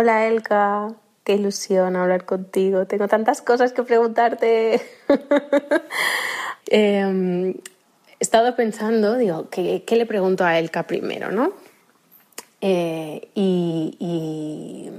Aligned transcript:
Hola 0.00 0.26
Elka, 0.28 0.94
qué 1.24 1.34
ilusión 1.34 1.94
hablar 1.94 2.24
contigo. 2.24 2.86
Tengo 2.86 3.06
tantas 3.06 3.42
cosas 3.42 3.74
que 3.74 3.82
preguntarte. 3.82 4.80
Em, 6.70 7.50
he 7.50 7.54
estado 8.20 8.56
pensando, 8.56 9.18
digo, 9.18 9.50
¿qué, 9.50 9.84
le 9.90 10.06
pregunto 10.06 10.44
a 10.46 10.58
Elka 10.58 10.84
primero, 10.86 11.30
no? 11.32 11.52
Eh, 12.62 13.28
y, 13.34 14.90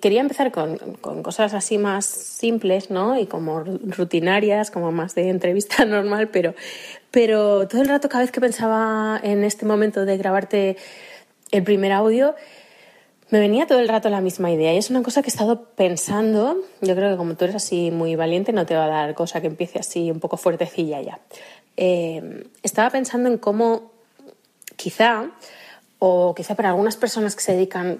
quería 0.00 0.22
empezar 0.22 0.50
con, 0.50 0.78
cosas 1.22 1.52
así 1.52 1.76
más 1.76 2.06
simples, 2.06 2.90
¿no? 2.90 3.18
Y 3.18 3.26
como 3.26 3.64
rutinarias, 3.64 4.70
como 4.70 4.92
más 4.92 5.14
de 5.14 5.28
entrevista 5.28 5.84
normal, 5.96 6.28
pero, 6.28 6.54
pero 7.10 7.68
todo 7.68 7.82
el 7.82 7.88
rato, 7.88 8.08
cada 8.08 8.22
vez 8.24 8.32
que 8.32 8.40
pensaba 8.40 9.20
en 9.22 9.44
este 9.44 9.66
momento 9.66 10.06
de 10.06 10.16
grabarte 10.16 10.78
el 11.50 11.64
primer 11.64 11.92
audio, 11.92 12.34
me 13.34 13.40
venía 13.40 13.66
todo 13.66 13.80
el 13.80 13.88
rato 13.88 14.08
la 14.10 14.20
misma 14.20 14.52
idea 14.52 14.72
y 14.72 14.76
es 14.76 14.90
una 14.90 15.02
cosa 15.02 15.20
que 15.20 15.26
he 15.26 15.32
estado 15.32 15.64
pensando. 15.64 16.56
Yo 16.80 16.94
creo 16.94 17.10
que 17.10 17.16
como 17.16 17.34
tú 17.34 17.46
eres 17.46 17.56
así 17.56 17.90
muy 17.90 18.14
valiente, 18.14 18.52
no 18.52 18.64
te 18.64 18.76
va 18.76 18.84
a 18.84 18.88
dar 18.88 19.14
cosa 19.16 19.40
que 19.40 19.48
empiece 19.48 19.80
así 19.80 20.08
un 20.08 20.20
poco 20.20 20.36
fuertecilla 20.36 21.02
ya. 21.02 21.18
Eh, 21.76 22.46
estaba 22.62 22.90
pensando 22.90 23.28
en 23.28 23.38
cómo 23.38 23.90
quizá, 24.76 25.32
o 25.98 26.32
quizá 26.32 26.54
para 26.54 26.68
algunas 26.68 26.96
personas 26.96 27.34
que 27.34 27.42
se 27.42 27.54
dedican 27.54 27.98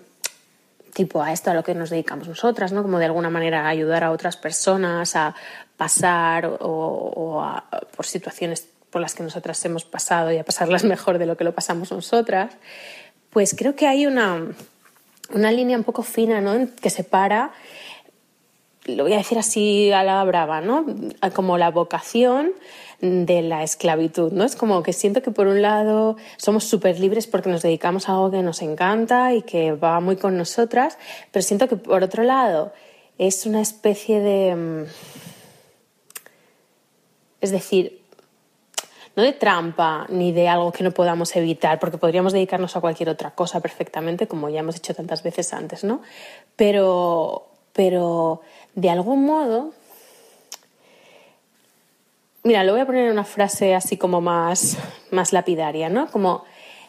tipo 0.92 1.20
a 1.20 1.32
esto 1.32 1.50
a 1.50 1.54
lo 1.54 1.64
que 1.64 1.74
nos 1.74 1.90
dedicamos 1.90 2.28
nosotras, 2.28 2.70
¿no? 2.70 2.82
Como 2.82 3.00
de 3.00 3.06
alguna 3.06 3.28
manera 3.28 3.66
ayudar 3.66 4.04
a 4.04 4.12
otras 4.12 4.36
personas 4.36 5.16
a 5.16 5.34
pasar 5.76 6.58
o, 6.60 7.44
por 7.96 8.06
situaciones 8.06 8.68
por 8.88 9.00
las 9.00 9.16
que 9.16 9.24
nosotras 9.24 9.64
hemos 9.64 9.84
pasado 9.84 10.30
y 10.30 10.38
a 10.38 10.44
pasarlas 10.44 10.84
mejor 10.94 11.18
de 11.18 11.26
lo 11.26 11.36
que 11.36 11.42
lo 11.42 11.56
pasamos 11.56 11.90
nosotras, 11.90 12.52
pues 13.30 13.56
creo 13.58 13.74
que 13.74 13.88
hay 13.88 14.06
una, 14.06 14.54
una 15.32 15.50
línea 15.50 15.76
un 15.76 15.84
poco 15.84 16.02
fina, 16.02 16.40
¿no? 16.40 16.68
Que 16.80 16.90
separa, 16.90 17.52
lo 18.84 19.04
voy 19.04 19.14
a 19.14 19.18
decir 19.18 19.38
así 19.38 19.90
a 19.92 20.02
la 20.02 20.22
brava, 20.24 20.60
¿no? 20.60 20.84
Como 21.34 21.56
la 21.58 21.70
vocación 21.70 22.52
de 23.00 23.42
la 23.42 23.62
esclavitud, 23.62 24.32
¿no? 24.32 24.44
Es 24.44 24.56
como 24.56 24.82
que 24.82 24.92
siento 24.92 25.22
que 25.22 25.30
por 25.30 25.46
un 25.46 25.62
lado 25.62 26.16
somos 26.36 26.64
súper 26.64 27.00
libres 27.00 27.26
porque 27.26 27.50
nos 27.50 27.62
dedicamos 27.62 28.08
a 28.08 28.12
algo 28.12 28.30
que 28.30 28.42
nos 28.42 28.62
encanta 28.62 29.34
y 29.34 29.42
que 29.42 29.72
va 29.72 30.00
muy 30.00 30.16
con 30.16 30.36
nosotras, 30.36 30.98
pero 31.30 31.42
siento 31.42 31.68
que 31.68 31.76
por 31.76 32.02
otro 32.02 32.22
lado 32.22 32.72
es 33.18 33.46
una 33.46 33.60
especie 33.60 34.20
de... 34.20 34.54
Mm, 34.54 34.84
es 37.40 37.50
decir, 37.50 38.03
no 39.16 39.22
de 39.22 39.32
trampa 39.32 40.06
ni 40.08 40.32
de 40.32 40.48
algo 40.48 40.72
que 40.72 40.84
no 40.84 40.90
podamos 40.90 41.34
evitar, 41.36 41.78
porque 41.78 41.98
podríamos 41.98 42.32
dedicarnos 42.32 42.76
a 42.76 42.80
cualquier 42.80 43.08
otra 43.08 43.30
cosa 43.30 43.60
perfectamente, 43.60 44.26
como 44.26 44.48
ya 44.48 44.60
hemos 44.60 44.76
hecho 44.76 44.94
tantas 44.94 45.22
veces 45.22 45.52
antes, 45.52 45.84
¿no? 45.84 46.02
Pero, 46.56 47.46
pero 47.72 48.40
de 48.74 48.90
algún 48.90 49.24
modo, 49.24 49.72
mira, 52.42 52.64
lo 52.64 52.72
voy 52.72 52.80
a 52.80 52.86
poner 52.86 53.06
en 53.06 53.12
una 53.12 53.24
frase 53.24 53.74
así 53.74 53.96
como 53.96 54.20
más, 54.20 54.78
más 55.10 55.32
lapidaria, 55.32 55.88
¿no? 55.88 56.10
Como, 56.10 56.44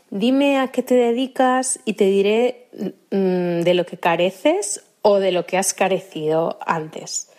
dime 0.10 0.60
a 0.60 0.70
qué 0.70 0.82
te 0.82 0.96
dedicas 0.96 1.80
y 1.86 1.94
te 1.94 2.06
diré 2.06 2.68
mm, 3.12 3.62
de 3.62 3.74
lo 3.76 3.86
que 3.86 3.98
careces 3.98 4.84
o 5.02 5.20
de 5.20 5.32
lo 5.32 5.46
que 5.46 5.58
has 5.58 5.76
carecido 5.76 6.58
antes. 6.66 7.30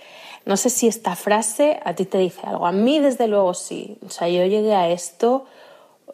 No 0.46 0.56
sé 0.56 0.70
si 0.70 0.86
esta 0.86 1.16
frase 1.16 1.80
a 1.84 1.94
ti 1.94 2.06
te 2.06 2.18
dice 2.18 2.40
algo. 2.44 2.66
A 2.66 2.72
mí, 2.72 3.00
desde 3.00 3.26
luego, 3.26 3.52
sí. 3.52 3.98
O 4.06 4.10
sea, 4.10 4.28
yo 4.28 4.46
llegué 4.46 4.74
a 4.74 4.88
esto 4.88 5.44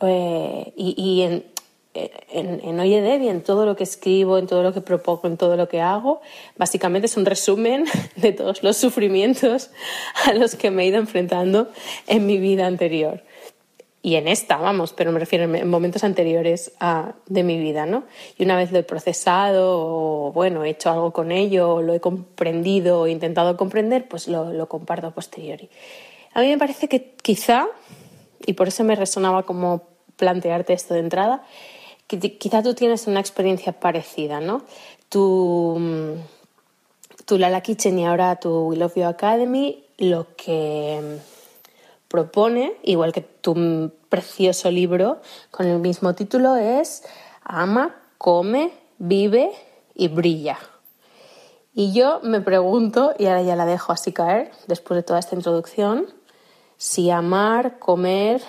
eh, 0.01 0.73
y, 0.75 1.23
en, 1.23 1.45
en, 1.95 2.61
en 2.65 2.81
Oye 2.81 3.03
Debbie, 3.03 3.29
en 3.29 3.43
todo 3.43 3.67
lo 3.67 3.77
que 3.77 3.85
escribo, 3.85 4.39
en 4.39 4.47
todo 4.47 4.63
lo 4.63 4.73
que 4.73 4.81
propongo, 4.81 5.29
en 5.29 5.37
todo 5.37 5.57
lo 5.57 5.69
que 5.69 5.81
hago, 5.81 6.23
básicamente 6.57 7.07
es 7.07 7.17
un 7.17 7.27
resumen 7.27 7.85
de 8.17 8.33
todos 8.33 8.63
los 8.63 8.77
sufrimientos 8.79 9.71
a 10.25 10.33
los 10.33 10.57
que 10.57 10.71
me 10.71 10.85
he 10.85 10.87
ido 10.87 10.99
enfrentando 10.99 11.69
en 12.07 12.27
mi 12.27 12.39
vida 12.39 12.67
anterior 12.67 13.23
y 14.05 14.17
en 14.17 14.27
esta, 14.27 14.57
vamos, 14.57 14.93
pero 14.93 15.13
me 15.13 15.21
refiero 15.21 15.45
en 15.45 15.71
momentos 15.71 16.03
anteriores 16.03 16.73
a, 16.81 17.15
de 17.27 17.45
mi 17.45 17.59
vida, 17.59 17.87
¿no? 17.87 18.03
Y 18.37 18.43
una 18.43 18.57
vez 18.57 18.73
lo 18.73 18.79
he 18.79 18.83
procesado 18.83 19.79
o, 19.79 20.33
bueno, 20.33 20.65
he 20.65 20.71
hecho 20.71 20.91
algo 20.91 21.13
con 21.13 21.31
ello, 21.31 21.75
o 21.75 21.83
lo 21.83 21.95
he 21.95 22.01
comprendido 22.01 23.03
o 23.03 23.07
intentado 23.07 23.57
comprender, 23.57 24.09
pues 24.09 24.27
lo, 24.27 24.53
lo 24.53 24.69
comparto 24.69 25.07
a 25.07 25.11
posteriori. 25.13 25.71
A 26.35 26.41
mí 26.41 26.49
me 26.49 26.59
parece 26.59 26.89
que 26.89 27.15
quizá, 27.23 27.69
y 28.45 28.55
por 28.55 28.69
eso 28.69 28.83
me 28.83 28.97
resonaba 28.97 29.45
como 29.45 29.83
plantearte 30.17 30.73
esto 30.73 30.95
de 30.95 31.01
entrada, 31.01 31.45
que 32.09 32.19
quizá 32.39 32.61
tú 32.61 32.75
tienes 32.75 33.07
una 33.07 33.21
experiencia 33.21 33.73
parecida, 33.73 34.41
¿no? 34.41 34.63
Tu, 35.09 36.17
tu 37.25 37.39
Lala 37.39 37.61
Kitchen 37.61 38.01
y 38.01 38.07
ahora 38.07 38.35
tu 38.37 38.69
We 38.69 38.77
Love 38.77 38.97
You 38.97 39.05
Academy, 39.05 39.85
lo 39.99 40.35
que 40.35 41.19
propone, 42.13 42.75
igual 42.83 43.11
que 43.15 43.23
tu 43.23 43.91
precioso 44.11 44.71
libro 44.71 45.23
con 45.51 45.67
el 45.67 45.79
mismo 45.79 46.15
título, 46.15 46.57
es 46.57 47.05
Ama, 47.43 47.97
come, 48.19 48.71
vive 48.99 49.51
y 49.95 50.09
brilla. 50.09 50.59
Y 51.73 51.95
yo 51.95 52.21
me 52.23 52.43
pregunto, 52.43 53.15
y 53.19 53.25
ahora 53.25 53.41
ya 53.41 53.57
la 53.57 53.65
dejo 53.65 53.93
así 53.93 54.13
caer, 54.13 54.51
después 54.67 54.97
de 54.97 55.03
toda 55.03 55.21
esta 55.21 55.35
introducción, 55.35 56.07
si 56.77 57.11
amar, 57.11 57.79
comer, 57.79 58.43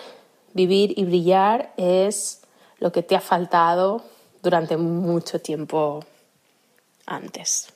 vivir 0.53 0.99
y 0.99 1.05
brillar 1.05 1.71
es 1.77 2.41
lo 2.79 2.91
que 2.91 3.01
te 3.01 3.15
ha 3.15 3.21
faltado 3.21 4.03
durante 4.41 4.75
mucho 4.75 5.39
tiempo 5.39 6.03
antes. 7.05 7.69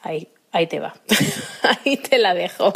Ahí, 0.00 0.32
ahí 0.50 0.66
te 0.66 0.80
va. 0.80 0.94
ahí 1.84 1.96
te 1.96 2.18
la 2.18 2.34
dejo. 2.34 2.72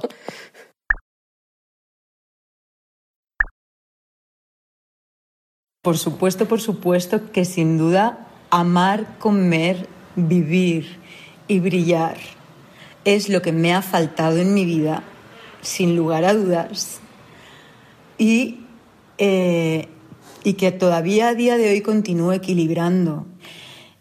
Por 5.86 5.98
supuesto, 5.98 6.48
por 6.48 6.60
supuesto 6.60 7.30
que 7.30 7.44
sin 7.44 7.78
duda 7.78 8.26
amar, 8.50 9.18
comer, 9.20 9.88
vivir 10.16 10.98
y 11.46 11.60
brillar 11.60 12.16
es 13.04 13.28
lo 13.28 13.40
que 13.40 13.52
me 13.52 13.72
ha 13.72 13.82
faltado 13.82 14.38
en 14.38 14.52
mi 14.52 14.64
vida, 14.64 15.04
sin 15.60 15.94
lugar 15.94 16.24
a 16.24 16.34
dudas, 16.34 16.98
y, 18.18 18.62
eh, 19.18 19.86
y 20.42 20.54
que 20.54 20.72
todavía 20.72 21.28
a 21.28 21.34
día 21.34 21.56
de 21.56 21.70
hoy 21.70 21.82
continúo 21.82 22.32
equilibrando. 22.32 23.24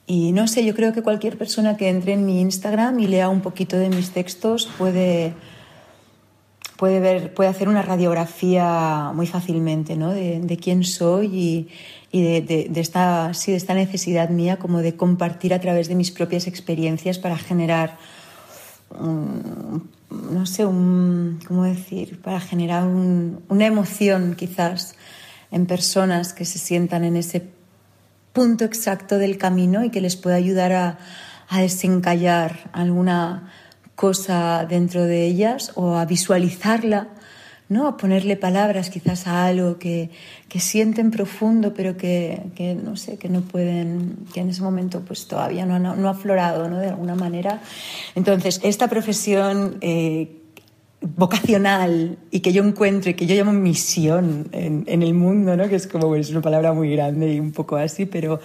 Y 0.07 0.31
no 0.31 0.47
sé, 0.47 0.66
yo 0.66 0.74
creo 0.74 0.91
que 0.91 1.03
cualquier 1.03 1.38
persona 1.38 1.78
que 1.78 1.90
entre 1.90 2.13
en 2.13 2.25
mi 2.25 2.41
Instagram 2.41 3.00
y 3.00 3.06
lea 3.06 3.29
un 3.29 3.41
poquito 3.41 3.78
de 3.78 3.90
mis 3.90 4.09
textos 4.09 4.68
puede 4.79 5.35
puede, 6.78 7.00
ver, 7.00 7.34
puede 7.34 7.50
hacer 7.50 7.69
una 7.69 7.81
radiografía 7.81 9.12
muy 9.13 9.28
fácilmente 9.28 9.96
¿no? 9.96 10.12
de, 10.12 10.59
quién 10.62 10.84
soy 10.84 11.69
y, 12.12 12.22
de, 12.22 12.69
esta, 12.75 13.34
sí, 13.34 13.52
de 13.52 13.58
esta 13.58 13.74
necesidad 13.74 14.30
mía 14.30 14.58
como 14.58 14.80
de 14.81 14.96
compartir 14.96 15.53
a 15.53 15.59
través 15.59 15.88
de 15.88 15.96
mis 15.96 16.12
propias 16.12 16.47
experiencias 16.47 17.19
para 17.19 17.38
generar, 17.38 17.97
no 19.00 20.46
sé, 20.46 20.66
un, 20.66 21.40
¿cómo 21.47 21.63
decir? 21.63 22.22
Para 22.22 22.40
generar 22.40 22.86
una 22.86 23.66
emoción 23.66 24.36
quizás 24.36 24.95
en 25.51 25.66
personas 25.66 26.33
que 26.33 26.45
se 26.45 26.60
sientan 26.60 27.04
en 27.04 27.16
ese 27.16 27.44
punto 28.33 28.66
exacto 28.66 29.18
del 29.18 29.38
camino 29.38 29.83
y 29.83 29.89
que 29.89 30.01
les 30.01 30.18
pueda 30.18 30.36
ayudar 30.36 30.74
a, 30.74 30.98
a 31.48 31.62
desencallar 31.62 32.69
alguna 32.74 33.51
cosa 33.95 34.65
dentro 34.68 35.06
de 35.06 35.25
ellas 35.25 35.71
o 35.75 35.95
a 35.95 36.06
visualizarla, 36.06 37.07
¿no? 37.69 37.88
a 37.88 37.97
ponerle 37.97 38.36
palabras 38.36 38.89
quizás 38.89 39.25
a 39.27 39.45
algo 39.45 39.80
que, 39.80 40.12
que 40.50 40.59
sienten 40.59 41.12
profundo 41.12 41.74
pero 41.74 41.97
que, 41.97 42.44
que, 42.56 42.75
no 42.75 42.95
sé, 42.95 43.18
que 43.18 43.30
no 43.30 43.42
pueden, 43.42 44.18
que 44.33 44.42
en 44.42 44.50
ese 44.50 44.62
momento 44.62 45.01
pues 45.01 45.27
todavía 45.27 45.65
no, 45.65 45.80
no, 45.80 46.07
ha 46.07 46.12
aflorado 46.12 46.69
¿no? 46.69 46.77
de 46.77 46.89
alguna 46.89 47.15
manera. 47.15 47.62
Entonces, 48.13 48.59
esta 48.63 48.88
profesión 48.88 49.77
eh, 49.81 50.44
vocacional 51.16 52.18
y 52.31 52.40
que 52.40 52.52
yo 52.52 52.63
encuentro 52.63 53.12
y 53.12 53.13
que 53.13 53.25
yo 53.25 53.36
llamo 53.36 53.54
misión 53.54 54.48
en, 54.52 55.04
el 55.04 55.13
mundo, 55.13 55.56
¿no? 55.56 55.69
que 55.69 55.75
es 55.75 55.88
como, 55.88 56.16
es 56.16 56.31
una 56.31 56.42
palabra 56.42 56.74
muy 56.74 56.92
grande 56.92 57.34
y 57.34 57.40
un 57.40 57.52
poco 57.52 57.75
así, 57.75 58.06
pero, 58.06 58.40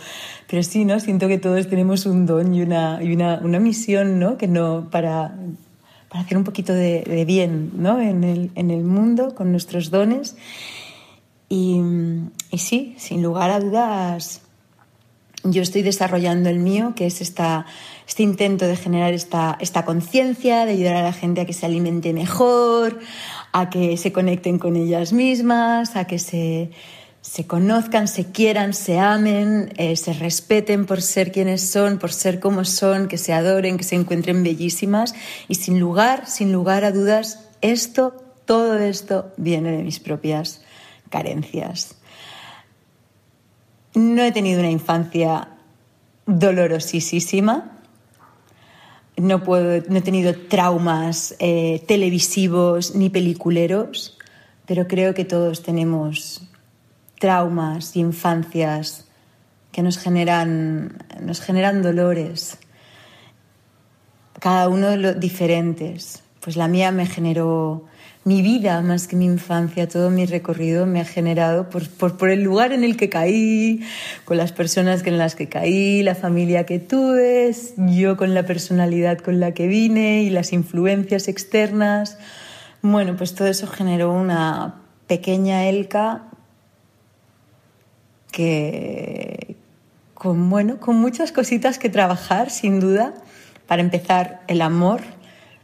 pero 0.49 0.62
sí, 0.62 0.85
¿no? 0.85 1.01
siento 1.01 1.29
que 1.29 1.39
todos 1.39 1.69
tenemos 1.69 2.07
un 2.07 2.27
don 2.27 2.55
y 2.55 2.62
una, 2.62 3.03
y 3.03 3.12
una, 3.12 3.41
una 3.43 3.59
misión 3.59 4.19
¿no? 4.19 4.37
Que 4.37 4.47
no, 4.47 4.89
para, 4.91 5.35
para 6.09 6.25
hacer 6.25 6.37
un 6.37 6.45
poquito 6.45 6.75
de, 6.75 7.03
de 7.03 7.25
bien 7.25 7.73
¿no? 7.77 8.01
en, 8.01 8.25
el, 8.25 8.51
en 8.55 8.71
el 8.71 8.85
mundo 8.85 9.35
con 9.35 9.51
nuestros 9.51 9.91
dones. 9.91 10.37
Y, 11.49 11.81
y 12.51 12.59
sí, 12.59 12.95
sin 12.99 13.23
lugar 13.23 13.51
a 13.51 13.59
dudas, 13.59 14.43
yo 15.45 15.63
estoy 15.63 15.83
desarrollando 15.83 16.51
el 16.51 16.59
mío, 16.59 16.93
que 16.95 17.07
es 17.07 17.21
este 17.21 18.23
intento 18.23 18.67
de 18.67 18.77
generar 18.77 19.13
esta, 19.15 19.85
conciencia, 19.85 20.67
de 20.67 20.73
ayudar 20.73 20.97
a 20.97 21.03
la 21.03 21.13
gente 21.13 21.41
a 21.41 21.47
que 21.47 21.53
se 21.53 21.67
alimente 21.67 22.13
mejor, 22.13 22.99
a 23.53 23.71
que 23.71 23.97
se 23.97 24.13
conecten 24.13 24.59
con 24.59 24.77
ellas 24.77 25.13
mismas, 25.13 25.97
a 25.97 26.07
que 26.07 26.19
se 26.19 26.71
se 27.23 27.47
conozcan, 27.47 28.09
se 28.09 28.33
quieran, 28.33 28.73
se 28.73 28.99
amen, 28.99 29.75
eh, 29.77 29.95
se 29.97 30.15
respeten 30.15 30.87
por 30.87 31.03
ser 31.03 31.33
quienes 31.33 31.71
son, 31.71 31.99
por 31.99 32.13
ser 32.13 32.41
como 32.41 32.65
son, 32.65 33.09
que 33.09 33.19
se 33.19 33.35
adoren, 33.35 33.77
que 33.77 33.85
se 33.85 33.95
encuentren 33.95 34.43
bellísimas. 34.43 35.15
Y 35.47 35.57
sin 35.57 35.79
lugar, 35.79 36.27
sin 36.27 36.51
lugar 36.51 36.83
a 36.83 36.93
dudas, 36.93 37.51
esto, 37.61 38.15
todo 38.47 38.79
esto 38.79 39.33
viene 39.37 39.71
de 39.73 39.83
mis 39.83 40.01
propias 40.01 40.63
carencias. 41.11 42.00
No 43.95 44.23
he 44.23 44.33
tenido 44.33 44.61
una 44.61 44.71
infancia 44.71 45.49
dolorosísima. 46.27 47.79
No, 49.17 49.43
puedo, 49.43 49.83
no 49.89 49.99
he 49.99 50.03
tenido 50.03 50.35
traumas 50.49 51.35
eh, 51.41 51.83
televisivos 51.87 52.95
ni 52.95 53.11
peliculeros, 53.11 54.17
pero 54.67 54.87
creo 54.87 55.13
que 55.13 55.25
todos 55.25 55.63
tenemos 55.63 56.43
traumas 57.19 57.97
y 57.97 58.01
infancias 58.01 59.09
que 59.73 59.83
nos 59.83 59.99
generan, 59.99 61.05
nos 61.21 61.41
generan 61.41 61.83
dolores, 61.83 62.59
cada 64.39 64.69
uno 64.69 64.91
de 64.91 65.15
diferentes. 65.15 66.23
Pues 66.41 66.57
la 66.57 66.69
mía 66.69 66.93
me 66.93 67.07
generó 67.07 67.85
mi 68.25 68.43
vida 68.43 68.82
más 68.82 69.08
que 69.08 69.17
mi 69.17 69.25
infancia, 69.25 69.88
todo 69.88 70.11
mi 70.11 70.26
recorrido 70.26 70.84
me 70.84 71.00
ha 71.00 71.05
generado 71.05 71.70
por, 71.70 72.31
el 72.31 72.43
lugar 72.43 72.72
en 72.72 72.84
el 72.84 72.96
que 72.96 73.08
caí, 73.08 73.81
con 74.26 74.37
las 74.37 74.52
personas 74.52 75.06
en 75.06 75.17
las 75.17 75.34
que 75.34 75.49
caí, 75.49 76.02
la 76.02 76.14
familia 76.14 76.67
que 76.67 76.78
tuve, 76.78 77.50
yo 77.76 78.17
con 78.17 78.34
la 78.34 78.44
personalidad 78.44 79.19
con 79.19 79.40
la 79.40 79.52
que 79.52 79.69
vine 79.69 80.22
y 80.22 80.31
las 80.31 80.52
influencias 80.52 81.28
externas. 81.28 82.19
Bueno, 82.82 83.17
pues 83.17 83.34
todo 83.34 83.49
eso 83.49 83.67
generó 83.67 84.12
una 84.12 84.82
pequeña 85.06 85.64
Elka 85.67 86.26
que 88.31 89.56
con, 90.14 90.50
bueno, 90.50 90.78
con 90.78 90.96
muchas 90.96 91.32
cositas 91.32 91.78
que 91.78 91.88
trabajar, 91.88 92.50
sin 92.50 92.81
duda. 92.81 93.14
Para 93.67 93.81
empezar, 93.81 94.43
el 94.46 94.61
amor, 94.61 95.00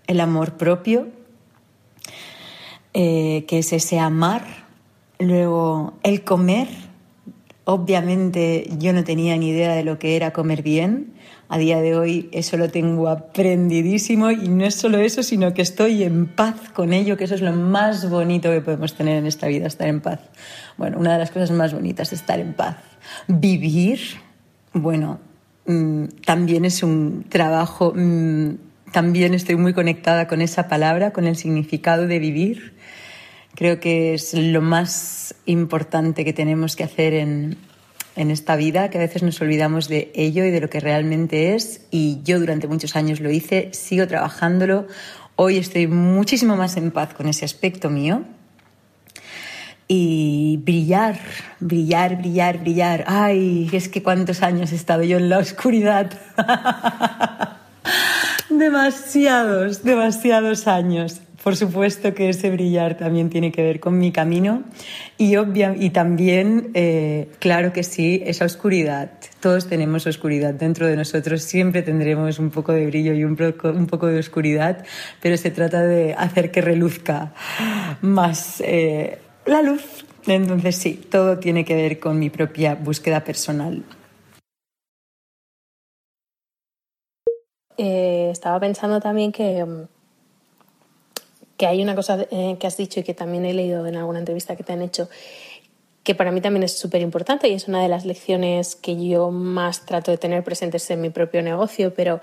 el 0.07 0.21
amor 0.21 0.57
propio, 0.57 1.09
eh, 2.99 3.45
que 3.47 3.59
es 3.59 3.75
ese 3.75 3.99
amar. 3.99 4.43
Luego, 5.19 5.99
el 6.03 6.25
comer. 6.25 6.67
Obviamente 7.65 8.71
yo 8.79 8.95
no 8.95 9.05
tenía 9.05 9.37
ni 9.37 9.51
idea 9.51 9.75
de 9.75 9.85
lo 9.85 9.99
que 9.99 10.17
era 10.17 10.33
comer 10.33 10.63
bien. 10.63 11.13
A 11.51 11.59
día 11.59 11.83
de 11.83 11.95
hoy 11.95 12.31
eso 12.33 12.57
lo 12.57 12.71
tengo 12.71 13.11
aprendidísimo 13.11 14.31
y 14.31 14.49
no 14.49 14.65
es 14.65 14.77
solo 14.77 14.97
eso, 14.97 15.23
sino 15.23 15.53
que 15.53 15.61
estoy 15.61 16.05
en 16.05 16.27
paz 16.27 16.71
con 16.73 16.95
ello, 16.95 17.19
que 17.19 17.25
eso 17.25 17.35
es 17.35 17.43
lo 17.43 17.53
más 17.53 18.09
bonito 18.09 18.51
que 18.51 18.63
podemos 18.63 18.95
tener 18.95 19.19
en 19.19 19.27
esta 19.27 19.47
vida, 19.47 19.67
estar 19.67 19.89
en 19.89 20.01
paz. 20.01 20.21
Bueno, 20.79 20.99
una 20.99 21.13
de 21.13 21.19
las 21.19 21.31
cosas 21.31 21.51
más 21.51 21.75
bonitas 21.75 22.15
es 22.15 22.21
estar 22.21 22.41
en 22.41 22.55
paz. 22.55 22.79
Vivir, 23.29 24.01
bueno, 24.73 25.21
mm, 25.67 26.05
también 26.25 26.65
es 26.65 26.83
un 26.83 27.27
trabajo, 27.29 27.93
mm, 27.95 28.55
también 28.91 29.35
estoy 29.35 29.57
muy 29.57 29.75
conectada 29.75 30.27
con 30.29 30.41
esa 30.41 30.67
palabra, 30.69 31.13
con 31.13 31.27
el 31.27 31.37
significado 31.37 32.07
de 32.07 32.19
vivir. 32.19 32.76
Creo 33.57 33.81
que 33.81 34.15
es 34.15 34.35
lo 34.35 34.61
más 34.61 35.35
importante 35.47 36.25
que 36.27 36.35
tenemos 36.35 36.77
que 36.77 36.85
hacer 36.85 37.15
en, 37.15 37.57
en 38.15 38.31
esta 38.31 38.55
vida, 38.55 38.91
que 38.91 38.99
a 38.99 39.01
veces 39.01 39.23
nos 39.23 39.41
olvidamos 39.41 39.89
de 39.89 40.13
ello 40.15 40.45
y 40.45 40.51
de 40.51 40.61
lo 40.61 40.69
que 40.69 40.79
realmente 40.79 41.55
es. 41.55 41.81
Y 41.91 42.21
yo 42.23 42.39
durante 42.39 42.69
muchos 42.69 42.97
años 42.97 43.21
lo 43.21 43.31
hice, 43.31 43.71
sigo 43.73 44.07
trabajándolo. 44.07 44.87
Hoy 45.37 45.57
estoy 45.57 45.87
muchísimo 45.87 46.55
más 46.55 46.77
en 46.77 46.91
paz 46.91 47.15
con 47.15 47.29
ese 47.29 47.47
aspecto 47.47 47.89
mío. 47.89 48.25
Y 49.89 50.59
brillar, 50.63 51.19
brillar, 51.61 52.19
brillar, 52.19 52.59
brillar. 52.59 53.05
Ay, 53.07 53.71
es 53.73 53.89
que 53.89 54.03
cuántos 54.03 54.43
años 54.43 54.73
he 54.73 54.77
estado 54.77 55.03
yo 55.03 55.17
en 55.17 55.31
la 55.31 55.39
oscuridad. 55.39 56.11
demasiados, 58.51 59.83
demasiados 59.83 60.67
años. 60.67 61.21
Por 61.43 61.55
supuesto 61.55 62.13
que 62.13 62.29
ese 62.29 62.51
brillar 62.51 62.97
también 62.97 63.31
tiene 63.31 63.53
que 63.53 63.63
ver 63.63 63.79
con 63.79 63.99
mi 63.99 64.11
camino 64.11 64.65
y, 65.17 65.37
obvia, 65.37 65.77
y 65.79 65.91
también, 65.91 66.73
eh, 66.75 67.29
claro 67.39 67.73
que 67.73 67.85
sí, 67.85 68.21
esa 68.27 68.45
oscuridad. 68.45 69.13
Todos 69.39 69.69
tenemos 69.69 70.09
oscuridad 70.09 70.55
dentro 70.55 70.89
de 70.89 70.97
nosotros, 70.97 71.43
siempre 71.43 71.83
tendremos 71.83 72.41
un 72.41 72.51
poco 72.51 72.73
de 72.73 72.87
brillo 72.87 73.13
y 73.13 73.23
un 73.23 73.37
poco, 73.37 73.69
un 73.69 73.87
poco 73.87 74.09
de 74.09 74.19
oscuridad, 74.19 74.85
pero 75.23 75.37
se 75.37 75.53
trata 75.53 75.83
de 75.83 76.15
hacer 76.15 76.51
que 76.51 76.63
reluzca 76.63 77.33
más 78.01 78.61
eh, 78.67 79.21
la 79.45 79.63
luz. 79.63 80.05
Entonces 80.27 80.75
sí, 80.75 80.95
todo 81.09 81.39
tiene 81.39 81.65
que 81.65 81.77
ver 81.77 82.01
con 82.01 82.19
mi 82.19 82.29
propia 82.29 82.75
búsqueda 82.75 83.23
personal. 83.23 83.85
Eh, 87.79 88.29
estaba 88.31 88.59
pensando 88.61 89.01
también 89.01 89.33
que 89.33 89.65
mm, 89.65 89.85
que 91.57 91.67
hay 91.67 91.83
una 91.83 91.95
cosa 91.95 92.27
eh, 92.31 92.57
que 92.59 92.67
has 92.67 92.77
dicho 92.77 93.01
y 93.01 93.03
que 93.03 93.15
también 93.15 93.45
he 93.45 93.55
leído 93.55 93.87
en 93.87 93.97
alguna 93.97 94.19
entrevista 94.19 94.57
que 94.57 94.63
te 94.63 94.73
han 94.73 94.83
hecho, 94.83 95.09
que 96.03 96.15
para 96.15 96.31
mí 96.31 96.41
también 96.41 96.63
es 96.63 96.79
súper 96.79 97.01
importante 97.01 97.49
y 97.49 97.55
es 97.55 97.67
una 97.67 97.83
de 97.83 97.89
las 97.89 98.05
lecciones 98.05 98.77
que 98.77 99.09
yo 99.09 99.31
más 99.31 99.87
trato 99.87 100.11
de 100.11 100.19
tener 100.19 100.45
presentes 100.45 100.89
en 100.91 101.01
mi 101.01 101.11
propio 101.11 101.43
negocio, 101.43 101.95
pero 101.95 102.21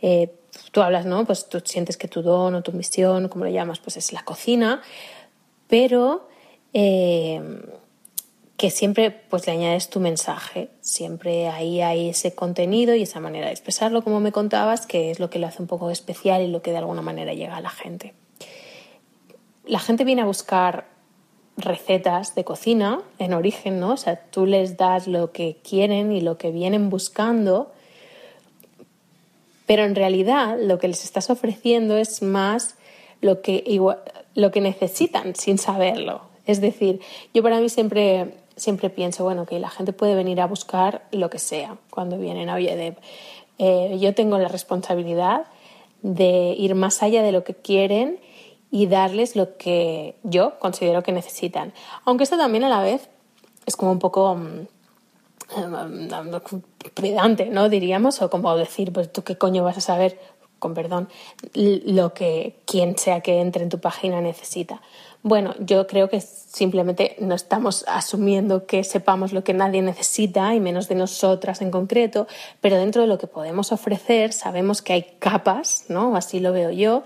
eh, 0.00 0.32
tú 0.72 0.82
hablas, 0.82 1.04
¿no? 1.04 1.24
Pues 1.26 1.48
tú 1.48 1.60
sientes 1.64 1.96
que 1.96 2.08
tu 2.08 2.22
don 2.22 2.54
o 2.54 2.62
tu 2.62 2.72
misión, 2.72 3.28
como 3.28 3.44
lo 3.44 3.50
llamas, 3.50 3.80
pues 3.80 3.96
es 3.96 4.12
la 4.12 4.24
cocina, 4.24 4.80
pero 5.68 6.28
eh, 6.72 7.42
que 8.56 8.70
siempre 8.70 9.10
pues 9.10 9.46
le 9.46 9.52
añades 9.52 9.90
tu 9.90 10.00
mensaje, 10.00 10.70
siempre 10.80 11.48
ahí 11.48 11.82
hay 11.82 12.08
ese 12.08 12.34
contenido 12.34 12.94
y 12.94 13.02
esa 13.02 13.20
manera 13.20 13.46
de 13.46 13.52
expresarlo, 13.52 14.02
como 14.02 14.20
me 14.20 14.32
contabas, 14.32 14.86
que 14.86 15.10
es 15.10 15.20
lo 15.20 15.30
que 15.30 15.38
lo 15.38 15.46
hace 15.46 15.60
un 15.60 15.68
poco 15.68 15.90
especial 15.90 16.42
y 16.42 16.48
lo 16.48 16.62
que 16.62 16.70
de 16.70 16.78
alguna 16.78 17.02
manera 17.02 17.34
llega 17.34 17.56
a 17.56 17.60
la 17.60 17.70
gente 17.70 18.14
la 19.66 19.80
gente 19.80 20.04
viene 20.04 20.22
a 20.22 20.26
buscar 20.26 20.86
recetas 21.56 22.34
de 22.34 22.44
cocina 22.44 23.00
en 23.18 23.34
origen, 23.34 23.80
¿no? 23.80 23.92
O 23.92 23.96
sea, 23.96 24.16
tú 24.16 24.46
les 24.46 24.76
das 24.76 25.06
lo 25.06 25.32
que 25.32 25.56
quieren 25.68 26.12
y 26.12 26.20
lo 26.20 26.38
que 26.38 26.50
vienen 26.50 26.90
buscando, 26.90 27.72
pero 29.66 29.84
en 29.84 29.94
realidad 29.94 30.56
lo 30.60 30.78
que 30.78 30.88
les 30.88 31.04
estás 31.04 31.30
ofreciendo 31.30 31.96
es 31.96 32.22
más 32.22 32.76
lo 33.20 33.40
que, 33.40 33.64
lo 34.34 34.50
que 34.50 34.60
necesitan 34.60 35.34
sin 35.34 35.58
saberlo. 35.58 36.22
Es 36.46 36.60
decir, 36.60 37.00
yo 37.34 37.42
para 37.42 37.58
mí 37.58 37.68
siempre, 37.68 38.34
siempre 38.56 38.90
pienso, 38.90 39.24
bueno, 39.24 39.46
que 39.46 39.58
la 39.58 39.70
gente 39.70 39.92
puede 39.92 40.14
venir 40.14 40.40
a 40.40 40.46
buscar 40.46 41.06
lo 41.12 41.30
que 41.30 41.38
sea 41.38 41.76
cuando 41.90 42.18
vienen 42.18 42.48
a 42.48 42.54
Oye 42.54 42.96
eh, 43.58 43.96
yo 43.98 44.14
tengo 44.14 44.38
la 44.38 44.48
responsabilidad 44.48 45.46
de 46.02 46.54
ir 46.58 46.74
más 46.74 47.02
allá 47.02 47.22
de 47.22 47.32
lo 47.32 47.42
que 47.44 47.54
quieren 47.54 48.20
y 48.70 48.86
darles 48.86 49.36
lo 49.36 49.56
que 49.56 50.16
yo 50.22 50.58
considero 50.58 51.02
que 51.02 51.12
necesitan. 51.12 51.72
Aunque 52.04 52.24
esto 52.24 52.36
también 52.36 52.64
a 52.64 52.68
la 52.68 52.82
vez 52.82 53.08
es 53.64 53.76
como 53.76 53.92
un 53.92 53.98
poco 53.98 54.34
mm, 54.34 54.66
pedante, 56.94 57.46
¿no? 57.46 57.68
Diríamos, 57.68 58.20
o 58.22 58.30
como 58.30 58.54
decir, 58.56 58.92
pues 58.92 59.12
tú 59.12 59.22
qué 59.22 59.38
coño 59.38 59.64
vas 59.64 59.78
a 59.78 59.80
saber, 59.80 60.18
con 60.58 60.74
perdón, 60.74 61.08
lo 61.54 62.14
que 62.14 62.60
quien 62.66 62.98
sea 62.98 63.20
que 63.20 63.40
entre 63.40 63.62
en 63.62 63.68
tu 63.68 63.80
página 63.80 64.20
necesita. 64.20 64.82
Bueno, 65.26 65.56
yo 65.58 65.88
creo 65.88 66.08
que 66.08 66.20
simplemente 66.20 67.16
no 67.18 67.34
estamos 67.34 67.84
asumiendo 67.88 68.64
que 68.64 68.84
sepamos 68.84 69.32
lo 69.32 69.42
que 69.42 69.54
nadie 69.54 69.82
necesita, 69.82 70.54
y 70.54 70.60
menos 70.60 70.88
de 70.88 70.94
nosotras 70.94 71.62
en 71.62 71.72
concreto, 71.72 72.28
pero 72.60 72.76
dentro 72.76 73.02
de 73.02 73.08
lo 73.08 73.18
que 73.18 73.26
podemos 73.26 73.72
ofrecer 73.72 74.32
sabemos 74.32 74.82
que 74.82 74.92
hay 74.92 75.02
capas, 75.18 75.86
¿no? 75.88 76.14
Así 76.14 76.38
lo 76.38 76.52
veo 76.52 76.70
yo, 76.70 77.02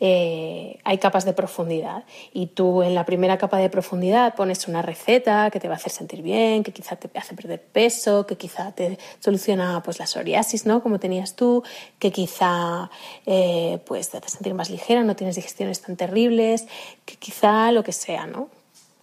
eh, 0.00 0.80
hay 0.82 0.98
capas 0.98 1.24
de 1.24 1.32
profundidad. 1.32 2.02
Y 2.32 2.46
tú 2.46 2.82
en 2.82 2.96
la 2.96 3.04
primera 3.04 3.38
capa 3.38 3.58
de 3.58 3.70
profundidad 3.70 4.34
pones 4.34 4.66
una 4.66 4.82
receta 4.82 5.48
que 5.52 5.60
te 5.60 5.68
va 5.68 5.74
a 5.74 5.76
hacer 5.76 5.92
sentir 5.92 6.22
bien, 6.22 6.64
que 6.64 6.72
quizá 6.72 6.96
te 6.96 7.08
hace 7.16 7.36
perder 7.36 7.62
peso, 7.62 8.26
que 8.26 8.36
quizá 8.36 8.72
te 8.72 8.98
soluciona 9.20 9.80
pues, 9.84 10.00
la 10.00 10.08
psoriasis, 10.08 10.66
¿no? 10.66 10.82
Como 10.82 10.98
tenías 10.98 11.36
tú, 11.36 11.62
que 12.00 12.10
quizá 12.10 12.90
eh, 13.26 13.78
pues, 13.86 14.10
te 14.10 14.16
hace 14.16 14.28
sentir 14.28 14.54
más 14.54 14.70
ligera, 14.70 15.04
no 15.04 15.14
tienes 15.14 15.36
digestiones 15.36 15.80
tan 15.82 15.94
terribles, 15.96 16.66
que 17.04 17.14
quizá 17.14 17.59
lo 17.72 17.84
que 17.84 17.92
sea, 17.92 18.26
¿no? 18.26 18.48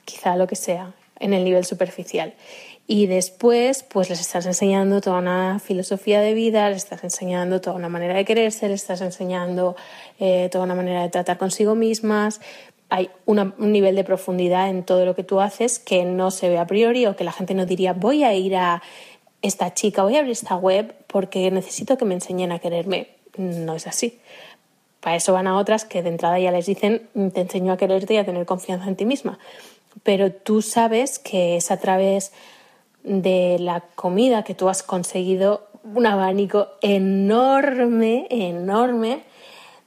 Quizá 0.05 0.35
lo 0.35 0.47
que 0.47 0.55
sea 0.55 0.93
en 1.19 1.33
el 1.33 1.43
nivel 1.43 1.65
superficial. 1.65 2.33
Y 2.89 3.07
después, 3.07 3.83
pues 3.83 4.09
les 4.09 4.21
estás 4.21 4.45
enseñando 4.45 5.01
toda 5.01 5.19
una 5.19 5.59
filosofía 5.59 6.21
de 6.21 6.33
vida, 6.33 6.69
les 6.69 6.83
estás 6.83 7.03
enseñando 7.03 7.59
toda 7.59 7.75
una 7.75 7.89
manera 7.89 8.13
de 8.15 8.23
quererse, 8.23 8.69
les 8.69 8.81
estás 8.81 9.01
enseñando 9.01 9.75
eh, 10.19 10.47
toda 10.51 10.63
una 10.63 10.75
manera 10.75 11.01
de 11.01 11.09
tratar 11.09 11.37
consigo 11.37 11.75
mismas. 11.75 12.39
Hay 12.89 13.09
un 13.25 13.53
nivel 13.57 13.97
de 13.97 14.05
profundidad 14.05 14.69
en 14.69 14.83
todo 14.83 15.05
lo 15.05 15.15
que 15.15 15.25
tú 15.25 15.41
haces 15.41 15.79
que 15.79 16.05
no 16.05 16.31
se 16.31 16.47
ve 16.47 16.57
a 16.57 16.65
priori 16.65 17.05
o 17.05 17.17
que 17.17 17.25
la 17.25 17.33
gente 17.33 17.53
no 17.53 17.65
diría 17.65 17.91
voy 17.91 18.23
a 18.23 18.33
ir 18.33 18.55
a 18.55 18.81
esta 19.41 19.73
chica, 19.73 20.03
voy 20.03 20.15
a 20.15 20.19
abrir 20.19 20.31
esta 20.31 20.55
web 20.55 20.95
porque 21.07 21.51
necesito 21.51 21.97
que 21.97 22.05
me 22.05 22.13
enseñen 22.13 22.53
a 22.53 22.59
quererme. 22.59 23.09
No 23.37 23.75
es 23.75 23.85
así. 23.85 24.19
Para 24.99 25.15
eso 25.15 25.33
van 25.33 25.47
a 25.47 25.57
otras 25.57 25.85
que 25.85 26.01
de 26.01 26.09
entrada 26.09 26.39
ya 26.39 26.51
les 26.51 26.65
dicen 26.65 27.07
te 27.33 27.41
enseño 27.41 27.73
a 27.73 27.77
quererte 27.77 28.15
y 28.15 28.17
a 28.17 28.25
tener 28.25 28.45
confianza 28.45 28.87
en 28.87 28.95
ti 28.95 29.05
misma. 29.05 29.39
pero 30.03 30.31
tú 30.31 30.61
sabes 30.61 31.17
que 31.17 31.57
es 31.57 31.71
a 31.71 31.77
través 31.77 32.31
de 33.03 33.57
la 33.59 33.81
comida 33.95 34.43
que 34.43 34.53
tú 34.53 34.69
has 34.69 34.83
conseguido 34.83 35.67
un 35.95 36.05
abanico 36.05 36.67
enorme, 36.81 38.27
enorme 38.29 39.23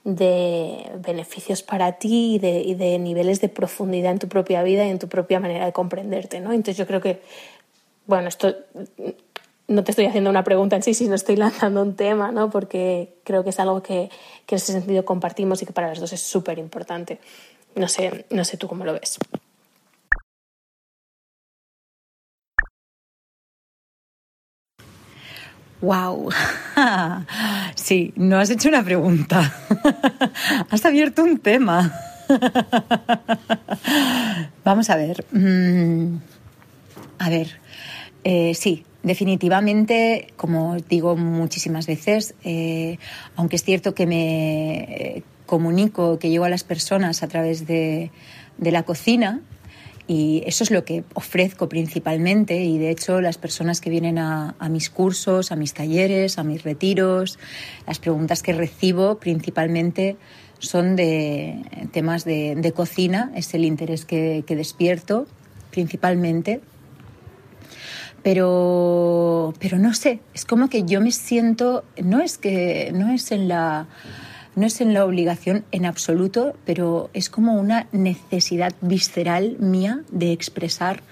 de 0.03 0.91
beneficios 0.97 1.61
para 1.61 1.93
ti 1.93 2.35
y 2.35 2.75
de, 2.75 2.97
niveles 2.97 3.39
de 3.39 3.49
profundidad 3.49 4.11
en 4.11 4.19
tu 4.19 4.27
propia 4.27 4.63
vida 4.63 4.85
y 4.85 4.89
en 4.89 4.99
tu 4.99 5.07
propia 5.07 5.39
manera 5.39 5.65
de 5.65 5.73
comprenderte, 5.73 6.39
¿no? 6.39 6.51
Entonces 6.51 6.77
yo 6.77 6.87
creo 6.87 7.01
que, 7.01 7.21
bueno, 8.07 8.27
esto 8.27 8.55
no 9.71 9.83
te 9.83 9.91
estoy 9.91 10.05
haciendo 10.05 10.29
una 10.29 10.43
pregunta 10.43 10.75
en 10.75 10.83
sí, 10.83 10.93
sino 10.93 11.15
estoy 11.15 11.35
lanzando 11.37 11.81
un 11.81 11.95
tema, 11.95 12.31
¿no? 12.31 12.49
Porque 12.49 13.15
creo 13.23 13.43
que 13.43 13.49
es 13.51 13.59
algo 13.59 13.81
que, 13.81 14.09
que 14.45 14.55
en 14.55 14.57
ese 14.57 14.73
sentido 14.73 15.05
compartimos 15.05 15.61
y 15.61 15.65
que 15.65 15.73
para 15.73 15.89
los 15.89 15.99
dos 15.99 16.13
es 16.13 16.21
súper 16.21 16.59
importante. 16.59 17.19
No 17.75 17.87
sé, 17.87 18.25
no 18.29 18.43
sé 18.43 18.57
tú 18.57 18.67
cómo 18.67 18.85
lo 18.85 18.93
ves. 18.93 19.17
Wow. 25.81 26.29
Sí, 27.75 28.13
no 28.15 28.37
has 28.37 28.49
hecho 28.49 28.69
una 28.69 28.83
pregunta. 28.83 29.53
Has 30.69 30.85
abierto 30.85 31.23
un 31.23 31.39
tema. 31.39 31.91
Vamos 34.63 34.89
a 34.89 34.95
ver. 34.95 35.25
Mm, 35.31 36.17
a 37.19 37.29
ver. 37.29 37.60
Eh, 38.23 38.53
sí, 38.55 38.85
definitivamente, 39.03 40.27
como 40.35 40.77
digo 40.77 41.15
muchísimas 41.15 41.87
veces, 41.87 42.35
eh, 42.43 42.97
aunque 43.35 43.55
es 43.55 43.63
cierto 43.63 43.93
que 43.95 44.05
me 44.05 44.77
eh, 44.79 45.23
comunico, 45.45 46.19
que 46.19 46.29
llego 46.29 46.45
a 46.45 46.49
las 46.49 46.63
personas 46.63 47.23
a 47.23 47.27
través 47.27 47.65
de, 47.65 48.11
de 48.57 48.71
la 48.71 48.83
cocina, 48.83 49.41
y 50.07 50.43
eso 50.45 50.65
es 50.65 50.71
lo 50.71 50.83
que 50.83 51.05
ofrezco 51.13 51.69
principalmente 51.69 52.63
y 52.63 52.77
de 52.77 52.89
hecho 52.89 53.21
las 53.21 53.37
personas 53.37 53.79
que 53.79 53.89
vienen 53.89 54.17
a, 54.17 54.55
mis 54.69 54.89
cursos, 54.89 55.53
a 55.53 55.55
mis 55.55 55.73
talleres, 55.73 56.37
a 56.37 56.43
mis 56.43 56.63
retiros, 56.63 57.39
las 57.87 57.99
preguntas 57.99 58.43
que 58.43 58.51
recibo 58.51 59.19
principalmente 59.19 60.17
son 60.59 60.97
de 60.97 61.63
temas 61.93 62.25
de, 62.25 62.73
cocina, 62.75 63.31
es 63.35 63.53
el 63.53 63.63
interés 63.63 64.03
que, 64.03 64.43
despierto 64.47 65.27
principalmente. 65.71 66.59
Pero, 68.23 69.53
pero 69.59 69.79
no 69.79 69.93
sé, 69.93 70.19
es 70.33 70.45
como 70.45 70.69
que 70.69 70.83
yo 70.83 71.01
me 71.01 71.11
siento, 71.11 71.83
no 72.01 72.21
es 72.21 72.37
que, 72.37 72.91
no 72.93 73.11
es 73.11 73.31
en 73.31 73.47
la 73.47 73.87
no 74.55 74.65
es 74.65 74.81
en 74.81 74.93
la 74.93 75.05
obligación 75.05 75.63
en 75.71 75.85
absoluto, 75.85 76.55
pero 76.65 77.09
es 77.13 77.29
como 77.29 77.53
una 77.53 77.87
necesidad 77.91 78.73
visceral 78.81 79.55
mía 79.59 80.01
de 80.11 80.33
expresar 80.33 81.03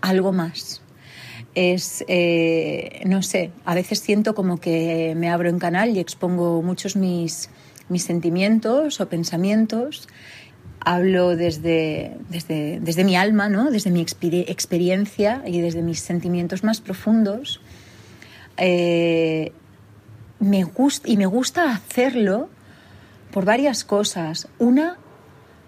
algo 0.00 0.32
más. 0.32 0.82
Es, 1.54 2.04
eh, 2.08 3.02
no 3.06 3.22
sé, 3.22 3.52
a 3.64 3.74
veces 3.74 4.00
siento 4.00 4.34
como 4.34 4.58
que 4.58 5.14
me 5.16 5.30
abro 5.30 5.48
en 5.48 5.58
canal 5.58 5.90
y 5.90 6.00
expongo 6.00 6.62
muchos 6.62 6.96
mis, 6.96 7.50
mis 7.88 8.04
sentimientos 8.04 9.00
o 9.00 9.08
pensamientos. 9.08 10.08
Hablo 10.82 11.36
desde, 11.36 12.16
desde, 12.30 12.80
desde 12.80 13.04
mi 13.04 13.16
alma, 13.16 13.48
¿no? 13.48 13.70
desde 13.70 13.90
mi 13.90 14.00
experiencia 14.00 15.42
y 15.46 15.60
desde 15.60 15.82
mis 15.82 16.00
sentimientos 16.00 16.64
más 16.64 16.80
profundos. 16.80 17.60
Eh, 18.56 19.52
me 20.38 20.64
gusta, 20.64 21.08
y 21.08 21.16
me 21.16 21.26
gusta 21.26 21.72
hacerlo 21.72 22.48
por 23.30 23.44
varias 23.44 23.84
cosas. 23.84 24.48
Una, 24.58 24.96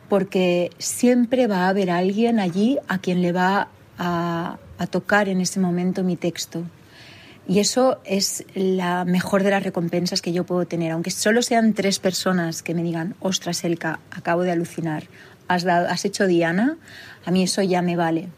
porque 0.08 0.70
siempre 0.78 1.46
va 1.46 1.64
a 1.64 1.68
haber 1.68 1.90
alguien 1.90 2.40
allí 2.40 2.78
a 2.88 2.98
quien 2.98 3.22
le 3.22 3.32
va 3.32 3.68
a, 3.98 4.58
tocar 4.90 5.28
en 5.28 5.40
ese 5.40 5.60
momento 5.60 6.02
mi 6.02 6.16
texto. 6.16 6.64
Y 7.48 7.58
eso 7.58 8.00
es 8.04 8.44
la 8.54 9.04
mejor 9.04 9.42
de 9.42 9.50
las 9.50 9.64
recompensas 9.64 10.22
que 10.22 10.32
yo 10.32 10.44
puedo 10.44 10.64
tener. 10.66 10.92
Aunque 10.92 11.10
solo 11.10 11.42
sean 11.42 11.74
tres 11.74 11.98
personas 11.98 12.62
que 12.62 12.74
me 12.74 12.82
digan, 12.82 13.14
ostras, 13.20 13.64
Elka, 13.64 13.98
acabo 14.10 14.42
de 14.42 14.52
alucinar, 14.52 15.04
has, 15.48 15.64
dado, 15.64 15.88
has 15.88 16.04
hecho 16.04 16.26
Diana, 16.26 16.76
a 17.24 17.30
mí 17.30 17.42
eso 17.42 17.62
ya 17.62 17.82
me 17.82 17.96
vale. 17.96 18.28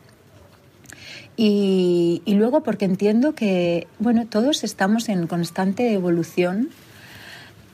Y, 1.37 2.23
y 2.25 2.35
luego 2.35 2.63
porque 2.63 2.85
entiendo 2.85 3.35
que, 3.35 3.87
bueno, 3.99 4.27
todos 4.27 4.65
estamos 4.65 5.09
en 5.09 5.27
constante 5.27 5.93
evolución 5.93 6.71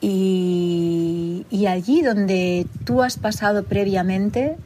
y, 0.01 1.67
allí 1.69 2.03
donde 2.03 2.67
tú 2.85 3.03
has 3.03 3.19
pasado 3.19 3.65
previamente, 3.65 4.57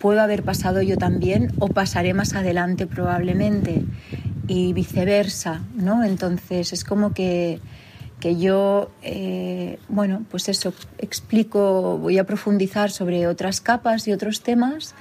puedo 0.00 0.20
haber 0.20 0.42
pasado 0.42 0.82
yo 0.82 0.96
también 0.96 1.52
o 1.58 1.68
pasaré 1.68 2.14
más 2.14 2.34
adelante 2.34 2.86
probablemente 2.86 3.84
y 4.46 4.72
viceversa, 4.72 5.62
¿no? 5.74 6.04
Entonces 6.04 6.72
es 6.72 6.84
como 6.84 7.12
que, 7.12 7.60
yo, 8.20 8.90
eh, 9.02 9.78
bueno, 9.88 10.24
pues 10.30 10.48
eso, 10.48 10.72
explico, 10.98 11.98
voy 11.98 12.18
a 12.18 12.24
profundizar 12.24 12.90
sobre 12.90 13.26
otras 13.26 13.60
capas 13.60 14.08
y 14.08 14.12
otros 14.12 14.42
temas, 14.42 14.94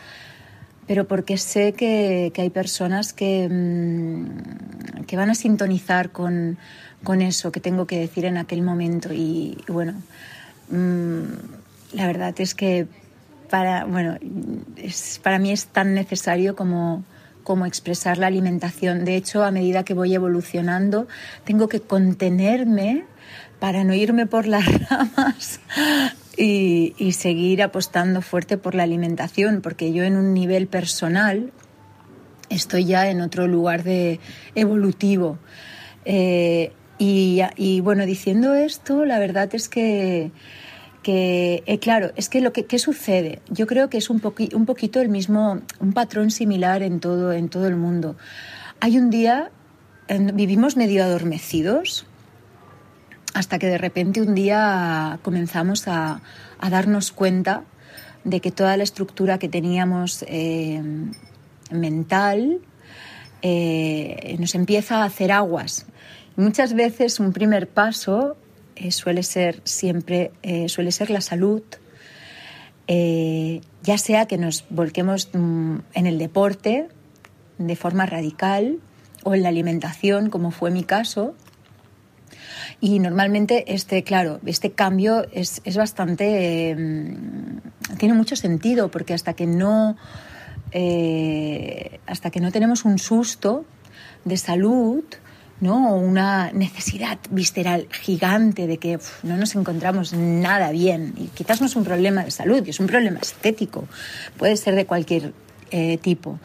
pero 0.88 1.08
porque 1.08 1.38
sé 1.38 1.74
que, 1.74 2.32
hay 2.36 2.50
personas 2.50 3.14
que, 3.14 3.48
mm, 3.50 5.04
que 5.06 5.18
van 5.18 5.30
a 5.30 5.36
sintonizar 5.36 6.12
con 6.12 6.58
con 7.04 7.22
eso 7.22 7.52
que 7.52 7.60
tengo 7.60 7.88
que 7.88 8.00
decir 8.00 8.26
en 8.26 8.38
aquel 8.38 8.62
momento. 8.62 9.14
Y, 9.14 9.58
bueno, 9.68 9.94
mm, 10.70 11.24
la 11.94 12.08
verdad 12.08 12.36
es 12.40 12.56
que 12.56 12.88
para, 13.50 13.86
bueno, 13.86 14.18
es, 14.76 15.20
para 15.24 15.40
mí 15.40 15.52
es 15.52 15.68
tan 15.68 15.94
necesario 15.94 16.56
como, 16.56 17.04
como 17.44 17.66
expresar 17.66 18.18
la 18.18 18.28
alimentación. 18.28 19.06
De 19.06 19.16
hecho, 19.16 19.44
a 19.44 19.52
medida 19.52 19.84
que 19.84 19.94
voy 19.94 20.14
evolucionando, 20.14 21.08
tengo 21.44 21.68
que 21.68 21.82
contenerme 21.82 23.06
para 23.60 23.84
no 23.84 23.94
irme 23.94 24.26
por 24.26 24.48
las 24.48 24.66
ramas 24.90 25.60
y, 26.38 26.94
y, 26.98 27.14
seguir 27.14 27.64
apostando 27.64 28.22
fuerte 28.22 28.58
por 28.58 28.76
la 28.76 28.84
alimentación, 28.84 29.62
porque 29.62 29.92
yo 29.92 30.04
en 30.04 30.16
un 30.16 30.34
nivel 30.34 30.68
personal 30.68 31.52
estoy 32.50 32.86
ya 32.86 33.10
en 33.10 33.22
otro 33.22 33.48
lugar 33.48 33.84
de 33.84 34.20
evolutivo. 34.56 35.38
Eh, 36.06 36.72
y, 37.00 37.82
bueno, 37.82 38.06
diciendo 38.06 38.56
esto, 38.56 39.06
la 39.06 39.20
verdad 39.20 39.54
es 39.54 39.70
que, 39.70 40.32
que 41.08 41.64
eh, 41.66 41.80
claro, 41.80 42.12
es 42.18 42.28
que 42.28 42.42
lo 42.42 42.52
que 42.52 42.66
¿qué 42.66 42.80
sucede, 42.80 43.40
yo 43.50 43.66
creo 43.66 43.90
que 43.90 43.98
es 43.98 44.10
un, 44.10 44.20
poquito 44.20 45.00
el 45.00 45.08
mismo, 45.08 45.62
un 45.80 45.94
patrón 45.94 46.32
similar 46.32 46.84
en 46.84 47.00
todo, 47.00 47.32
en 47.32 47.50
el 47.54 47.78
mundo. 47.78 48.18
Hay 48.82 48.98
un 48.98 49.10
día, 49.10 49.50
vivimos 50.34 50.76
medio 50.76 51.06
adormecidos, 51.06 52.06
hasta 53.34 53.58
que 53.58 53.68
de 53.68 53.78
repente 53.78 54.22
un 54.22 54.36
día 54.36 55.20
comenzamos 55.22 55.88
a, 55.88 56.20
a 56.60 56.70
darnos 56.70 57.14
cuenta 57.14 57.64
de 58.26 58.42
que 58.42 58.52
toda 58.52 58.76
la 58.76 58.84
estructura 58.84 59.40
que 59.40 59.48
teníamos 59.48 60.26
eh, 60.28 60.84
mental 61.72 62.60
eh, 63.42 64.36
nos 64.40 64.56
empieza 64.56 65.04
a 65.04 65.06
hacer 65.06 65.32
aguas 65.32 65.86
Muchas 66.36 66.74
veces 66.74 67.22
un 67.22 67.32
primer 67.32 67.70
paso 67.70 68.36
eh, 68.80 68.92
suele 68.92 69.24
ser 69.24 69.62
siempre 69.64 70.32
eh, 70.44 70.70
suele 70.70 70.92
ser 70.92 71.10
la 71.10 71.22
salud, 71.22 71.64
eh, 72.88 73.62
ya 73.82 73.98
sea 73.98 74.28
que 74.28 74.38
nos 74.38 74.66
volquemos 74.70 75.30
mm, 75.34 75.78
en 75.94 76.06
el 76.06 76.20
deporte 76.20 76.88
de 77.58 77.76
forma 77.76 78.06
radical 78.06 78.78
o 79.24 79.34
en 79.34 79.42
la 79.42 79.50
alimentación, 79.50 80.30
como 80.30 80.52
fue 80.52 80.70
mi 80.70 80.84
caso. 80.84 81.34
Y 82.80 83.00
normalmente 83.00 83.74
este, 83.74 84.04
claro, 84.04 84.40
este 84.46 84.72
cambio 84.72 85.26
es, 85.32 85.62
es 85.66 85.76
bastante. 85.76 86.76
Tiene 87.98 88.14
mucho 88.14 88.36
sentido, 88.36 88.92
porque 88.92 89.16
hasta 89.16 89.34
que 89.34 89.48
no. 89.48 89.98
hasta 92.06 92.30
que 92.30 92.40
no 92.40 92.52
tenemos 92.52 92.86
un 92.86 93.00
susto 93.00 93.66
de 94.26 94.38
salud, 94.38 95.04
¿no? 95.60 95.96
una 95.96 96.52
necesidad 96.52 97.18
visceral 97.32 97.88
gigante 97.92 98.68
de 98.68 98.78
que 98.78 99.00
no 99.24 99.38
nos 99.38 99.56
encontramos 99.56 100.14
nada 100.14 100.72
bien. 100.72 101.14
Y 101.18 101.28
quizás 101.28 101.62
no 101.62 101.68
es 101.68 101.76
un 101.76 101.84
problema 101.84 102.24
de 102.24 102.32
salud, 102.32 102.64
es 102.68 102.80
un 102.80 102.88
problema 102.88 103.20
estético, 103.20 103.88
puede 104.38 104.58
ser 104.58 104.76
de 104.76 104.86
cualquier 104.86 105.34
eh, 105.72 105.98
tipo. 105.98 106.40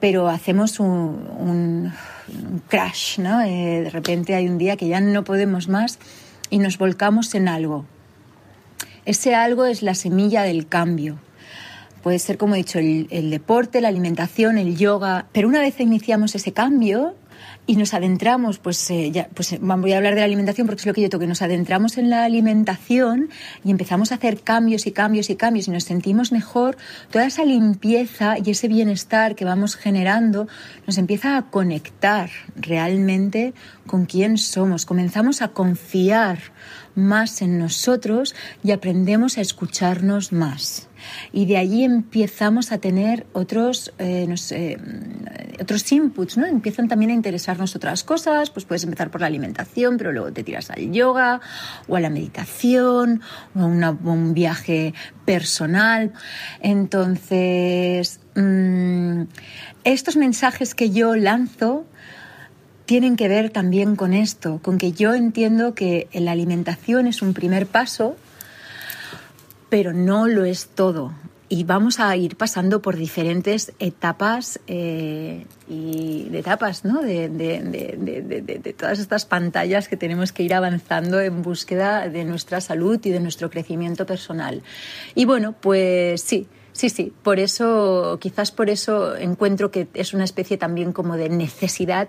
Pero 0.00 0.28
hacemos 0.28 0.80
un, 0.80 1.92
crash, 2.68 3.18
¿no? 3.18 3.40
Eh, 3.42 3.82
de 3.84 3.90
repente 3.90 4.34
hay 4.34 4.48
un 4.48 4.58
día 4.58 4.76
que 4.76 4.88
ya 4.88 5.00
no 5.00 5.22
podemos 5.22 5.68
más 5.68 5.98
y 6.50 6.58
nos 6.58 6.76
volcamos 6.78 7.34
en 7.34 7.48
algo. 7.48 7.84
Ese 9.04 9.34
algo 9.34 9.64
es 9.64 9.82
la 9.82 9.94
semilla 9.94 10.42
del 10.42 10.66
cambio. 10.66 11.18
Puede 12.02 12.18
ser, 12.18 12.36
como 12.36 12.54
he 12.54 12.58
dicho, 12.58 12.80
el, 12.80 13.06
el 13.10 13.30
deporte, 13.30 13.80
la 13.80 13.88
alimentación, 13.88 14.58
el 14.58 14.76
yoga. 14.76 15.26
Pero 15.32 15.46
una 15.46 15.60
vez 15.60 15.78
iniciamos 15.78 16.34
ese 16.34 16.52
cambio, 16.52 17.14
y 17.66 17.76
nos 17.76 17.94
adentramos, 17.94 18.58
pues, 18.58 18.90
eh, 18.90 19.28
pues 19.34 19.56
voy 19.60 19.92
a 19.92 19.96
hablar 19.96 20.14
de 20.14 20.20
la 20.20 20.26
alimentación 20.26 20.66
porque 20.66 20.80
es 20.80 20.86
lo 20.86 20.94
que 20.94 21.02
yo 21.02 21.10
toco, 21.10 21.26
nos 21.26 21.42
adentramos 21.42 21.96
en 21.96 22.10
la 22.10 22.24
alimentación 22.24 23.30
y 23.64 23.70
empezamos 23.70 24.10
a 24.12 24.16
hacer 24.16 24.40
cambios 24.40 24.86
y 24.86 24.92
cambios 24.92 25.30
y 25.30 25.36
cambios 25.36 25.68
y 25.68 25.70
nos 25.70 25.84
sentimos 25.84 26.32
mejor, 26.32 26.76
toda 27.10 27.26
esa 27.26 27.44
limpieza 27.44 28.36
y 28.44 28.50
ese 28.50 28.68
bienestar 28.68 29.34
que 29.34 29.44
vamos 29.44 29.76
generando 29.76 30.48
nos 30.86 30.98
empieza 30.98 31.36
a 31.36 31.50
conectar 31.50 32.30
realmente 32.56 33.54
con 33.86 34.06
quién 34.06 34.38
somos, 34.38 34.86
comenzamos 34.86 35.42
a 35.42 35.48
confiar 35.48 36.38
más 36.94 37.42
en 37.42 37.58
nosotros 37.58 38.34
y 38.62 38.72
aprendemos 38.72 39.38
a 39.38 39.40
escucharnos 39.40 40.32
más 40.32 40.88
y 41.32 41.46
de 41.46 41.56
allí 41.56 41.84
empezamos 41.84 42.72
a 42.72 42.78
tener 42.78 43.26
otros, 43.32 43.92
eh, 43.98 44.28
otros 45.60 45.92
inputs, 45.92 46.36
¿no? 46.36 46.46
Empiezan 46.46 46.88
también 46.88 47.10
a 47.10 47.14
interesarnos 47.14 47.74
otras 47.76 48.04
cosas, 48.04 48.50
pues 48.50 48.64
puedes 48.64 48.84
empezar 48.84 49.10
por 49.10 49.20
la 49.20 49.26
alimentación, 49.26 49.96
pero 49.96 50.12
luego 50.12 50.32
te 50.32 50.44
tiras 50.44 50.70
al 50.70 50.92
yoga 50.92 51.40
o 51.88 51.96
a 51.96 52.00
la 52.00 52.10
meditación 52.10 53.22
o 53.54 53.60
a, 53.60 53.64
un 53.64 54.34
viaje 54.34 54.94
personal. 55.24 56.12
Entonces, 56.60 58.20
mm, 58.34 59.22
estos 59.84 60.16
mensajes 60.16 60.74
que 60.74 60.90
yo 60.90 61.16
lanzo 61.16 61.86
tienen 62.92 63.16
que 63.16 63.26
ver 63.26 63.48
también 63.48 63.96
con 63.96 64.12
esto, 64.12 64.60
con 64.60 64.76
que 64.76 64.92
yo 64.92 65.14
entiendo 65.14 65.74
que 65.74 66.08
la 66.12 66.32
alimentación 66.32 67.06
es 67.06 67.22
un 67.22 67.32
primer 67.32 67.66
paso 67.66 68.16
pero 69.70 69.94
no 69.94 70.28
lo 70.28 70.44
es 70.44 70.68
todo. 70.74 71.14
Y 71.48 71.64
vamos 71.64 72.00
a 72.00 72.14
ir 72.14 72.36
pasando 72.36 72.82
por 72.82 72.96
diferentes 72.96 73.72
etapas 73.78 74.60
eh, 74.66 75.46
y 75.66 76.28
de 76.28 76.40
etapas, 76.40 76.84
¿no? 76.84 77.00
De, 77.00 77.30
de, 77.30 78.74
todas 78.76 78.98
estas 78.98 79.24
pantallas 79.24 79.88
que 79.88 79.96
tenemos 79.96 80.30
que 80.30 80.42
ir 80.42 80.52
avanzando 80.52 81.18
en 81.22 81.40
búsqueda 81.40 82.10
de 82.10 82.26
nuestra 82.26 82.60
salud 82.60 83.00
y 83.02 83.10
de 83.10 83.20
nuestro 83.20 83.48
crecimiento 83.48 84.04
personal. 84.04 84.62
Y 85.14 85.24
bueno, 85.24 85.54
pues 85.58 86.20
sí, 86.20 86.46
Sí, 86.74 86.88
sí, 86.88 87.12
por 87.22 87.38
eso, 87.38 88.18
quizás 88.18 88.50
por 88.50 88.70
eso 88.70 89.14
encuentro 89.14 89.70
que 89.70 89.88
es 89.92 90.14
una 90.14 90.24
especie 90.24 90.56
también 90.56 90.94
como 90.94 91.18
de 91.18 91.28
necesidad 91.28 92.08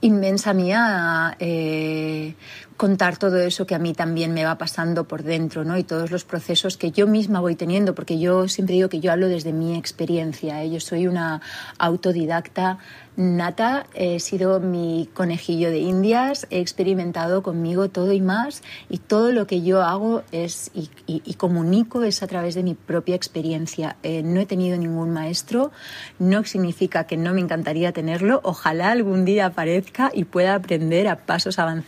inmensa 0.00 0.52
mía 0.52 1.36
eh, 1.38 2.34
contar 2.76 3.16
todo 3.16 3.38
eso 3.38 3.66
que 3.66 3.74
a 3.74 3.78
mí 3.78 3.94
también 3.94 4.34
me 4.34 4.44
va 4.44 4.58
pasando 4.58 5.04
por 5.04 5.22
dentro, 5.22 5.64
¿no? 5.64 5.78
Y 5.78 5.84
todos 5.84 6.10
los 6.10 6.24
procesos 6.24 6.76
que 6.76 6.90
yo 6.90 7.06
misma 7.06 7.40
voy 7.40 7.56
teniendo, 7.56 7.94
porque 7.94 8.18
yo 8.18 8.48
siempre 8.48 8.74
digo 8.74 8.88
que 8.88 9.00
yo 9.00 9.12
hablo 9.12 9.28
desde 9.28 9.52
mi 9.52 9.76
experiencia. 9.76 10.62
¿eh? 10.62 10.70
Yo 10.70 10.80
soy 10.80 11.06
una 11.06 11.40
autodidacta 11.78 12.78
nata, 13.16 13.86
he 13.94 14.20
sido 14.20 14.60
mi 14.60 15.08
conejillo 15.14 15.70
de 15.70 15.78
indias, 15.78 16.46
he 16.50 16.60
experimentado 16.60 17.42
conmigo 17.42 17.88
todo 17.88 18.12
y 18.12 18.20
más, 18.20 18.62
y 18.88 18.98
todo 18.98 19.32
lo 19.32 19.46
que 19.46 19.62
yo 19.62 19.82
hago 19.82 20.22
es 20.32 20.70
y, 20.74 21.34
comunico 21.34 22.02
es 22.02 22.22
a 22.22 22.26
través 22.26 22.54
de 22.54 22.62
mi 22.62 22.74
propia 22.74 23.14
experiencia. 23.14 23.96
Eh, 24.02 24.22
no 24.22 24.40
he 24.40 24.46
tenido 24.46 24.78
ningún 24.78 25.10
maestro, 25.10 25.70
no 26.18 26.44
significa 26.44 27.04
que 27.04 27.16
no 27.16 27.34
me 27.34 27.40
encantaría 27.40 27.92
tenerlo, 27.92 28.40
ojalá 28.42 28.90
algún 28.90 29.24
día 29.24 29.46
aparezca 29.46 30.10
y 30.14 30.24
pueda 30.24 30.54
aprender 30.54 31.08
a 31.08 31.26
pasos 31.26 31.58
avanzados 31.58 31.86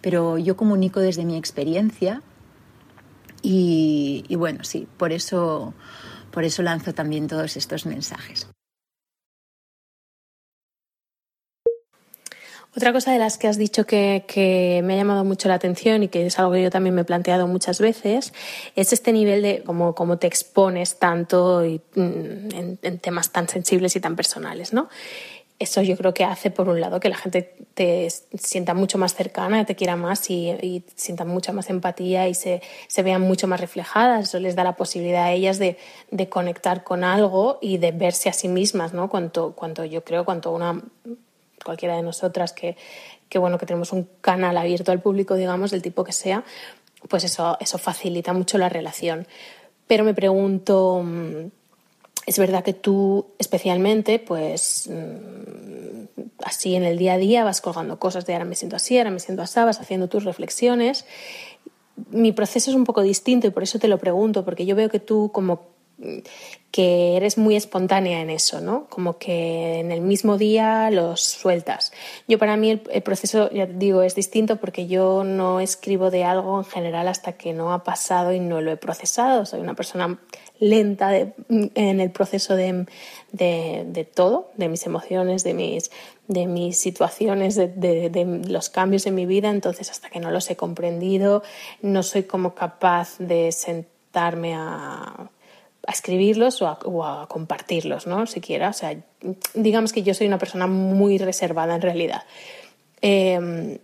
pero 0.00 0.38
yo 0.38 0.56
comunico 0.56 1.00
desde 1.00 1.24
mi 1.24 1.36
experiencia 1.36 2.22
y, 3.44 4.24
bueno, 4.36 4.62
sí, 4.62 4.86
por 4.96 5.12
eso, 5.12 5.74
por 6.30 6.44
eso 6.44 6.62
lanzo 6.62 6.94
también 6.94 7.26
todos 7.26 7.56
estos 7.56 7.86
mensajes. 7.86 8.46
Otra 12.74 12.92
cosa 12.92 13.12
de 13.12 13.18
las 13.18 13.36
que 13.36 13.48
has 13.48 13.58
dicho 13.58 13.84
que, 13.84 14.80
me 14.82 14.94
ha 14.94 14.96
llamado 14.96 15.24
mucho 15.24 15.48
la 15.48 15.54
atención 15.54 16.02
y 16.02 16.08
que 16.08 16.24
es 16.24 16.38
algo 16.38 16.52
que 16.52 16.62
yo 16.62 16.70
también 16.70 16.94
me 16.94 17.02
he 17.02 17.04
planteado 17.04 17.46
muchas 17.46 17.80
veces 17.80 18.32
es 18.76 18.92
este 18.94 19.12
nivel 19.12 19.42
de 19.42 19.62
cómo, 19.62 20.18
te 20.18 20.26
expones 20.26 20.98
tanto 20.98 21.66
y, 21.66 21.82
mm, 21.94 22.78
en, 22.82 22.98
temas 22.98 23.30
tan 23.30 23.46
sensibles 23.48 23.94
y 23.96 24.00
tan 24.00 24.16
personales, 24.16 24.72
¿no? 24.72 24.88
eso 25.62 25.80
yo 25.80 25.96
creo 25.96 26.12
que 26.12 26.24
hace, 26.24 26.50
por 26.50 26.68
un 26.68 26.80
lado, 26.80 26.98
que 26.98 27.08
la 27.08 27.16
gente 27.16 27.54
te 27.74 28.08
sienta 28.10 28.74
mucho 28.74 28.98
más 28.98 29.14
cercana, 29.14 29.64
te 29.64 29.76
quiera 29.76 29.94
más 29.94 30.28
y, 30.28 30.84
sienta 30.96 31.24
mucha 31.24 31.52
más 31.52 31.70
empatía 31.70 32.28
y 32.28 32.34
se, 32.34 32.60
vean 33.04 33.20
mucho 33.20 33.46
más 33.46 33.60
reflejadas. 33.60 34.28
Eso 34.28 34.40
les 34.40 34.56
da 34.56 34.64
la 34.64 34.74
posibilidad 34.74 35.24
a 35.24 35.32
ellas 35.32 35.60
de, 35.60 35.76
conectar 36.28 36.82
con 36.82 37.04
algo 37.04 37.58
y 37.62 37.78
de 37.78 37.92
verse 37.92 38.28
a 38.28 38.32
sí 38.32 38.48
mismas, 38.48 38.92
¿no? 38.92 39.08
Cuanto, 39.08 39.52
cuanto 39.52 39.84
yo 39.84 40.02
creo, 40.02 40.24
cuanto 40.24 40.50
una 40.50 40.82
cualquiera 41.64 41.96
de 41.96 42.02
nosotras 42.02 42.52
que, 42.52 42.76
que, 43.28 43.38
bueno, 43.38 43.58
que 43.58 43.66
tenemos 43.66 43.92
un 43.92 44.08
canal 44.20 44.56
abierto 44.56 44.92
al 44.92 45.00
público, 45.00 45.34
digamos, 45.34 45.70
del 45.70 45.82
tipo 45.82 46.04
que 46.04 46.12
sea, 46.12 46.44
pues 47.08 47.24
eso, 47.24 47.56
eso 47.60 47.78
facilita 47.78 48.32
mucho 48.32 48.58
la 48.58 48.68
relación. 48.68 49.26
Pero 49.86 50.04
me 50.04 50.14
pregunto 50.14 51.02
mm, 51.04 51.46
es 52.26 52.38
verdad 52.38 52.62
que 52.62 52.72
tú 52.72 53.26
especialmente, 53.38 54.18
pues 54.18 54.88
mm, 54.90 56.22
así 56.44 56.74
en 56.74 56.84
el 56.84 56.98
día 56.98 57.14
a 57.14 57.18
día 57.18 57.44
vas 57.44 57.60
colgando 57.60 57.98
cosas 57.98 58.26
de 58.26 58.34
ahora 58.34 58.44
me 58.44 58.54
siento 58.54 58.76
así, 58.76 58.98
ahora 58.98 59.10
me 59.10 59.20
siento 59.20 59.42
así, 59.42 59.60
vas 59.60 59.80
haciendo 59.80 60.08
tus 60.08 60.24
reflexiones. 60.24 61.04
Mi 62.10 62.32
proceso 62.32 62.70
es 62.70 62.76
un 62.76 62.84
poco 62.84 63.02
distinto 63.02 63.46
y 63.46 63.50
por 63.50 63.62
eso 63.62 63.78
te 63.78 63.88
lo 63.88 63.98
pregunto, 63.98 64.44
porque 64.44 64.66
yo 64.66 64.76
veo 64.76 64.88
que 64.88 65.00
tú 65.00 65.30
como 65.32 65.66
que 66.72 67.16
eres 67.18 67.36
muy 67.36 67.54
espontánea 67.54 68.22
en 68.22 68.30
eso, 68.30 68.62
¿no? 68.62 68.86
Como 68.88 69.18
que 69.18 69.78
en 69.80 69.92
el 69.92 70.00
mismo 70.00 70.38
día 70.38 70.90
los 70.90 71.20
sueltas. 71.20 71.92
Yo 72.26 72.38
para 72.38 72.56
mí 72.56 72.70
el, 72.70 72.82
el, 72.90 73.02
proceso, 73.02 73.50
ya 73.50 73.66
digo, 73.66 74.02
es 74.02 74.14
distinto 74.14 74.56
porque 74.56 74.86
yo 74.86 75.22
no 75.22 75.60
escribo 75.60 76.10
de 76.10 76.24
algo 76.24 76.58
en 76.58 76.64
general 76.64 77.08
hasta 77.08 77.34
que 77.34 77.52
no 77.52 77.74
ha 77.74 77.84
pasado 77.84 78.32
y 78.32 78.40
no 78.40 78.62
lo 78.62 78.72
he 78.72 78.78
procesado. 78.78 79.44
Soy 79.44 79.60
una 79.60 79.74
persona 79.74 80.18
lenta 80.62 81.14
en 81.14 82.00
el 82.00 82.10
proceso 82.10 82.56
de, 82.56 82.86
de, 83.32 84.08
todo, 84.14 84.50
de 84.56 84.68
mis 84.68 84.86
emociones, 84.86 85.44
de 85.44 85.54
mis, 85.54 85.90
de 86.28 86.46
mis 86.46 86.78
situaciones, 86.78 87.56
de, 87.56 87.68
de, 87.68 88.42
los 88.48 88.70
cambios 88.70 89.06
en 89.06 89.14
mi 89.14 89.26
vida. 89.26 89.50
Entonces, 89.50 89.90
hasta 89.90 90.08
que 90.08 90.20
no 90.20 90.30
los 90.30 90.48
he 90.50 90.56
comprendido, 90.56 91.42
no 91.82 92.02
soy 92.02 92.22
como 92.22 92.54
capaz 92.54 93.18
de 93.18 93.52
sentarme 93.52 94.54
a, 94.54 95.28
a 95.86 95.92
escribirlos 95.92 96.62
o 96.62 97.04
a, 97.04 97.26
compartirlos, 97.28 98.06
¿no? 98.06 98.26
Siquiera. 98.26 98.70
O 98.70 98.72
sea, 98.72 98.96
digamos 99.54 99.92
que 99.92 100.02
yo 100.02 100.14
soy 100.14 100.26
una 100.26 100.38
persona 100.38 100.66
muy 100.66 101.18
reservada 101.18 101.74
en 101.74 101.82
realidad. 101.82 102.22
Em, 103.00 103.78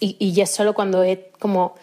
y, 0.00 0.16
y 0.18 0.40
es 0.40 0.50
solo 0.50 0.74
cuando 0.74 1.04
he 1.04 1.30
como 1.38 1.74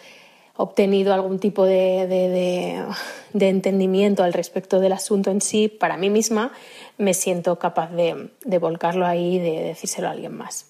obtenido 0.61 1.13
algún 1.13 1.39
tipo 1.39 1.65
de, 1.65 2.85
entendimiento 3.33 4.23
al 4.23 4.33
respecto 4.33 4.79
del 4.79 4.93
asunto 4.93 5.31
en 5.31 5.41
sí, 5.41 5.67
para 5.67 5.97
mí 5.97 6.09
misma 6.09 6.51
me 6.97 7.13
siento 7.13 7.57
capaz 7.57 7.91
de, 7.91 8.29
de 8.45 8.57
volcarlo 8.59 9.05
ahí 9.05 9.35
y 9.35 9.39
de 9.39 9.63
decírselo 9.63 10.07
a 10.07 10.11
alguien 10.11 10.37
más. 10.37 10.67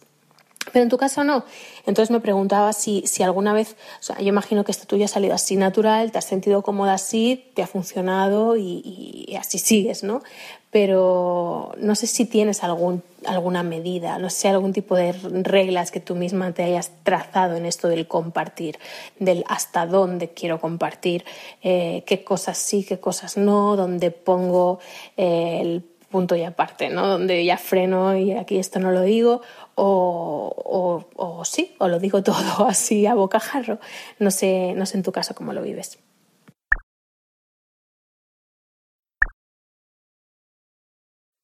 Pero 0.72 0.84
en 0.84 0.90
tu 0.90 0.98
caso 0.98 1.24
no. 1.24 1.44
Entonces 1.86 2.12
me 2.12 2.20
preguntaba 2.20 2.72
si, 2.74 3.04
si 3.08 3.24
alguna 3.24 3.52
vez, 3.54 3.76
o 4.00 4.04
sea, 4.04 4.20
yo 4.20 4.28
imagino 4.28 4.64
que 4.64 4.72
esto 4.72 4.86
tuyo 4.86 5.06
ha 5.06 5.08
salido 5.08 5.34
así 5.34 5.56
natural, 5.56 6.12
te 6.12 6.20
has 6.20 6.26
sentido 6.26 6.62
cómoda 6.62 6.94
así, 6.94 7.52
te 7.56 7.64
ha 7.64 7.68
funcionado 7.68 8.56
y, 8.56 9.36
así 9.40 9.58
sigues, 9.58 10.04
¿no? 10.04 10.22
Pero 10.70 11.74
no 11.80 11.96
sé 11.96 12.08
si 12.08 12.26
tienes 12.26 12.64
algún, 12.64 13.04
alguna 13.26 13.64
medida, 13.64 14.20
no 14.20 14.30
sé 14.30 14.48
algún 14.48 14.72
tipo 14.72 14.96
de 14.96 15.12
reglas 15.12 15.92
que 15.92 16.00
tú 16.00 16.16
misma 16.16 16.54
te 16.54 16.64
hayas 16.64 16.92
trazado 17.04 17.58
en 17.58 17.66
esto 17.66 17.90
del 17.90 18.08
compartir, 18.08 18.78
del 19.20 19.44
hasta 19.48 19.86
dónde 19.86 20.30
quiero 20.30 20.62
compartir, 20.62 21.26
eh, 21.64 22.04
qué 22.06 22.24
cosas 22.24 22.58
sí, 22.58 22.86
qué 22.86 23.00
cosas 23.00 23.36
no, 23.36 23.76
dónde 23.76 24.12
pongo 24.12 24.80
eh, 25.18 25.60
el 25.62 25.91
punto 26.12 26.36
y 26.36 26.44
aparte, 26.44 26.90
¿no? 26.90 27.08
Donde 27.08 27.44
ya 27.44 27.58
freno 27.58 28.16
y 28.16 28.34
aquí 28.34 28.60
esto 28.60 28.80
no 28.80 28.92
lo 28.92 29.02
digo, 29.02 29.42
o, 29.76 31.08
o, 31.16 31.46
sí, 31.46 31.76
o 31.80 31.88
lo 31.88 32.00
digo 32.00 32.22
todo 32.30 32.68
así 32.68 33.08
a 33.08 33.16
bocajarro. 33.16 33.80
No 34.20 34.30
sé, 34.30 34.74
no 34.76 34.86
sé 34.86 34.98
en 34.98 35.04
tu 35.04 35.12
caso 35.12 35.34
cómo 35.34 35.54
lo 35.54 35.64
vives. 35.64 35.98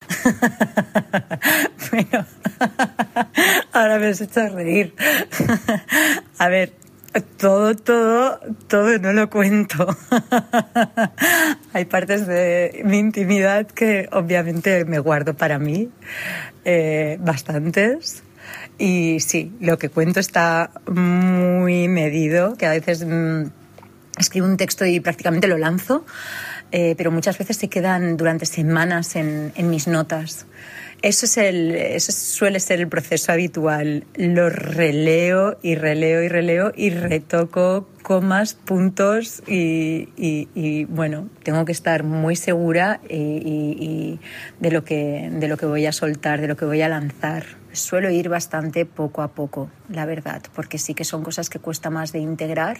bueno, 1.91 2.25
ahora 3.73 3.99
me 3.99 4.07
has 4.07 4.21
hecho 4.21 4.47
reír. 4.49 4.93
a 6.37 6.49
ver, 6.49 6.73
todo, 7.37 7.75
todo, 7.75 8.39
todo 8.67 8.97
no 8.99 9.13
lo 9.13 9.29
cuento. 9.29 9.87
Hay 11.73 11.85
partes 11.85 12.27
de 12.27 12.81
mi 12.85 12.97
intimidad 12.99 13.67
que 13.67 14.09
obviamente 14.11 14.85
me 14.85 14.99
guardo 14.99 15.35
para 15.35 15.59
mí, 15.59 15.89
eh, 16.65 17.17
bastantes. 17.19 18.23
Y 18.77 19.19
sí, 19.19 19.51
lo 19.59 19.77
que 19.77 19.89
cuento 19.89 20.19
está 20.19 20.71
muy 20.87 21.87
medido, 21.87 22.55
que 22.55 22.65
a 22.65 22.71
veces 22.71 23.05
mm, 23.05 23.43
escribo 24.19 24.45
un 24.45 24.57
texto 24.57 24.85
y 24.85 24.99
prácticamente 24.99 25.47
lo 25.47 25.57
lanzo. 25.57 26.05
eh, 26.71 26.95
pero 26.97 27.11
muchas 27.11 27.37
veces 27.37 27.57
se 27.57 27.69
quedan 27.69 28.17
durante 28.17 28.45
semanas 28.45 29.15
en, 29.15 29.53
en 29.55 29.69
mis 29.69 29.87
notas. 29.87 30.45
Eso, 31.03 31.27
es 31.27 31.37
el, 31.37 31.75
eso 31.75 32.11
suele 32.11 32.59
ser 32.59 32.79
el 32.79 32.87
proceso 32.87 33.31
habitual. 33.31 34.05
Lo 34.15 34.49
releo 34.49 35.59
y 35.61 35.75
releo 35.75 36.23
y 36.23 36.27
releo 36.27 36.71
y 36.75 36.89
retoco 36.89 37.87
comas, 38.01 38.55
puntos 38.55 39.43
y, 39.47 40.85
bueno, 40.85 41.29
tengo 41.43 41.65
que 41.65 41.71
estar 41.71 42.03
muy 42.03 42.35
segura 42.35 42.99
y, 43.07 44.19
de, 44.59 44.71
lo 44.71 44.83
que, 44.83 45.29
de 45.31 45.47
lo 45.47 45.57
que 45.57 45.65
voy 45.65 45.85
a 45.85 45.91
soltar, 45.91 46.41
de 46.41 46.47
lo 46.47 46.57
que 46.57 46.65
voy 46.65 46.81
a 46.81 46.89
lanzar. 46.89 47.45
Suelo 47.73 48.09
ir 48.09 48.29
bastante 48.29 48.85
poco 48.85 49.21
a 49.21 49.33
poco, 49.33 49.69
la 49.89 50.05
verdad, 50.05 50.41
porque 50.55 50.79
sí 50.79 50.95
que 50.95 51.03
son 51.03 51.21
cosas 51.23 51.49
que 51.49 51.59
cuesta 51.59 51.91
más 51.91 52.11
de 52.11 52.19
integrar 52.19 52.77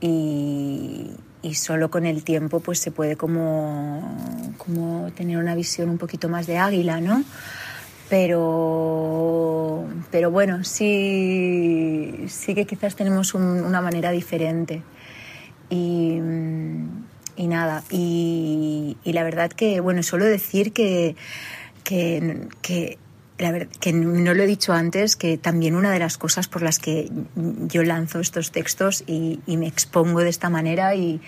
y, 0.00 1.10
y 1.42 1.54
solo 1.54 1.90
con 1.90 2.06
el 2.06 2.24
tiempo 2.24 2.60
pues 2.60 2.78
se 2.78 2.90
puede 2.90 3.16
como, 3.16 4.54
como 4.58 5.10
tener 5.12 5.38
una 5.38 5.54
visión 5.54 5.88
un 5.88 5.98
poquito 5.98 6.28
más 6.28 6.46
de 6.46 6.58
águila, 6.58 7.00
¿no? 7.00 7.24
Pero, 8.08 9.84
pero 10.10 10.30
bueno, 10.30 10.64
sí, 10.64 12.24
sí 12.28 12.54
que 12.54 12.64
quizás 12.64 12.96
tenemos 12.96 13.34
una 13.34 13.80
manera 13.82 14.10
diferente. 14.10 14.82
Y, 15.68 16.18
y 17.36 17.46
nada, 17.46 17.84
y, 17.90 18.96
y, 19.04 19.12
la 19.12 19.22
verdad 19.22 19.50
que, 19.50 19.80
bueno, 19.80 20.02
solo 20.02 20.24
decir 20.24 20.72
que, 20.72 21.14
que, 21.84 22.48
que 22.62 22.98
la 23.38 23.52
verdad, 23.52 23.68
que 23.80 23.92
no 23.92 24.34
lo 24.34 24.42
he 24.42 24.46
dicho 24.46 24.72
antes, 24.72 25.16
que 25.16 25.38
también 25.38 25.76
una 25.76 25.92
de 25.92 26.00
las 26.00 26.18
cosas 26.18 26.48
por 26.48 26.62
las 26.62 26.78
que 26.78 27.08
yo 27.36 27.82
lanzo 27.84 28.18
estos 28.20 28.50
textos 28.50 29.04
y, 29.06 29.40
me 29.46 29.66
expongo 29.66 30.20
de 30.20 30.28
esta 30.28 30.50
manera 30.50 30.94
y, 30.94 31.20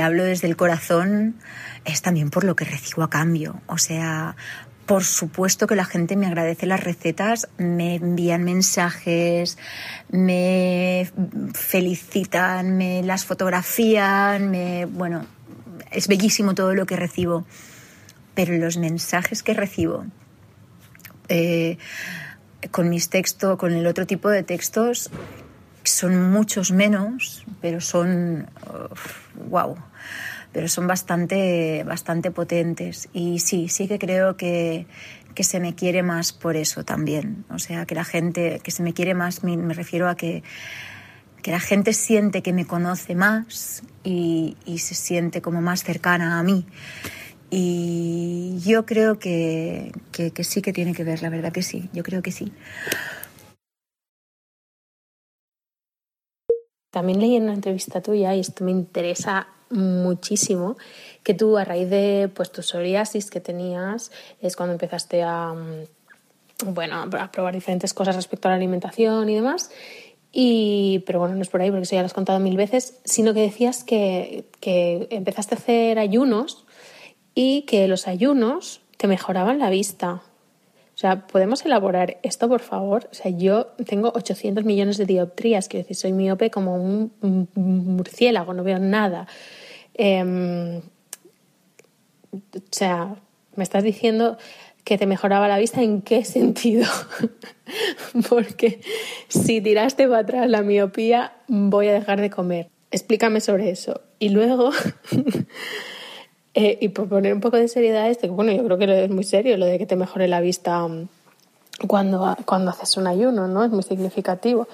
hablo 0.00 0.24
desde 0.24 0.48
el 0.48 0.56
corazón 0.56 1.36
es 1.84 2.02
también 2.02 2.30
por 2.30 2.44
lo 2.44 2.56
que 2.56 2.64
recibo 2.64 3.02
a 3.02 3.10
cambio. 3.10 3.60
O 3.66 3.78
sea, 3.78 4.36
por 4.86 5.04
supuesto 5.04 5.66
que 5.66 5.76
la 5.76 5.84
gente 5.84 6.16
me 6.16 6.26
agradece 6.26 6.66
las 6.66 6.82
recetas, 6.82 7.48
me 7.56 7.96
envían 7.96 8.42
mensajes, 8.42 9.58
me 10.10 11.08
felicitan, 11.54 12.76
me 12.76 13.02
las 13.02 13.24
fotografían, 13.24 14.50
me, 14.50 14.86
bueno, 14.86 15.24
es 15.92 16.08
bellísimo 16.08 16.54
todo 16.54 16.74
lo 16.74 16.86
que 16.86 16.96
recibo. 16.96 17.44
Pero 18.34 18.56
los 18.56 18.76
mensajes 18.76 19.42
que 19.42 19.54
recibo 19.54 20.06
eh, 21.28 21.78
con 22.70 22.88
mis 22.88 23.08
textos, 23.08 23.58
con 23.58 23.72
el 23.72 23.86
otro 23.86 24.06
tipo 24.06 24.28
de 24.28 24.42
textos, 24.42 25.10
son 25.84 26.30
muchos 26.30 26.70
menos, 26.70 27.44
pero 27.60 27.80
son, 27.80 28.48
wow, 29.48 29.76
pero 30.52 30.68
son 30.68 30.86
bastante, 30.86 31.84
bastante 31.84 32.30
potentes. 32.30 33.08
Y 33.12 33.40
sí, 33.40 33.68
sí 33.68 33.88
que 33.88 33.98
creo 33.98 34.36
que, 34.36 34.86
que, 35.34 35.44
se 35.44 35.60
me 35.60 35.74
quiere 35.74 36.02
más 36.02 36.32
por 36.32 36.56
eso 36.56 36.84
también. 36.84 37.44
O 37.50 37.58
sea, 37.58 37.86
que 37.86 37.94
la 37.94 38.04
gente, 38.04 38.60
que 38.62 38.70
se 38.70 38.82
me 38.82 38.92
quiere 38.92 39.14
más, 39.14 39.42
me, 39.42 39.56
refiero 39.74 40.08
a 40.08 40.14
que, 40.14 40.42
que 41.42 41.50
la 41.50 41.60
gente 41.60 41.92
siente 41.92 42.42
que 42.42 42.52
me 42.52 42.66
conoce 42.66 43.14
más 43.14 43.82
y, 44.04 44.56
y 44.64 44.78
se 44.78 44.94
siente 44.94 45.42
como 45.42 45.60
más 45.60 45.82
cercana 45.82 46.38
a 46.38 46.42
mí. 46.42 46.66
Y 47.54 48.56
yo 48.60 48.86
creo 48.86 49.18
que, 49.18 49.92
que, 50.10 50.42
sí 50.42 50.62
que 50.62 50.72
tiene 50.72 50.94
que 50.94 51.04
ver, 51.04 51.20
la 51.20 51.28
verdad 51.28 51.52
que 51.52 51.62
sí, 51.62 51.90
yo 51.92 52.02
creo 52.02 52.22
que 52.22 52.32
sí. 52.32 52.50
También 56.90 57.20
leí 57.20 57.36
en 57.36 57.42
una 57.42 57.52
entrevista 57.52 58.00
tuya, 58.00 58.34
y 58.34 58.40
esto 58.40 58.64
me 58.64 58.70
interesa 58.70 59.48
muchísimo, 59.68 60.78
que 61.22 61.34
tú 61.34 61.58
a 61.58 61.64
raíz 61.64 61.90
de 61.90 62.30
pues, 62.34 62.50
tu 62.50 62.62
psoriasis 62.62 63.28
que 63.28 63.40
tenías, 63.40 64.12
es 64.40 64.56
cuando 64.56 64.72
empezaste 64.72 65.22
a, 65.22 65.52
mm, 65.52 66.72
bueno, 66.72 67.02
a 67.02 67.30
probar 67.30 67.52
diferentes 67.52 67.92
cosas 67.92 68.16
respecto 68.16 68.48
a 68.48 68.52
la 68.52 68.56
alimentación 68.56 69.28
y 69.28 69.34
demás. 69.34 69.70
Y, 70.32 71.04
pero 71.04 71.18
bueno, 71.18 71.34
no 71.34 71.42
es 71.42 71.50
por 71.50 71.60
ahí 71.60 71.68
porque 71.68 71.82
eso 71.82 71.96
ya 71.96 72.00
lo 72.00 72.06
has 72.06 72.14
contado 72.14 72.40
mil 72.40 72.56
veces, 72.56 72.98
sino 73.04 73.34
que 73.34 73.40
decías 73.40 73.84
que, 73.84 74.46
que 74.60 75.06
empezaste 75.10 75.54
a 75.54 75.58
hacer 75.58 75.98
ayunos 75.98 76.64
y 77.34 77.62
que 77.62 77.88
los 77.88 78.08
ayunos 78.08 78.80
te 78.96 79.08
mejoraban 79.08 79.58
la 79.58 79.70
vista. 79.70 80.22
O 80.94 80.98
sea, 80.98 81.26
¿podemos 81.26 81.64
elaborar 81.64 82.18
esto, 82.22 82.48
por 82.48 82.60
favor? 82.60 83.08
O 83.10 83.14
sea, 83.14 83.30
yo 83.30 83.66
tengo 83.86 84.12
800 84.14 84.64
millones 84.64 84.98
de 84.98 85.06
dioptrías, 85.06 85.68
quiero 85.68 85.84
decir, 85.84 85.96
soy 85.96 86.12
miope 86.12 86.50
como 86.50 86.76
un 86.76 87.48
murciélago, 87.54 88.52
no 88.54 88.62
veo 88.62 88.78
nada. 88.78 89.26
Em, 89.94 90.78
o 92.32 92.40
sea, 92.70 93.16
me 93.56 93.64
estás 93.64 93.84
diciendo 93.84 94.38
que 94.84 94.98
te 94.98 95.06
mejoraba 95.06 95.48
la 95.48 95.58
vista, 95.58 95.82
¿en 95.82 96.02
qué 96.02 96.24
sentido? 96.24 96.86
Porque 98.28 98.80
si 99.28 99.60
tiraste 99.60 100.08
para 100.08 100.20
atrás 100.20 100.50
la 100.50 100.62
miopía, 100.62 101.32
voy 101.48 101.88
a 101.88 101.92
dejar 101.92 102.20
de 102.20 102.30
comer. 102.30 102.68
Explícame 102.90 103.40
sobre 103.40 103.70
eso. 103.70 104.00
Y 104.18 104.30
luego... 104.30 104.70
Eh, 106.54 106.78
y 106.82 106.88
por 106.88 107.08
poner 107.08 107.32
un 107.32 107.40
poco 107.40 107.56
de 107.56 107.66
seriedad 107.66 108.10
esto, 108.10 108.22
que 108.22 108.30
bueno, 108.30 108.52
yo 108.52 108.64
creo 108.64 108.76
que 108.76 109.04
es 109.04 109.10
muy 109.10 109.24
serio 109.24 109.56
lo 109.56 109.64
de 109.64 109.78
que 109.78 109.86
te 109.86 109.96
mejore 109.96 110.28
la 110.28 110.40
vista 110.40 110.86
mm, 110.86 111.08
cuando, 111.86 112.36
cuando 112.44 112.70
haces 112.70 112.96
un 112.96 113.06
ayuno, 113.06 113.48
¿no? 113.48 113.64
Es 113.64 113.70
muy 113.70 113.82
significativo. 113.82 114.68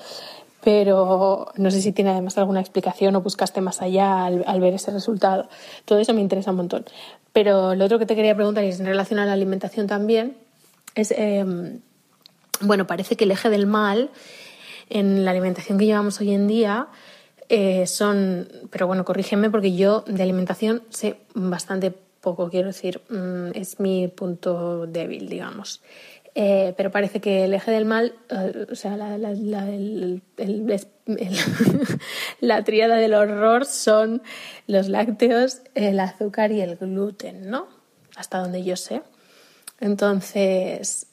Pero 0.62 1.52
no 1.56 1.70
sé 1.70 1.80
si 1.80 1.92
tiene 1.92 2.10
además 2.10 2.36
alguna 2.36 2.60
explicación 2.60 3.14
o 3.14 3.20
buscaste 3.20 3.60
más 3.60 3.80
allá 3.80 4.24
al, 4.24 4.60
ver 4.60 4.74
ese 4.74 4.90
resultado. 4.90 5.48
Todo 5.84 6.00
eso 6.00 6.12
me 6.14 6.20
interesa 6.20 6.50
un 6.50 6.56
montón. 6.56 6.84
Pero 7.32 7.76
lo 7.76 7.84
otro 7.84 8.00
que 8.00 8.06
te 8.06 8.16
quería 8.16 8.34
preguntar, 8.34 8.64
y 8.64 8.68
es 8.68 8.80
en 8.80 8.86
relación 8.86 9.20
a 9.20 9.26
la 9.26 9.34
alimentación 9.34 9.86
también, 9.86 10.36
es, 10.96 11.14
em, 11.16 11.80
bueno, 12.60 12.88
parece 12.88 13.14
que 13.14 13.22
el 13.24 13.30
eje 13.30 13.50
del 13.50 13.66
mal 13.66 14.10
en 14.90 15.24
la 15.24 15.30
alimentación 15.30 15.78
que 15.78 15.86
llevamos 15.86 16.20
hoy 16.20 16.32
en 16.34 16.48
día 16.48 16.88
eh, 17.48 17.86
son, 17.86 18.48
pero 18.70 18.86
bueno, 18.86 19.04
corrígeme 19.04 19.50
porque 19.50 19.74
yo 19.74 20.04
de 20.06 20.22
alimentación 20.22 20.82
sé 20.90 21.16
bastante 21.34 21.90
poco, 21.90 22.50
quiero 22.50 22.68
decir, 22.68 23.00
mm, 23.08 23.50
es 23.54 23.80
mi 23.80 24.08
punto 24.08 24.86
débil, 24.86 25.28
digamos. 25.28 25.82
Eh, 26.34 26.74
pero 26.76 26.90
parece 26.90 27.20
que 27.20 27.46
el 27.46 27.54
eje 27.54 27.70
del 27.70 27.84
mal, 27.84 28.14
eh, 28.28 28.66
o 28.70 28.74
sea, 28.74 28.96
la, 28.96 29.18
la, 29.18 29.32
la, 29.32 29.66
la 32.40 32.64
tríada 32.64 32.96
del 32.96 33.14
horror 33.14 33.64
son 33.64 34.22
los 34.66 34.88
lácteos, 34.88 35.62
el 35.74 35.98
azúcar 35.98 36.52
y 36.52 36.60
el 36.60 36.76
gluten, 36.76 37.50
¿no? 37.50 37.66
Hasta 38.14 38.38
donde 38.38 38.62
yo 38.62 38.76
sé. 38.76 39.02
Entonces, 39.80 41.06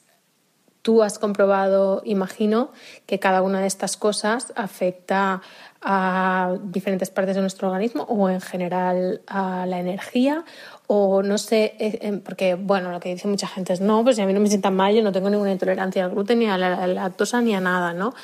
tú 0.82 1.02
has 1.02 1.18
comprobado, 1.18 2.02
imagino, 2.04 2.70
que 3.06 3.18
cada 3.18 3.42
una 3.42 3.60
de 3.60 3.66
estas 3.66 3.96
cosas 3.96 4.52
afecta 4.54 5.42
a 5.88 6.56
diferentes 6.64 7.10
partes 7.10 7.36
de 7.36 7.40
nuestro 7.40 7.68
organismo 7.68 8.02
o 8.02 8.28
en 8.28 8.40
general 8.40 9.20
a 9.28 9.66
la 9.66 9.78
energía 9.78 10.44
o 10.88 11.22
no 11.22 11.38
sé, 11.38 11.76
eh, 11.78 11.98
eh, 12.02 12.20
porque 12.24 12.56
bueno, 12.56 12.90
lo 12.90 12.98
que 12.98 13.10
dice 13.10 13.28
mucha 13.28 13.46
gente 13.46 13.72
es 13.72 13.80
no, 13.80 14.02
pues 14.02 14.16
si 14.16 14.22
a 14.22 14.26
mí 14.26 14.32
no 14.32 14.40
me 14.40 14.48
sienta 14.48 14.72
mal, 14.72 14.92
yo 14.92 15.02
no 15.04 15.12
tengo 15.12 15.30
ninguna 15.30 15.52
intolerancia 15.52 16.04
al 16.04 16.10
gluten 16.10 16.40
ni 16.40 16.46
a 16.46 16.58
la 16.58 16.88
lactosa 16.88 17.40
ni 17.40 17.54
a 17.54 17.60
nada, 17.60 17.92
¿no? 17.92 18.14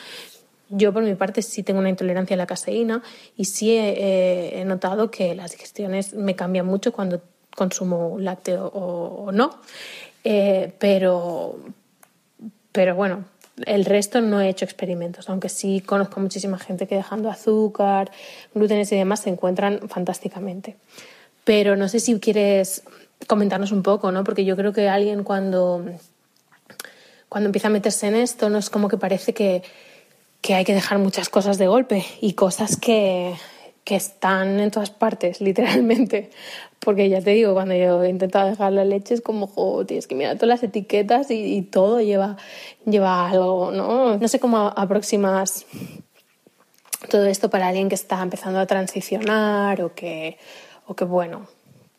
Yo 0.71 0.93
por 0.93 1.05
mi 1.05 1.15
parte 1.15 1.41
sí 1.41 1.63
tengo 1.63 1.79
una 1.79 1.89
intolerancia 1.89 2.35
a 2.35 2.39
la 2.39 2.47
caseína 2.47 3.01
y 3.37 3.45
sí 3.45 3.77
he, 3.77 4.65
notado 4.67 5.13
que 5.13 5.37
las 5.37 5.53
digestiones 5.53 6.15
me 6.15 6.35
cambian 6.35 6.67
mucho 6.67 6.93
cuando 6.93 7.23
consumo 7.55 8.17
lácteo 8.19 8.67
o, 8.75 9.31
no, 9.31 9.61
eh, 10.25 10.73
pero, 10.81 11.61
pero 12.73 12.97
bueno, 12.97 13.25
el 13.67 13.85
resto 13.85 14.21
no 14.21 14.41
he 14.41 14.49
hecho 14.49 14.65
experimentos, 14.65 15.29
aunque 15.29 15.49
sí 15.49 15.81
conozco 15.81 16.21
muchísima 16.21 16.59
gente 16.59 16.87
que 16.87 16.97
dejando 16.97 17.31
azúcar, 17.31 18.11
glútenes 18.55 18.91
y 18.93 18.97
demás 18.97 19.21
se 19.21 19.31
encuentran 19.31 19.89
fantásticamente. 19.89 20.77
Pero 21.45 21.77
no 21.77 21.89
sé 21.89 22.01
si 22.01 22.19
quieres 22.19 22.83
comentarnos 23.27 23.73
un 23.73 23.83
poco, 23.83 24.13
¿no? 24.13 24.25
Porque 24.25 24.45
yo 24.45 24.57
creo 24.57 24.73
que 24.73 24.89
alguien 24.89 25.25
cuando, 25.25 25.85
cuando 27.29 27.49
empieza 27.49 27.69
a 27.69 27.71
meterse 27.71 28.07
en 28.09 28.17
esto, 28.17 28.49
no 28.49 28.59
es 28.59 28.71
como 28.71 28.89
que 28.89 28.97
parece 28.97 29.35
que, 29.35 29.63
que 30.41 30.55
hay 30.55 30.65
que 30.65 30.75
dejar 30.75 30.99
muchas 30.99 31.29
cosas 31.29 31.59
de 31.59 31.67
golpe 31.67 32.05
y 32.21 32.33
cosas 32.33 32.77
que, 32.77 33.35
que 33.85 33.97
están 33.97 34.61
en 34.61 34.71
todas 34.71 34.91
partes, 34.91 35.41
literalmente. 35.43 36.31
Porque 36.85 37.09
ya 37.09 37.21
te 37.21 37.31
digo, 37.31 37.55
cuando 37.55 37.75
yo 37.75 38.03
he 38.03 38.09
intentado 38.09 38.49
dejar 38.49 38.73
la 38.73 38.85
leche 38.85 39.15
es 39.15 39.21
como, 39.21 39.47
joder, 39.47 39.87
tienes 39.87 40.09
que 40.09 40.17
mirar 40.17 40.35
todas 40.35 40.49
las 40.49 40.63
etiquetas 40.65 41.31
y, 41.31 41.63
todo 41.63 42.01
lleva, 42.01 42.37
lleva 42.85 43.29
algo, 43.29 43.71
¿no? 43.71 44.19
No 44.19 44.29
sé 44.29 44.41
cómo 44.41 44.73
aproximas 44.75 45.65
todo 47.09 47.27
esto 47.27 47.51
para 47.51 47.69
alguien 47.69 47.89
que 47.89 47.95
está 47.95 48.21
empezando 48.21 48.59
a 48.59 48.67
transicionar 48.67 49.81
o 49.81 49.95
que, 49.95 50.39
o 50.87 50.95
que 50.95 51.05
bueno, 51.05 51.47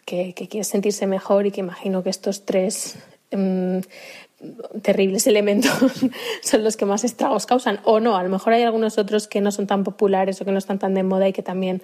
que, 0.05 0.33
que 0.33 0.49
quiere 0.49 0.65
sentirse 0.65 1.07
mejor 1.07 1.45
y 1.45 1.51
que 1.51 1.61
imagino 1.61 2.03
que 2.03 2.09
estos 2.09 2.43
tres 2.43 2.97
mm, 3.31 3.79
terribles 4.81 5.27
elementos 5.27 5.71
son 6.41 6.63
los 6.63 6.77
que 6.77 6.85
más 6.85 7.03
estragos 7.03 7.45
causan. 7.45 7.79
O 7.83 7.99
no, 7.99 8.15
a 8.17 8.23
lo 8.23 8.29
mejor 8.29 8.53
hay 8.53 8.63
algunos 8.63 8.97
otros 8.97 9.27
que 9.27 9.41
no 9.41 9.51
son 9.51 9.67
tan 9.67 9.83
populares 9.83 10.41
o 10.41 10.45
que 10.45 10.51
no 10.51 10.57
están 10.57 10.79
tan 10.79 10.93
de 10.93 11.03
moda 11.03 11.27
y 11.27 11.33
que 11.33 11.43
también 11.43 11.81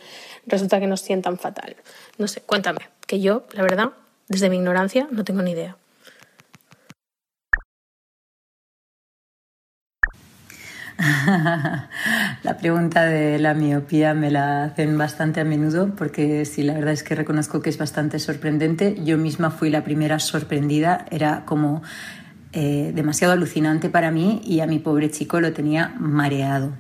resulta 0.48 0.80
que 0.80 0.88
nos 0.88 1.02
sientan 1.02 1.38
fatal. 1.38 1.76
No 2.18 2.28
sé, 2.28 2.42
cuéntame, 2.42 2.80
que 3.08 3.20
yo, 3.20 3.44
la 3.54 3.64
verdad, 3.64 3.92
desde 4.28 4.50
mi 4.50 4.58
ignorancia, 4.58 5.08
no 5.12 5.24
tengo 5.24 5.42
ni 5.42 5.52
idea. 5.52 5.78
la 12.44 12.58
pregunta 12.58 13.06
de 13.06 13.40
la 13.40 13.54
miopía 13.54 14.14
me 14.14 14.32
la 14.32 14.66
hacen 14.66 14.98
bastante 14.98 15.40
a 15.40 15.46
menudo 15.46 15.96
porque 15.96 16.44
sí, 16.44 16.62
la 16.62 16.74
verdad 16.74 16.92
es 16.92 17.04
que 17.04 17.16
reconozco 17.16 17.62
que 17.62 17.70
es 17.70 17.78
bastante 17.78 18.20
sorprendente. 18.20 18.98
Yo 19.04 19.18
misma 19.18 19.50
fui 19.50 19.70
la 19.70 19.84
primera 19.86 20.20
sorprendida, 20.20 21.06
era 21.10 21.46
como 21.46 21.84
eh, 22.52 22.92
demasiado 22.96 23.34
alucinante 23.34 23.90
para 23.90 24.10
mí 24.12 24.42
y 24.44 24.62
a 24.62 24.66
mi 24.66 24.80
pobre 24.80 25.12
chico 25.12 25.40
lo 25.40 25.54
tenía 25.54 25.94
mareado. 26.00 26.74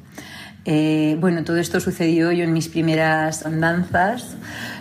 Eh, 0.65 1.17
bueno, 1.19 1.43
todo 1.43 1.58
esto 1.58 1.79
sucedió 1.79 2.32
yo 2.32 2.43
en 2.43 2.53
mis 2.53 2.67
primeras 2.67 3.45
andanzas. 3.45 4.36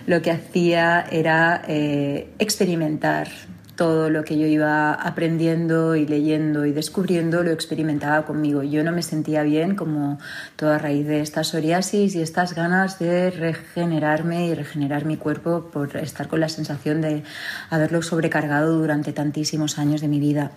Lo 0.07 0.23
que 0.23 0.31
hacía 0.31 1.01
era 1.11 1.63
eh, 1.69 2.31
experimentar 2.39 3.29
todo 3.77 4.11
lo 4.11 4.25
que 4.25 4.37
yo 4.37 4.47
iba 4.47 4.93
aprendiendo 4.93 5.95
y 5.95 6.05
leyendo 6.05 6.67
y 6.67 6.73
descubriendo 6.73 7.45
lo 7.45 7.53
experimentaba 7.53 8.27
conmigo. 8.27 8.65
Yo 8.65 8.83
no 8.83 8.91
me 8.91 9.03
sentía 9.03 9.45
bien 9.45 9.77
como 9.77 10.19
toda 10.57 10.79
raíz 10.79 11.07
de 11.07 11.21
esta 11.21 11.45
psoriasis 11.45 12.17
y 12.17 12.21
estas 12.21 12.55
ganas 12.55 12.99
de 12.99 13.31
regenerarme 13.31 14.49
y 14.49 14.55
regenerar 14.55 15.05
mi 15.05 15.17
cuerpo 15.17 15.71
por 15.73 15.97
estar 15.97 16.27
con 16.27 16.41
la 16.41 16.49
sensación 16.49 17.01
de 17.01 17.23
haberlo 17.71 18.03
sobrecargado 18.03 18.77
durante 18.77 19.13
tantísimos 19.13 19.79
años 19.79 20.01
de 20.01 20.09
mi 20.09 20.19
vida. 20.19 20.51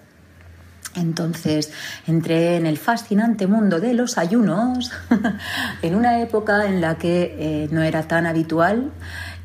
Entonces 0.95 1.71
entré 2.05 2.57
en 2.57 2.65
el 2.65 2.77
fascinante 2.77 3.47
mundo 3.47 3.79
de 3.79 3.93
los 3.93 4.17
ayunos 4.17 4.91
en 5.81 5.95
una 5.95 6.21
época 6.21 6.67
en 6.67 6.81
la 6.81 6.97
que 6.97 7.35
eh, 7.39 7.67
no 7.71 7.81
era 7.81 8.03
tan 8.03 8.25
habitual 8.25 8.91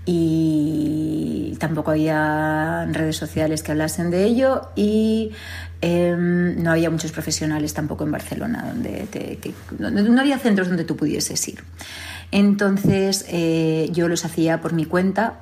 y 0.08 1.56
tampoco 1.58 1.90
había 1.90 2.86
redes 2.86 3.16
sociales 3.16 3.62
que 3.62 3.72
hablasen 3.72 4.10
de 4.10 4.24
ello 4.24 4.68
y 4.76 5.32
em, 5.80 6.62
no 6.62 6.70
había 6.70 6.90
muchos 6.90 7.10
profesionales 7.10 7.74
tampoco 7.74 8.04
en 8.04 8.12
Barcelona 8.12 8.64
donde, 8.72 9.08
no 9.78 10.20
había 10.20 10.38
centros 10.38 10.68
donde 10.68 10.84
tú 10.84 10.96
pudieses 10.96 11.46
ir. 11.48 11.62
Entonces 12.30 13.24
eh, 13.28 13.88
yo 13.92 14.08
los 14.08 14.24
hacía 14.24 14.60
por 14.60 14.72
mi 14.72 14.84
cuenta 14.84 15.40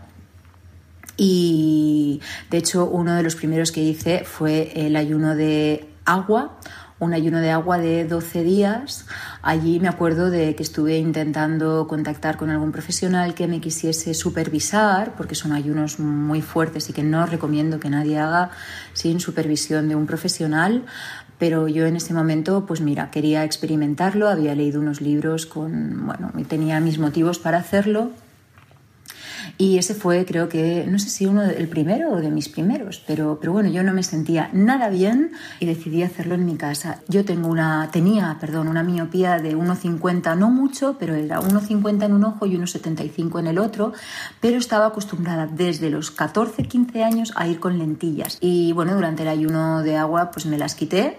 y 1.16 2.20
de 2.50 2.58
hecho 2.58 2.86
uno 2.86 3.14
de 3.14 3.22
los 3.22 3.36
primeros 3.36 3.70
que 3.70 3.82
hice 3.82 4.24
fue 4.24 4.72
el 4.74 4.96
ayuno 4.96 5.34
de 5.34 5.93
agua 6.04 6.58
un 7.00 7.12
ayuno 7.12 7.40
de 7.40 7.50
agua 7.50 7.78
de 7.78 8.04
12 8.04 8.42
días. 8.42 9.06
Allí 9.42 9.80
me 9.80 9.88
acuerdo 9.88 10.30
de 10.30 10.54
que 10.54 10.62
estuve 10.62 10.98
intentando 10.98 11.86
contactar 11.88 12.36
con 12.36 12.50
algún 12.50 12.72
profesional 12.72 13.34
que 13.34 13.48
me 13.48 13.60
quisiese 13.60 14.14
supervisar, 14.14 15.14
porque 15.16 15.34
son 15.34 15.52
ayunos 15.52 15.98
muy 15.98 16.40
fuertes 16.40 16.88
y 16.88 16.92
que 16.92 17.02
no 17.02 17.26
recomiendo 17.26 17.80
que 17.80 17.90
nadie 17.90 18.18
haga 18.18 18.50
sin 18.92 19.20
supervisión 19.20 19.88
de 19.88 19.96
un 19.96 20.06
profesional. 20.06 20.84
Pero 21.38 21.66
yo 21.66 21.86
en 21.86 21.96
ese 21.96 22.14
momento, 22.14 22.64
pues 22.64 22.80
mira, 22.80 23.10
quería 23.10 23.44
experimentarlo, 23.44 24.28
había 24.28 24.54
leído 24.54 24.80
unos 24.80 25.00
libros 25.00 25.46
con, 25.46 26.06
bueno, 26.06 26.32
tenía 26.48 26.78
mis 26.80 26.98
motivos 26.98 27.38
para 27.38 27.58
hacerlo 27.58 28.12
y 29.59 29.78
ese 29.78 29.94
fue, 29.94 30.24
creo 30.24 30.48
que, 30.48 30.87
no 30.88 30.98
sé 30.98 31.09
si 31.09 31.26
uno 31.26 31.42
del 31.42 31.68
primero 31.68 32.12
o 32.12 32.20
de 32.20 32.30
mis 32.30 32.48
primeros, 32.48 33.02
pero, 33.07 33.38
pero 33.40 33.52
bueno, 33.52 33.70
yo 33.70 33.83
no 33.83 33.92
me 33.92 34.02
sentía 34.02 34.50
nada 34.52 34.88
bien 34.88 35.33
y 35.61 35.66
decidí 35.66 36.02
hacerlo 36.02 36.35
en 36.35 36.44
mi 36.44 36.57
casa. 36.57 37.00
Yo 37.09 37.24
tengo 37.24 37.48
una, 37.48 37.88
tenía, 37.92 38.37
perdón, 38.40 38.68
una 38.68 38.83
miopía 38.83 39.38
de 39.38 39.57
1,50, 39.57 40.37
no 40.37 40.50
mucho, 40.50 40.96
pero 40.98 41.14
era 41.14 41.40
1,50 41.40 42.04
en 42.04 42.12
un 42.12 42.24
ojo 42.24 42.46
y 42.46 42.57
1,75 42.57 43.40
en 43.40 43.46
el 43.46 43.59
otro, 43.59 43.92
pero 44.40 44.59
estaba 44.59 44.87
acostumbrada 44.87 45.46
desde 45.46 45.90
los 45.90 46.11
14, 46.11 46.64
15 46.64 47.04
años 47.04 47.33
a 47.37 47.46
ir 47.48 47.61
con 47.61 47.78
lentillas. 47.78 48.38
Y 48.40 48.72
bueno, 48.72 48.94
durante 48.94 49.22
el 49.22 49.28
ayuno 49.28 49.83
de 49.83 49.96
agua, 49.96 50.30
pues 50.30 50.46
me 50.46 50.59
las 50.59 50.74
quité 50.74 51.18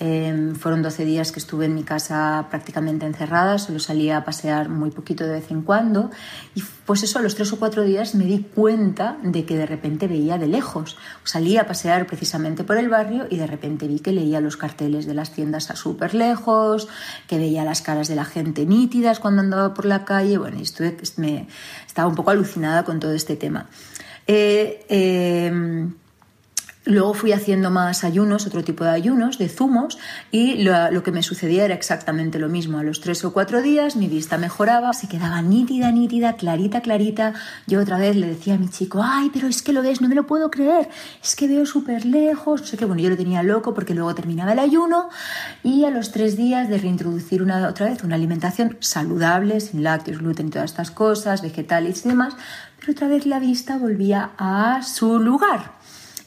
Em, 0.00 0.54
fueron 0.54 0.80
12 0.80 1.04
días 1.04 1.32
que 1.32 1.40
estuve 1.40 1.66
en 1.66 1.74
mi 1.74 1.82
casa 1.82 2.46
prácticamente 2.50 3.04
encerrada, 3.04 3.58
solo 3.58 3.80
salía 3.80 4.18
a 4.18 4.24
pasear 4.24 4.68
muy 4.68 4.92
poquito 4.92 5.24
de 5.24 5.32
vez 5.32 5.50
en 5.50 5.62
cuando 5.62 6.10
y 6.54 6.62
pues 6.86 7.02
eso, 7.02 7.18
a 7.18 7.22
los 7.22 7.34
tres 7.34 7.52
o 7.52 7.58
cuatro 7.58 7.82
días 7.82 8.14
me 8.14 8.24
di 8.24 8.44
cuenta 8.54 9.18
de 9.24 9.44
que 9.44 9.56
de 9.56 9.66
repente 9.66 10.06
veía 10.06 10.38
de 10.38 10.46
lejos. 10.46 10.96
Salía 11.24 11.62
a 11.62 11.66
pasear 11.66 12.06
precisamente 12.06 12.62
por 12.62 12.78
el 12.78 12.88
barrio 12.88 13.26
y 13.28 13.38
de 13.38 13.48
repente 13.48 13.88
vi 13.88 13.98
que 13.98 14.12
leía 14.12 14.40
los 14.40 14.56
carteles 14.56 15.04
de 15.04 15.14
las 15.14 15.32
tiendas 15.32 15.68
a 15.70 15.74
súper 15.74 16.14
lejos, 16.14 16.86
que 17.26 17.36
veía 17.36 17.64
las 17.64 17.82
caras 17.82 18.06
de 18.06 18.14
la 18.14 18.24
gente 18.24 18.66
nítidas 18.66 19.18
cuando 19.18 19.42
andaba 19.42 19.74
por 19.74 19.84
la 19.84 20.04
calle, 20.04 20.38
bueno, 20.38 20.58
y 20.60 20.62
estuve, 20.62 20.96
me, 21.16 21.48
estaba 21.86 22.08
un 22.08 22.14
poco 22.14 22.30
alucinada 22.30 22.84
con 22.84 23.00
todo 23.00 23.12
este 23.12 23.34
tema. 23.34 23.66
Eh, 24.28 24.86
em, 24.88 25.92
Luego 26.88 27.12
fui 27.12 27.32
haciendo 27.32 27.70
más 27.70 28.02
ayunos, 28.02 28.46
otro 28.46 28.64
tipo 28.64 28.82
de 28.82 28.88
ayunos, 28.88 29.36
de 29.36 29.50
zumos, 29.50 29.98
y 30.30 30.62
lo, 30.62 31.02
que 31.02 31.12
me 31.12 31.22
sucedía 31.22 31.66
era 31.66 31.74
exactamente 31.74 32.38
lo 32.38 32.48
mismo. 32.48 32.78
A 32.78 32.82
los 32.82 33.02
tres 33.02 33.22
o 33.26 33.34
cuatro 33.34 33.60
días 33.60 33.94
mi 33.94 34.06
vista 34.06 34.38
mejoraba, 34.38 34.94
se 34.94 35.06
quedaba 35.06 35.42
nítida, 35.42 35.92
nítida, 35.92 36.36
clarita, 36.36 36.80
clarita. 36.80 37.34
Yo 37.66 37.82
otra 37.82 37.98
vez 37.98 38.16
le 38.16 38.26
decía 38.26 38.54
a 38.54 38.56
mi 38.56 38.70
chico, 38.70 39.02
ay, 39.04 39.28
pero 39.30 39.48
es 39.48 39.60
que 39.60 39.74
lo 39.74 39.82
ves, 39.82 40.00
no 40.00 40.08
me 40.08 40.14
lo 40.14 40.26
puedo 40.26 40.50
creer, 40.50 40.88
es 41.22 41.36
que 41.36 41.46
veo 41.46 41.66
súper 41.66 42.06
lejos. 42.06 42.62
No 42.62 42.66
sé 42.66 42.78
qué, 42.78 42.86
bueno, 42.86 43.02
yo 43.02 43.10
lo 43.10 43.18
tenía 43.18 43.42
loco 43.42 43.74
porque 43.74 43.92
luego 43.92 44.14
terminaba 44.14 44.52
el 44.52 44.58
ayuno 44.58 45.10
y 45.62 45.84
a 45.84 45.90
los 45.90 46.10
tres 46.10 46.38
días 46.38 46.70
de 46.70 46.78
reintroducir 46.78 47.42
una, 47.42 47.68
otra 47.68 47.90
vez 47.90 48.02
una 48.02 48.14
alimentación 48.14 48.78
saludable, 48.80 49.60
sin 49.60 49.82
lácteos, 49.82 50.20
gluten 50.20 50.46
y 50.46 50.50
todas 50.52 50.70
estas 50.70 50.90
cosas, 50.90 51.42
vegetales 51.42 52.06
y 52.06 52.08
demás, 52.08 52.34
pero 52.80 52.92
otra 52.92 53.08
vez 53.08 53.26
la 53.26 53.40
vista 53.40 53.76
volvía 53.76 54.30
a 54.38 54.82
su 54.82 55.18
lugar 55.18 55.76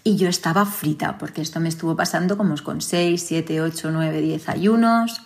y 0.04 0.16
yo 0.16 0.30
estaba 0.30 0.66
frita, 0.66 1.18
porque 1.18 1.42
esto 1.42 1.60
me 1.60 1.70
estuvo 1.70 1.96
pasando 1.96 2.38
como 2.38 2.56
con 2.64 2.82
6, 2.82 3.24
7, 3.24 3.62
8, 3.62 3.92
9, 3.92 4.22
10 4.22 4.50
ayunos. 4.50 5.22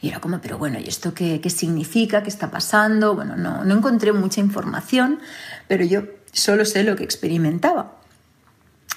Y 0.00 0.08
era 0.08 0.20
como, 0.20 0.40
pero 0.40 0.58
bueno, 0.58 0.78
¿y 0.78 0.88
esto 0.88 1.12
qué, 1.12 1.40
qué 1.40 1.50
significa? 1.50 2.22
¿Qué 2.22 2.28
está 2.28 2.50
pasando? 2.50 3.14
Bueno, 3.14 3.36
no, 3.36 3.64
no 3.64 3.76
encontré 3.76 4.12
mucha 4.12 4.40
información, 4.40 5.18
pero 5.66 5.84
yo 5.84 6.02
solo 6.32 6.64
sé 6.64 6.84
lo 6.84 6.94
que 6.94 7.04
experimentaba. 7.04 7.98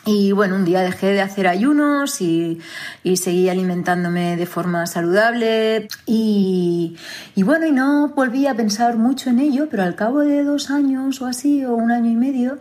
Y 0.05 0.31
bueno, 0.31 0.55
un 0.55 0.65
día 0.65 0.81
dejé 0.81 1.07
de 1.07 1.21
hacer 1.21 1.47
ayunos 1.47 2.21
y, 2.21 2.59
y 3.03 3.17
seguí 3.17 3.49
alimentándome 3.49 4.35
de 4.35 4.47
forma 4.47 4.87
saludable 4.87 5.87
y, 6.07 6.97
y, 7.35 7.43
bueno, 7.43 7.67
y 7.67 7.71
no 7.71 8.09
volví 8.09 8.47
a 8.47 8.55
pensar 8.55 8.97
mucho 8.97 9.29
en 9.29 9.37
ello, 9.37 9.67
pero 9.69 9.83
al 9.83 9.95
cabo 9.95 10.21
de 10.21 10.43
dos 10.43 10.71
años 10.71 11.21
o 11.21 11.27
así, 11.27 11.63
o 11.65 11.75
un 11.75 11.91
año 11.91 12.09
y 12.09 12.15
medio, 12.15 12.57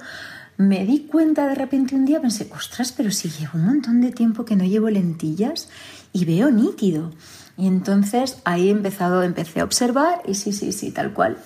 me 0.61 0.85
di 0.85 1.07
cuenta 1.07 1.47
de 1.47 1.55
repente 1.55 1.95
un 1.95 2.05
día, 2.05 2.21
pensé, 2.21 2.47
ostras, 2.55 2.93
pero 2.93 3.11
si 3.11 3.31
llevo 3.31 3.53
un 3.55 3.65
montón 3.65 4.03
de 4.03 4.13
tiempo 4.13 4.45
que 4.45 4.57
no 4.57 4.65
llevo 4.65 4.91
lentillas 4.91 5.71
y 6.13 6.27
veo 6.27 6.51
nítido. 6.51 7.13
Y 7.57 7.67
entonces 7.67 8.37
ahí 8.45 8.69
he 8.69 8.71
empezado, 8.71 9.23
empecé 9.23 9.61
a 9.61 9.65
observar 9.65 10.21
y 10.27 10.35
sí, 10.35 10.53
sí, 10.53 10.73
sí, 10.73 10.91
tal 10.91 11.15
cual. 11.15 11.39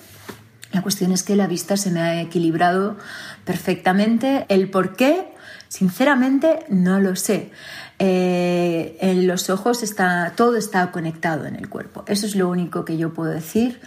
La 0.73 0.81
cuestión 0.81 1.13
es 1.13 1.23
que 1.23 1.37
la 1.37 1.47
vista 1.47 1.77
se 1.77 1.91
me 1.91 2.01
ha 2.01 2.21
equilibrado 2.21 2.97
perfectamente. 3.45 4.45
El 4.49 4.69
por 4.69 4.97
qué, 4.97 5.33
sinceramente, 5.69 6.65
no 6.67 6.99
lo 6.99 7.15
sé. 7.15 7.51
Eh, 7.99 8.97
en 8.99 9.27
los 9.27 9.49
ojos 9.49 9.81
está, 9.81 10.33
todo 10.35 10.57
está 10.57 10.91
conectado 10.91 11.45
en 11.45 11.55
el 11.55 11.69
cuerpo. 11.69 12.03
Eso 12.07 12.25
es 12.25 12.35
lo 12.35 12.49
único 12.49 12.83
que 12.83 12.97
yo 12.97 13.13
puedo 13.13 13.31
decir. 13.31 13.79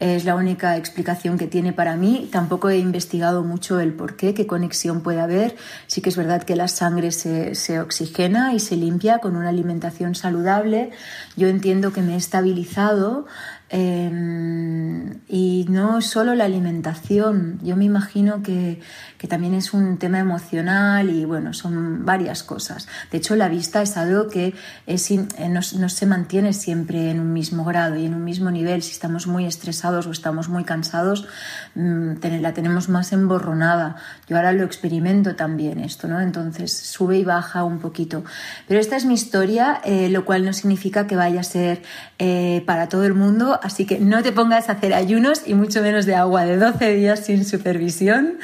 Es 0.00 0.24
la 0.24 0.34
única 0.34 0.78
explicación 0.78 1.36
que 1.36 1.46
tiene 1.46 1.74
para 1.74 1.94
mí. 1.94 2.26
Tampoco 2.32 2.70
he 2.70 2.78
investigado 2.78 3.44
mucho 3.44 3.80
el 3.80 3.92
por 3.92 4.16
qué, 4.16 4.32
qué 4.32 4.46
conexión 4.46 5.02
puede 5.02 5.20
haber. 5.20 5.56
Sí 5.88 6.00
que 6.00 6.08
es 6.08 6.16
verdad 6.16 6.42
que 6.42 6.56
la 6.56 6.68
sangre 6.68 7.12
se, 7.12 7.54
se 7.54 7.80
oxigena 7.80 8.54
y 8.54 8.60
se 8.60 8.76
limpia 8.76 9.18
con 9.18 9.36
una 9.36 9.50
alimentación 9.50 10.14
saludable. 10.14 10.90
Yo 11.36 11.48
entiendo 11.48 11.92
que 11.92 12.00
me 12.00 12.14
he 12.14 12.16
estabilizado 12.16 13.26
Em, 13.72 15.20
y 15.28 15.64
no 15.68 16.00
solo 16.02 16.34
la 16.34 16.44
alimentación, 16.44 17.60
yo 17.62 17.76
me 17.76 17.84
imagino 17.84 18.42
que, 18.42 18.80
que, 19.16 19.28
también 19.28 19.54
es 19.54 19.72
un 19.72 19.96
tema 19.96 20.18
emocional 20.18 21.08
y 21.08 21.24
bueno, 21.24 21.52
son 21.52 22.04
varias 22.04 22.42
cosas. 22.42 22.88
De 23.12 23.18
hecho, 23.18 23.36
la 23.36 23.48
vista 23.48 23.80
es 23.80 23.96
algo 23.96 24.26
que 24.26 24.54
es, 24.88 25.08
eh, 25.12 25.24
no, 25.48 25.60
no, 25.78 25.88
se 25.88 26.06
mantiene 26.06 26.52
siempre 26.52 27.12
en 27.12 27.20
un 27.20 27.32
mismo 27.32 27.64
grado 27.64 27.94
y 27.94 28.06
en 28.06 28.14
un 28.14 28.24
mismo 28.24 28.50
nivel. 28.50 28.82
Si 28.82 28.90
estamos 28.90 29.28
muy 29.28 29.46
estresados 29.46 30.08
o 30.08 30.10
estamos 30.10 30.48
muy 30.48 30.64
cansados, 30.64 31.28
la 31.74 32.52
tenemos 32.52 32.88
más 32.88 33.12
emborronada. 33.12 33.96
Yo 34.28 34.36
ahora 34.36 34.52
lo 34.52 34.64
experimento 34.64 35.36
también 35.36 35.80
esto, 35.80 36.08
¿no? 36.08 36.20
Entonces 36.20 36.72
sube 36.72 37.18
y 37.18 37.24
baja 37.24 37.64
un 37.64 37.78
poquito. 37.78 38.24
Pero 38.66 38.80
esta 38.80 38.96
es 38.96 39.04
mi 39.04 39.14
historia, 39.14 39.80
eh, 39.84 40.08
lo 40.08 40.24
cual 40.24 40.44
no 40.44 40.52
significa 40.52 41.06
que 41.06 41.16
vaya 41.16 41.40
a 41.40 41.44
ser 41.44 41.82
eh, 42.18 42.62
para 42.66 42.88
todo 42.88 43.04
el 43.04 43.14
mundo 43.14 43.58
así 43.62 43.86
que 43.86 43.98
no 43.98 44.22
te 44.22 44.32
pongas 44.32 44.68
a 44.68 44.72
hacer 44.72 44.94
ayunos 44.94 45.42
y 45.46 45.54
mucho 45.54 45.82
menos 45.82 46.06
de 46.06 46.14
agua 46.14 46.44
de 46.44 46.56
12 46.56 46.94
días 46.94 47.20
sin 47.20 47.44
supervisión. 47.44 48.38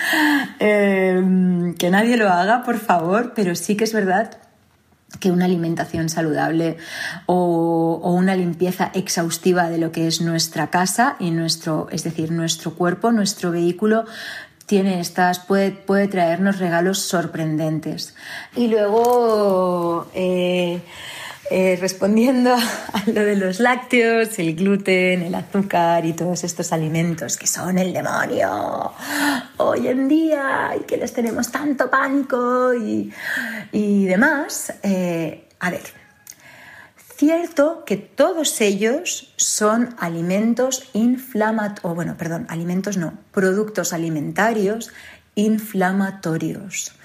Em, 0.58 1.74
que 1.74 1.90
nadie 1.90 2.16
lo 2.16 2.28
haga, 2.28 2.62
por 2.62 2.78
favor, 2.78 3.32
pero 3.34 3.54
sí 3.54 3.76
que 3.76 3.84
es 3.84 3.92
verdad 3.92 4.45
que 5.20 5.30
una 5.30 5.44
alimentación 5.44 6.08
saludable 6.08 6.76
o, 7.26 8.00
una 8.02 8.34
limpieza 8.34 8.90
exhaustiva 8.94 9.68
de 9.68 9.78
lo 9.78 9.92
que 9.92 10.06
es 10.06 10.20
nuestra 10.20 10.68
casa 10.68 11.16
y 11.18 11.30
nuestro, 11.30 11.88
es 11.90 12.04
decir, 12.04 12.32
nuestro 12.32 12.74
cuerpo, 12.74 13.12
nuestro 13.12 13.50
vehículo, 13.50 14.04
estas, 14.68 15.38
puede, 15.38 15.70
puede 15.70 16.08
traernos 16.08 16.58
regalos 16.58 16.98
sorprendentes. 16.98 18.14
Y 18.56 18.68
luego, 18.68 20.08
eh, 20.14 20.80
eh, 21.50 21.78
respondiendo 21.80 22.54
a 22.54 23.02
lo 23.06 23.22
de 23.24 23.36
los 23.36 23.60
lácteos, 23.60 24.38
el 24.38 24.56
gluten, 24.56 25.22
el 25.22 25.34
azúcar 25.34 26.04
y 26.04 26.12
todos 26.12 26.42
estos 26.42 26.72
alimentos 26.72 27.36
que 27.36 27.46
son 27.46 27.78
el 27.78 27.92
demonio 27.92 28.92
hoy 29.58 29.86
en 29.86 30.08
día 30.08 30.74
y 30.78 30.84
que 30.84 30.96
les 30.96 31.12
tenemos 31.12 31.52
tanto 31.52 31.88
pánico 31.88 32.74
y, 32.74 33.12
demás, 34.06 34.72
eh, 34.82 35.48
a 35.60 35.70
ver, 35.70 35.82
cierto 37.16 37.84
que 37.84 37.96
todos 37.96 38.60
ellos 38.60 39.32
son 39.36 39.94
alimentos 39.98 40.88
inflamatorios, 40.94 41.94
bueno, 41.94 42.16
perdón, 42.18 42.46
alimentos 42.48 42.96
no, 42.96 43.14
productos 43.30 43.92
alimentarios 43.92 44.90
inflamatorios. 45.36 46.95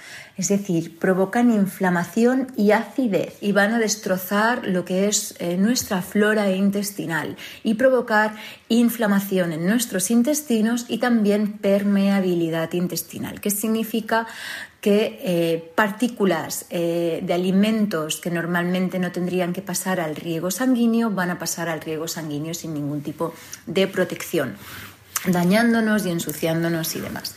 Es 0.41 0.47
decir, 0.47 0.97
provocan 0.97 1.53
inflamación 1.53 2.47
y 2.57 2.71
acidez 2.71 3.37
y 3.41 3.51
van 3.51 3.75
a 3.75 3.77
destrozar 3.77 4.65
lo 4.65 4.85
que 4.85 5.07
es 5.07 5.35
eh, 5.37 5.55
nuestra 5.55 6.01
flora 6.01 6.49
intestinal 6.49 7.37
y 7.63 7.75
provocar 7.75 8.33
inflamación 8.67 9.53
en 9.53 9.67
nuestros 9.67 10.09
intestinos 10.09 10.87
y 10.87 10.97
también 10.97 11.59
permeabilidad 11.59 12.73
intestinal, 12.73 13.39
que 13.39 13.51
significa 13.51 14.25
que 14.81 15.19
eh, 15.21 15.71
partículas 15.75 16.65
eh, 16.71 17.19
de 17.21 17.33
alimentos 17.35 18.19
que 18.19 18.31
normalmente 18.31 18.97
no 18.97 19.11
tendrían 19.11 19.53
que 19.53 19.61
pasar 19.61 19.99
al 19.99 20.15
riego 20.15 20.49
sanguíneo 20.49 21.11
van 21.11 21.29
a 21.29 21.37
pasar 21.37 21.69
al 21.69 21.81
riego 21.81 22.07
sanguíneo 22.07 22.55
sin 22.55 22.73
ningún 22.73 23.03
tipo 23.03 23.35
de 23.67 23.85
protección 23.85 24.55
dañándonos 25.25 26.05
y 26.05 26.11
ensuciándonos 26.11 26.95
y 26.95 27.01
demás. 27.01 27.35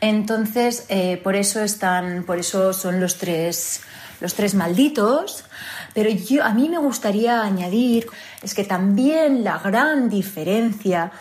Entonces, 0.00 0.84
eh, 0.88 1.20
por 1.22 1.36
eso 1.36 1.62
están, 1.62 2.24
por 2.24 2.38
eso 2.38 2.72
son 2.72 3.00
los 3.00 3.18
tres, 3.18 3.80
los 4.20 4.34
tres 4.34 4.54
malditos. 4.54 5.44
Pero 5.94 6.10
yo, 6.10 6.44
a 6.44 6.52
mí 6.52 6.68
me 6.68 6.78
gustaría 6.78 7.42
añadir 7.42 8.06
es 8.42 8.54
que 8.54 8.64
también 8.64 9.44
la 9.44 9.58
gran 9.58 10.08
diferencia 10.08 11.12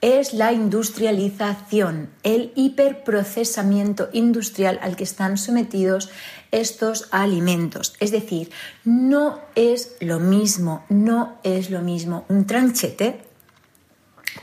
es 0.00 0.32
la 0.32 0.52
industrialización, 0.52 2.10
el 2.22 2.52
hiperprocesamiento 2.54 4.10
industrial 4.12 4.78
al 4.82 4.94
que 4.94 5.04
están 5.04 5.38
sometidos 5.38 6.10
estos 6.52 7.08
alimentos. 7.10 7.94
Es 7.98 8.12
decir, 8.12 8.50
no 8.84 9.40
es 9.56 9.96
lo 10.00 10.20
mismo, 10.20 10.84
no 10.88 11.38
es 11.42 11.70
lo 11.70 11.80
mismo 11.80 12.24
un 12.28 12.46
tranchete 12.46 13.27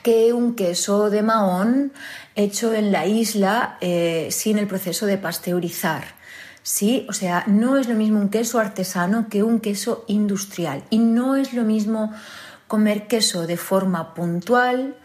que 0.03 0.33
un 0.33 0.55
queso 0.55 1.09
de 1.09 1.21
Mahón 1.21 1.93
hecho 2.35 2.73
en 2.73 2.91
la 2.91 3.05
isla 3.05 3.77
eh, 3.81 4.29
sin 4.31 4.57
el 4.57 4.67
proceso 4.67 5.05
de 5.05 5.17
pasteurizar. 5.17 6.15
Sí, 6.63 7.05
o 7.09 7.13
sea, 7.13 7.43
no 7.45 7.77
es 7.77 7.87
lo 7.87 7.95
mismo 7.95 8.19
un 8.19 8.29
queso 8.29 8.59
artesano 8.59 9.27
que 9.29 9.43
un 9.43 9.59
queso 9.59 10.03
industrial. 10.07 10.83
Y 10.89 10.97
no 10.97 11.35
es 11.35 11.53
lo 11.53 11.63
mismo 11.63 12.11
comer 12.67 13.07
queso 13.07 13.45
de 13.45 13.57
forma 13.57 14.15
puntual 14.15 14.95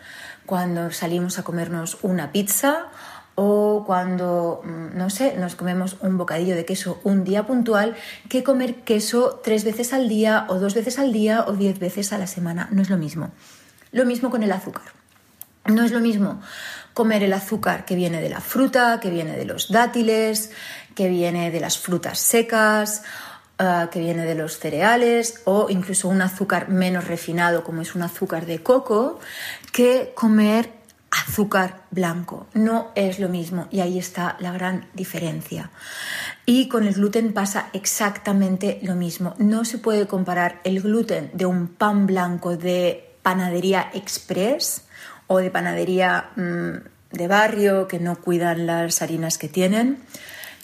cuando 0.46 0.90
salimos 0.90 1.38
a 1.38 1.42
comernos 1.42 1.98
una 2.02 2.32
pizza 2.32 2.86
o 3.34 3.84
cuando, 3.86 4.62
mm, 4.64 4.96
no 4.96 5.10
sé, 5.10 5.36
nos 5.36 5.54
comemos 5.54 5.96
un 6.00 6.18
bocadillo 6.18 6.54
de 6.54 6.64
queso 6.64 7.00
un 7.04 7.24
día 7.24 7.46
puntual 7.46 7.94
que 8.28 8.42
comer 8.42 8.76
queso 8.76 9.40
tres 9.44 9.64
veces 9.64 9.92
al 9.92 10.08
día 10.08 10.46
o 10.48 10.58
dos 10.58 10.74
veces 10.74 10.98
al 10.98 11.12
día 11.12 11.44
o 11.46 11.52
diez 11.52 11.78
veces 11.78 12.12
a 12.12 12.18
la 12.18 12.26
semana. 12.26 12.68
No 12.72 12.82
es 12.82 12.90
lo 12.90 12.96
mismo. 12.96 13.30
Lo 13.92 14.04
mismo 14.04 14.30
con 14.30 14.42
el 14.42 14.52
azúcar. 14.52 14.84
No 15.66 15.84
es 15.84 15.92
lo 15.92 16.00
mismo 16.00 16.40
comer 16.94 17.22
el 17.22 17.32
azúcar 17.32 17.84
que 17.84 17.94
viene 17.94 18.20
de 18.20 18.28
la 18.28 18.40
fruta, 18.40 19.00
que 19.00 19.10
viene 19.10 19.36
de 19.36 19.44
los 19.44 19.70
dátiles, 19.70 20.50
que 20.94 21.08
viene 21.08 21.50
de 21.50 21.60
las 21.60 21.78
frutas 21.78 22.18
secas, 22.18 23.02
eh, 23.58 23.88
que 23.90 24.00
viene 24.00 24.24
de 24.24 24.34
los 24.34 24.58
cereales 24.58 25.42
o 25.44 25.68
incluso 25.70 26.08
un 26.08 26.22
azúcar 26.22 26.68
menos 26.68 27.06
refinado 27.06 27.62
como 27.62 27.82
es 27.82 27.94
un 27.94 28.02
azúcar 28.02 28.46
de 28.46 28.62
coco, 28.62 29.20
que 29.72 30.12
comer 30.14 30.72
azúcar 31.10 31.82
blanco. 31.90 32.46
No 32.54 32.90
es 32.94 33.18
lo 33.18 33.28
mismo 33.28 33.66
y 33.70 33.80
ahí 33.80 33.98
está 33.98 34.36
la 34.40 34.52
gran 34.52 34.88
diferencia. 34.94 35.70
Y 36.46 36.68
con 36.68 36.86
el 36.86 36.94
gluten 36.94 37.32
pasa 37.32 37.68
exactamente 37.72 38.78
lo 38.82 38.94
mismo. 38.94 39.34
No 39.38 39.64
se 39.64 39.78
puede 39.78 40.06
comparar 40.06 40.60
el 40.64 40.80
gluten 40.80 41.30
de 41.34 41.46
un 41.46 41.68
pan 41.68 42.06
blanco 42.06 42.56
de 42.56 43.09
panadería 43.22 43.90
express 43.94 44.84
o 45.26 45.38
de 45.38 45.50
panadería 45.50 46.30
mm, 46.36 47.16
de 47.16 47.28
barrio 47.28 47.88
que 47.88 47.98
no 47.98 48.20
cuidan 48.20 48.66
las 48.66 49.02
harinas 49.02 49.38
que 49.38 49.48
tienen 49.48 49.98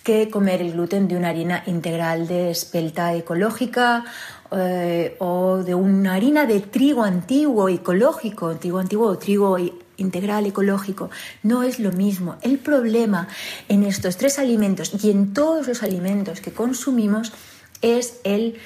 que 0.07 0.31
comer 0.31 0.63
el 0.63 0.73
gluten 0.73 1.09
de 1.09 1.17
una 1.17 1.31
harina 1.31 1.65
integral 1.67 2.29
de 2.29 2.51
espelta 2.51 3.13
ecológica 3.15 4.05
eh, 4.53 5.17
o 5.19 5.65
de 5.65 5.75
una 5.75 6.15
harina 6.15 6.47
de 6.47 6.61
trigo 6.61 7.03
antiguo 7.03 7.69
ecológico, 7.69 8.55
trigo 8.55 8.79
antiguo 8.79 9.09
o 9.09 9.19
trigo 9.19 9.59
integral 9.97 10.47
ecológico. 10.47 11.11
No 11.43 11.65
es 11.65 11.81
lo 11.81 11.91
mismo. 11.91 12.37
El 12.43 12.59
problema 12.59 13.27
en 13.69 13.83
estos 13.83 14.17
tres 14.17 14.39
alimentos 14.39 14.93
y 15.03 15.11
en 15.11 15.35
todos 15.35 15.67
los 15.67 15.83
alimentos 15.83 16.41
que 16.41 16.53
consumimos 16.53 17.33
es 17.83 18.21
el 18.23 18.59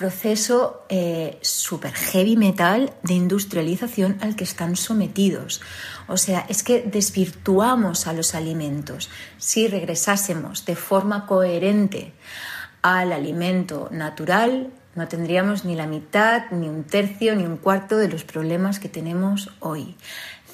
proceso 0.00 0.86
eh, 0.88 1.38
super 1.42 1.92
heavy 1.92 2.34
metal 2.34 2.90
de 3.02 3.12
industrialización 3.12 4.16
al 4.22 4.34
que 4.34 4.44
están 4.44 4.74
sometidos. 4.74 5.60
O 6.08 6.16
sea, 6.16 6.46
es 6.48 6.62
que 6.62 6.80
desvirtuamos 6.80 8.06
a 8.06 8.14
los 8.14 8.34
alimentos. 8.34 9.10
Si 9.36 9.68
regresásemos 9.68 10.64
de 10.64 10.74
forma 10.74 11.26
coherente 11.26 12.14
al 12.80 13.12
alimento 13.12 13.90
natural, 13.92 14.72
no 14.94 15.06
tendríamos 15.06 15.66
ni 15.66 15.76
la 15.76 15.86
mitad, 15.86 16.50
ni 16.50 16.66
un 16.66 16.84
tercio, 16.84 17.36
ni 17.36 17.44
un 17.44 17.58
cuarto 17.58 17.98
de 17.98 18.08
los 18.08 18.24
problemas 18.24 18.80
que 18.80 18.88
tenemos 18.88 19.50
hoy. 19.60 19.96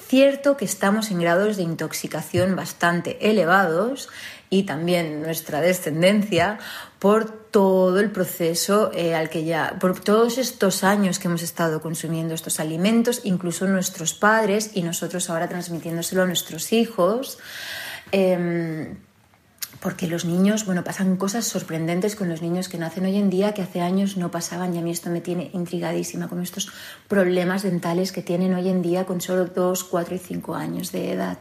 Cierto 0.09 0.57
que 0.57 0.65
estamos 0.65 1.09
en 1.09 1.21
grados 1.21 1.55
de 1.55 1.63
intoxicación 1.63 2.57
bastante 2.57 3.29
elevados 3.29 4.09
y 4.49 4.63
también 4.63 5.21
nuestra 5.21 5.61
descendencia 5.61 6.59
por 6.99 7.29
todo 7.29 7.99
el 7.99 8.11
proceso 8.11 8.91
eh, 8.93 9.13
al 9.13 9.29
que 9.29 9.43
ya, 9.43 9.77
por 9.79 9.99
todos 9.99 10.37
estos 10.37 10.83
años 10.83 11.19
que 11.19 11.27
hemos 11.27 11.43
estado 11.43 11.81
consumiendo 11.81 12.33
estos 12.33 12.59
alimentos, 12.59 13.21
incluso 13.23 13.67
nuestros 13.67 14.13
padres 14.13 14.71
y 14.73 14.83
nosotros 14.83 15.29
ahora 15.29 15.49
transmitiéndoselo 15.49 16.23
a 16.23 16.25
nuestros 16.25 16.71
hijos. 16.73 17.39
Em, 18.11 18.95
porque 19.79 20.07
los 20.07 20.25
niños, 20.25 20.65
bueno, 20.65 20.83
pasan 20.83 21.17
cosas 21.17 21.45
sorprendentes 21.45 22.15
con 22.15 22.29
los 22.29 22.41
niños 22.41 22.67
que 22.67 22.77
nacen 22.77 23.05
hoy 23.05 23.15
en 23.17 23.29
día 23.29 23.53
que 23.53 23.61
hace 23.61 23.81
años 23.81 24.17
no 24.17 24.31
pasaban 24.31 24.73
y 24.73 24.79
a 24.79 24.81
mí 24.81 24.91
esto 24.91 25.09
me 25.11 25.21
tiene 25.21 25.51
intrigadísima 25.53 26.27
con 26.27 26.41
estos 26.41 26.71
problemas 27.07 27.61
dentales 27.61 28.11
que 28.11 28.23
tienen 28.23 28.55
hoy 28.55 28.69
en 28.69 28.81
día 28.81 29.05
con 29.05 29.21
solo 29.21 29.45
2, 29.45 29.83
4 29.83 30.15
y 30.15 30.19
5 30.19 30.55
años 30.55 30.91
de 30.91 31.11
edad. 31.11 31.37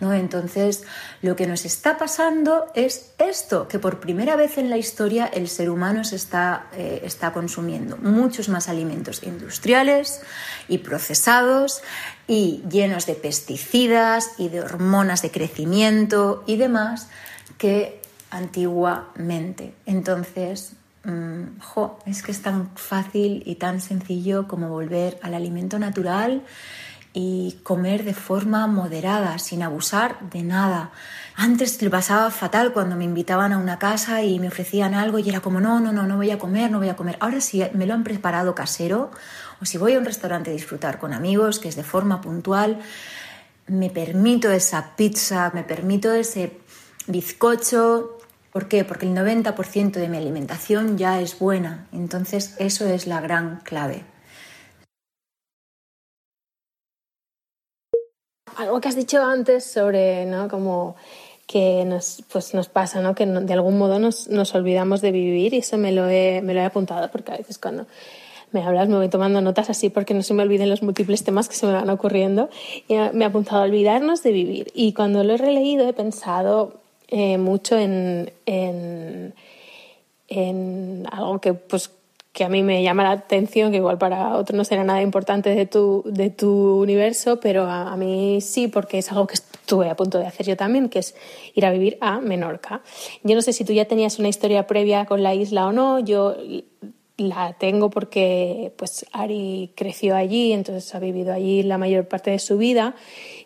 Entonces, 0.00 0.84
lo 1.22 1.36
que 1.36 1.46
nos 1.46 1.64
está 1.64 1.96
pasando 1.96 2.66
es 2.74 3.12
esto, 3.18 3.66
que 3.66 3.78
por 3.78 3.98
primera 3.98 4.36
vez 4.36 4.58
en 4.58 4.68
la 4.68 4.76
historia 4.76 5.26
el 5.26 5.48
ser 5.48 5.70
humano 5.70 6.04
se 6.04 6.16
está, 6.16 6.66
eh, 6.74 7.00
está 7.04 7.32
consumiendo 7.32 7.96
muchos 7.96 8.48
más 8.48 8.68
alimentos 8.68 9.22
industriales 9.22 10.20
y 10.68 10.78
procesados 10.78 11.82
y 12.28 12.62
llenos 12.70 13.06
de 13.06 13.14
pesticidas 13.14 14.32
y 14.38 14.48
de 14.48 14.60
hormonas 14.60 15.22
de 15.22 15.30
crecimiento 15.30 16.44
y 16.46 16.56
demás 16.56 17.08
que 17.56 18.02
antiguamente. 18.30 19.72
Entonces, 19.86 20.72
mm, 21.04 21.44
es 22.06 22.22
que 22.22 22.32
es 22.32 22.42
tan 22.42 22.76
fácil 22.76 23.42
y 23.46 23.54
tan 23.54 23.80
sencillo 23.80 24.46
como 24.46 24.68
volver 24.68 25.18
al 25.22 25.32
alimento 25.34 25.78
natural 25.78 26.42
y 27.18 27.60
comer 27.62 28.04
de 28.04 28.12
forma 28.12 28.66
moderada, 28.66 29.38
sin 29.38 29.62
abusar 29.62 30.20
de 30.28 30.42
nada. 30.42 30.90
Antes 31.34 31.80
le 31.80 31.88
pasaba 31.88 32.30
fatal 32.30 32.74
cuando 32.74 32.94
me 32.94 33.04
invitaban 33.04 33.54
a 33.54 33.58
una 33.58 33.78
casa 33.78 34.22
y 34.22 34.38
me 34.38 34.48
ofrecían 34.48 34.92
algo 34.92 35.18
y 35.18 35.26
era 35.26 35.40
como, 35.40 35.58
no, 35.58 35.80
no, 35.80 35.92
no, 35.92 36.02
no 36.06 36.18
voy 36.18 36.30
a 36.30 36.38
comer, 36.38 36.70
no 36.70 36.76
voy 36.76 36.90
a 36.90 36.94
comer. 36.94 37.16
Ahora 37.20 37.40
si 37.40 37.64
me 37.72 37.86
lo 37.86 37.94
han 37.94 38.04
preparado 38.04 38.54
casero 38.54 39.10
o 39.62 39.64
si 39.64 39.78
voy 39.78 39.94
a 39.94 39.98
un 39.98 40.04
restaurante 40.04 40.50
a 40.50 40.52
disfrutar 40.52 40.98
con 40.98 41.14
amigos, 41.14 41.58
que 41.58 41.68
es 41.68 41.76
de 41.76 41.84
forma 41.84 42.20
puntual, 42.20 42.80
me 43.66 43.88
permito 43.88 44.50
esa 44.50 44.94
pizza, 44.94 45.50
me 45.54 45.62
permito 45.62 46.12
ese 46.12 46.60
bizcocho. 47.06 48.18
¿Por 48.52 48.68
qué? 48.68 48.84
Porque 48.84 49.06
el 49.06 49.16
90% 49.16 49.92
de 49.92 50.08
mi 50.10 50.18
alimentación 50.18 50.98
ya 50.98 51.18
es 51.18 51.38
buena. 51.38 51.86
Entonces 51.92 52.56
eso 52.58 52.86
es 52.86 53.06
la 53.06 53.22
gran 53.22 53.60
clave. 53.64 54.04
Algo 58.56 58.80
que 58.80 58.88
has 58.88 58.96
dicho 58.96 59.22
antes 59.22 59.64
sobre, 59.64 60.26
¿no? 60.26 60.48
Como 60.48 60.96
que 61.46 61.84
nos, 61.84 62.24
pues 62.30 62.54
nos 62.54 62.68
pasa, 62.68 63.00
¿no? 63.00 63.14
Que 63.14 63.24
de 63.26 63.52
algún 63.52 63.78
modo 63.78 63.98
nos, 63.98 64.28
nos 64.28 64.54
olvidamos 64.54 65.00
de 65.00 65.12
vivir 65.12 65.54
y 65.54 65.58
eso 65.58 65.78
me 65.78 65.92
lo, 65.92 66.08
he, 66.08 66.42
me 66.42 66.54
lo 66.54 66.60
he 66.60 66.64
apuntado 66.64 67.10
porque 67.10 67.32
a 67.32 67.36
veces 67.36 67.58
cuando 67.58 67.86
me 68.52 68.62
hablas 68.62 68.88
me 68.88 68.96
voy 68.96 69.08
tomando 69.08 69.40
notas 69.40 69.70
así 69.70 69.90
porque 69.90 70.14
no 70.14 70.22
se 70.22 70.34
me 70.34 70.42
olviden 70.42 70.70
los 70.70 70.82
múltiples 70.82 71.24
temas 71.24 71.48
que 71.48 71.54
se 71.54 71.66
me 71.66 71.72
van 71.72 71.90
ocurriendo 71.90 72.48
y 72.88 72.94
me 73.12 73.24
ha 73.24 73.28
apuntado 73.28 73.62
a 73.62 73.64
olvidarnos 73.64 74.22
de 74.22 74.32
vivir 74.32 74.72
y 74.74 74.92
cuando 74.92 75.24
lo 75.24 75.34
he 75.34 75.36
releído 75.36 75.88
he 75.88 75.92
pensado 75.92 76.80
eh, 77.08 77.38
mucho 77.38 77.76
en, 77.76 78.32
en, 78.46 79.34
en 80.28 81.06
algo 81.10 81.40
que 81.40 81.54
pues 81.54 81.90
que 82.36 82.44
a 82.44 82.50
mí 82.50 82.62
me 82.62 82.82
llama 82.82 83.02
la 83.02 83.12
atención, 83.12 83.70
que 83.70 83.78
igual 83.78 83.96
para 83.96 84.36
otros 84.36 84.54
no 84.54 84.62
será 84.62 84.84
nada 84.84 85.00
importante 85.00 85.54
de 85.54 85.64
tu, 85.64 86.02
de 86.04 86.28
tu 86.28 86.82
universo, 86.82 87.40
pero 87.40 87.62
a, 87.62 87.96
mí 87.96 88.42
sí, 88.42 88.68
porque 88.68 88.98
es 88.98 89.10
algo 89.10 89.26
que 89.26 89.36
estuve 89.36 89.88
a 89.88 89.96
punto 89.96 90.18
de 90.18 90.26
hacer 90.26 90.44
yo 90.44 90.54
también, 90.54 90.90
que 90.90 90.98
es 90.98 91.14
ir 91.54 91.64
a 91.64 91.70
vivir 91.70 91.96
a 92.02 92.20
Menorca. 92.20 92.82
Yo 93.22 93.34
no 93.34 93.40
sé 93.40 93.54
si 93.54 93.64
tú 93.64 93.72
ya 93.72 93.86
tenías 93.86 94.18
una 94.18 94.28
historia 94.28 94.66
previa 94.66 95.06
con 95.06 95.22
la 95.22 95.34
isla 95.34 95.66
o 95.66 95.72
no, 95.72 95.98
yo 95.98 96.36
la 97.16 97.54
tengo 97.54 97.88
porque 97.88 98.70
pues 98.76 99.06
Ari 99.12 99.72
creció 99.74 100.14
allí, 100.14 100.52
entonces 100.52 100.94
ha 100.94 100.98
vivido 100.98 101.32
allí 101.32 101.62
la 101.62 101.78
mayor 101.78 102.06
parte 102.06 102.32
de 102.32 102.38
su 102.38 102.58
vida 102.58 102.96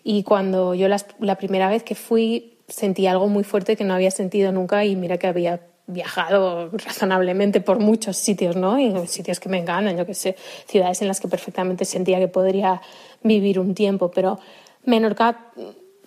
y 0.03 0.25
cuando 0.25 0.75
yo 0.75 0.89
la, 0.89 1.01
la 1.21 1.37
primera 1.37 1.69
vez 1.69 1.85
que 1.85 1.95
fui 1.95 2.57
sentí 2.67 3.07
algo 3.07 3.29
muy 3.29 3.45
fuerte 3.45 3.77
que 3.77 3.85
no 3.85 3.95
había 3.95 4.11
sentido 4.11 4.51
nunca 4.51 4.85
y 4.85 4.97
mira 4.97 5.17
que 5.17 5.29
había 5.29 5.61
viajado 5.93 6.71
razonablemente 6.73 7.61
por 7.61 7.79
muchos 7.79 8.17
sitios, 8.17 8.57
¿no? 8.57 8.79
Y 8.79 9.07
sitios 9.07 9.41
que 9.41 9.49
me 9.49 9.59
enganan, 9.59 9.97
yo 9.97 10.07
que 10.07 10.15
sé, 10.15 10.37
ciudades 10.67 11.03
en 11.03 11.09
las 11.09 11.21
que 11.21 11.29
perfectamente 11.29 11.85
sentía 11.85 12.19
que 12.19 12.29
podría 12.29 12.81
vivir 13.23 13.59
un 13.59 13.75
tiempo, 13.75 14.11
pero 14.11 14.39
Menorca, 14.85 15.53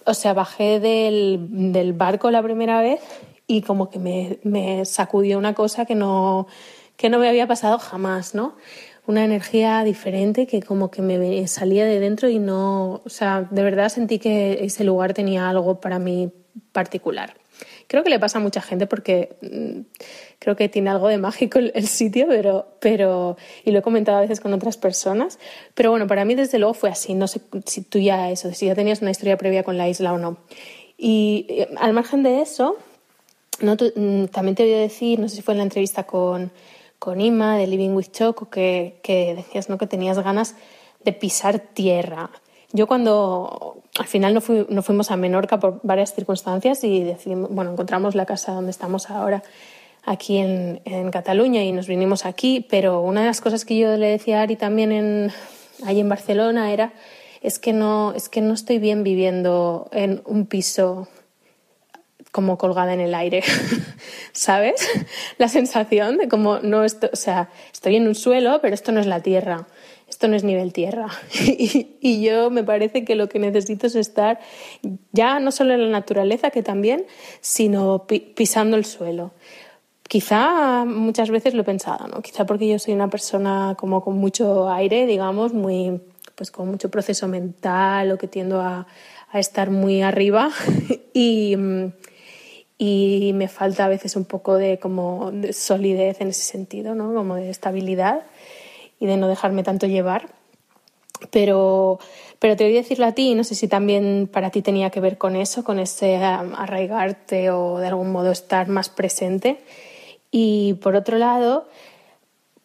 o 0.06 0.14
sea, 0.14 0.34
bajé 0.34 0.80
del, 0.80 1.72
del 1.72 1.94
barco 1.94 2.32
la 2.32 2.42
primera 2.42 2.82
vez 2.82 3.00
y 3.46 3.62
como 3.62 3.90
que 3.90 4.00
me, 4.00 4.40
me, 4.44 4.86
sacudió 4.86 5.38
una 5.38 5.54
cosa 5.54 5.86
que 5.86 5.96
no, 5.96 6.48
que 6.98 7.10
no 7.10 7.20
me 7.20 7.30
había 7.30 7.48
pasado 7.48 7.78
jamás, 7.78 8.34
¿no? 8.34 8.56
Una 9.06 9.26
energía 9.26 9.84
diferente 9.84 10.48
que 10.48 10.62
como 10.62 10.90
que 10.90 11.02
me 11.02 11.46
salía 11.48 11.86
de 11.86 12.00
dentro 12.00 12.30
y 12.30 12.40
no, 12.40 13.02
o 13.06 13.10
sea, 13.10 13.48
de 13.52 13.64
verdad 13.64 13.90
sentí 13.90 14.18
que 14.18 14.64
ese 14.64 14.84
lugar 14.84 15.14
tenía 15.14 15.50
algo 15.50 15.80
para 15.82 16.00
mí 16.00 16.32
particular. 16.72 17.36
Creo 17.94 18.04
que 18.04 18.10
le 18.10 18.18
pasa 18.18 18.40
a 18.40 18.42
mucha 18.42 18.60
gente 18.60 18.88
porque 18.88 19.36
mm, 19.44 19.82
creo 20.40 20.56
que 20.56 20.68
tiene 20.68 20.90
algo 20.90 21.10
de 21.10 21.20
mágico 21.20 21.60
el, 21.60 21.88
sitio, 21.88 22.26
pero, 22.28 22.66
pero, 22.80 23.38
y 23.64 23.70
lo 23.70 23.78
he 23.78 23.82
comentado 23.84 24.18
a 24.18 24.22
veces 24.22 24.40
con 24.40 24.52
otras 24.52 24.78
personas, 24.78 25.38
pero 25.76 25.92
bueno, 25.92 26.08
para 26.08 26.26
mí 26.26 26.34
desde 26.34 26.58
luego 26.58 26.74
fue 26.74 26.90
así, 26.90 27.14
no 27.14 27.28
sé 27.28 27.42
si 27.68 27.84
tú 27.84 28.00
ya 28.00 28.32
eso, 28.32 28.52
si 28.52 28.66
ya 28.66 28.74
tenías 28.74 29.04
una 29.04 29.12
historia 29.12 29.38
previa 29.38 29.62
con 29.62 29.78
la 29.78 29.88
isla 29.90 30.12
o 30.12 30.18
no. 30.18 30.38
Y 30.98 31.46
eh, 31.50 31.70
al 31.78 31.94
margen 31.94 32.24
de 32.24 32.42
eso, 32.42 32.78
mm, 33.62 34.26
también 34.32 34.56
te 34.56 34.64
voy 34.64 34.74
a 34.74 34.80
decir, 34.80 35.20
no 35.20 35.30
sé 35.30 35.36
si 35.36 35.42
fue 35.44 35.54
en 35.54 35.60
la 35.60 35.66
entrevista 35.66 36.08
con, 36.08 36.52
con 36.98 37.22
Ima 37.22 37.60
de 37.60 37.68
Living 37.68 37.92
with 37.92 38.08
Choco, 38.12 38.50
que, 38.50 39.02
que 39.04 39.36
decías 39.36 39.70
¿no? 39.70 39.78
que 39.78 39.86
tenías 39.86 40.18
ganas 40.18 40.56
de 41.06 41.14
pisar 41.14 41.60
tierra. 41.60 42.32
Yo 42.76 42.88
cuando 42.88 43.84
al 44.00 44.08
final 44.08 44.34
no, 44.34 44.42
fuimos 44.82 45.12
a 45.12 45.16
Menorca 45.16 45.60
por 45.60 45.80
varias 45.84 46.16
circunstancias 46.16 46.84
y 46.84 47.04
decidimos, 47.04 47.52
bueno, 47.52 47.72
encontramos 47.72 48.16
la 48.16 48.26
casa 48.26 48.52
donde 48.52 48.72
estamos 48.72 49.12
ahora 49.12 49.44
aquí 50.04 50.38
en, 50.38 50.82
Cataluña 51.12 51.64
y 51.64 51.72
nos 51.72 51.88
vinimos 51.88 52.26
aquí, 52.26 52.66
pero 52.68 53.02
una 53.02 53.22
de 53.22 53.28
las 53.28 53.42
cosas 53.42 53.64
que 53.64 53.78
yo 53.78 53.96
le 53.96 54.08
decía 54.08 54.40
a 54.40 54.42
Ari 54.42 54.56
también 54.56 54.92
en, 54.92 55.32
ahí 55.86 56.00
en 56.00 56.10
Barcelona 56.10 56.74
era 56.74 56.94
es 57.44 57.60
que 57.60 57.74
no, 57.74 58.14
es 58.16 58.28
que 58.28 58.42
no 58.42 58.56
estoy 58.56 58.80
bien 58.80 59.04
viviendo 59.04 59.88
en 59.92 60.24
un 60.26 60.48
piso 60.48 61.08
como 62.32 62.58
colgada 62.58 62.96
en 62.96 63.02
el 63.02 63.14
aire, 63.14 63.44
¿sabes? 64.32 64.88
La 65.38 65.48
sensación 65.48 66.18
de 66.18 66.28
como 66.28 66.58
no 66.58 66.84
estoy, 66.84 67.12
o 67.14 67.16
sea, 67.16 67.52
estoy 67.72 67.98
en 67.98 68.08
un 68.08 68.16
suelo, 68.16 68.60
pero 68.62 68.74
esto 68.74 68.92
no 68.92 69.00
es 69.00 69.06
la 69.06 69.20
tierra 69.20 69.68
esto 70.14 70.28
no 70.28 70.36
es 70.36 70.44
nivel 70.44 70.74
tierra. 70.74 71.08
y, 71.44 72.24
yo 72.24 72.52
me 72.52 72.64
parece 72.64 73.04
que 73.04 73.16
lo 73.16 73.28
que 73.28 73.40
necesito 73.40 73.88
es 73.88 73.96
estar 73.96 74.40
ya 75.12 75.40
no 75.40 75.52
solo 75.52 75.74
en 75.74 75.82
la 75.82 75.90
naturaleza, 75.90 76.52
que 76.52 76.62
también, 76.62 77.06
sino 77.42 78.06
pisando 78.36 78.78
el 78.78 78.86
suelo. 78.86 79.32
Quizá 80.08 80.86
muchas 80.86 81.32
veces 81.32 81.56
lo 81.56 81.62
he 81.62 81.66
pensado, 81.66 82.08
¿no? 82.08 82.22
Quizá 82.22 82.46
porque 82.46 82.68
yo 82.68 82.78
soy 82.78 82.94
una 82.94 83.10
persona 83.10 83.76
como 83.78 84.04
con 84.04 84.18
mucho 84.18 84.70
aire, 84.70 85.08
digamos, 85.08 85.54
muy, 85.54 86.00
pues 86.36 86.52
con 86.52 86.68
mucho 86.70 86.92
proceso 86.92 87.28
mental 87.28 88.12
o 88.12 88.18
que 88.18 88.28
tiendo 88.28 88.62
a, 88.62 88.86
estar 89.34 89.72
muy 89.72 90.04
arriba 90.04 90.52
y, 91.14 91.56
me 93.34 93.48
falta 93.48 93.86
a 93.86 93.88
veces 93.88 94.16
un 94.16 94.26
poco 94.26 94.58
de 94.58 94.78
como 94.78 95.32
de 95.32 95.54
solidez 95.54 96.22
en 96.22 96.28
ese 96.28 96.44
sentido, 96.44 96.94
¿no? 96.94 97.14
Como 97.16 97.36
de 97.36 97.50
estabilidad 97.50 98.22
y 99.04 99.06
de 99.06 99.18
no 99.18 99.28
dejarme 99.28 99.64
tanto 99.64 99.86
llevar. 99.86 100.30
Pero, 101.30 102.00
pero 102.40 102.56
te 102.56 102.64
voy 102.64 102.74
a 102.78 102.82
decirlo 102.82 103.06
a 103.06 103.12
ti, 103.12 103.36
no 103.36 103.44
sé 103.44 103.54
si 103.54 103.68
también 103.68 104.30
para 104.32 104.50
ti 104.50 104.62
tenía 104.62 104.92
que 104.92 105.02
ver 105.02 105.18
con 105.18 105.36
eso, 105.36 105.66
con 105.66 105.78
ese 105.78 106.16
um, 106.16 106.56
arraigarte 106.56 107.52
o 107.52 107.80
de 107.80 107.88
algún 107.88 108.14
modo 108.14 108.32
estar 108.32 108.70
más 108.70 108.88
presente. 108.88 109.60
Y 110.32 110.76
por 110.76 110.96
otro 110.96 111.18
lado, 111.18 111.68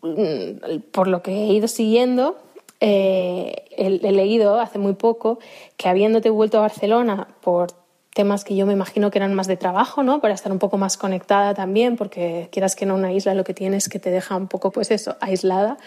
mm, 0.03 0.79
por 0.93 1.09
lo 1.09 1.23
que 1.23 1.33
he 1.33 1.53
ido 1.53 1.67
siguiendo, 1.67 2.37
eh, 2.79 3.65
he, 3.77 3.91
leído 3.91 4.61
hace 4.61 4.79
muy 4.79 4.93
poco 4.93 5.41
que 5.77 5.89
habiéndote 5.89 6.31
vuelto 6.31 6.59
a 6.59 6.61
Barcelona 6.61 7.27
por 7.41 7.73
temas 8.15 8.45
que 8.45 8.55
yo 8.55 8.65
me 8.65 8.73
imagino 8.75 9.11
que 9.11 9.19
eran 9.19 9.35
más 9.35 9.49
de 9.49 9.57
trabajo, 9.57 10.05
¿no? 10.05 10.21
Para 10.21 10.35
estar 10.35 10.53
un 10.53 10.59
poco 10.59 10.77
más 10.77 10.97
conectada 10.97 11.55
también, 11.55 11.97
porque 11.97 12.49
quieras 12.53 12.77
que 12.77 12.87
no 12.87 12.95
una 12.95 13.13
isla 13.13 13.35
lo 13.35 13.45
que 13.45 13.55
tienes 13.55 13.89
que 13.89 13.99
te 13.99 14.11
deja 14.11 14.37
un 14.37 14.47
poco, 14.49 14.71
pues 14.71 14.91
eso, 14.91 15.17
aislada. 15.21 15.79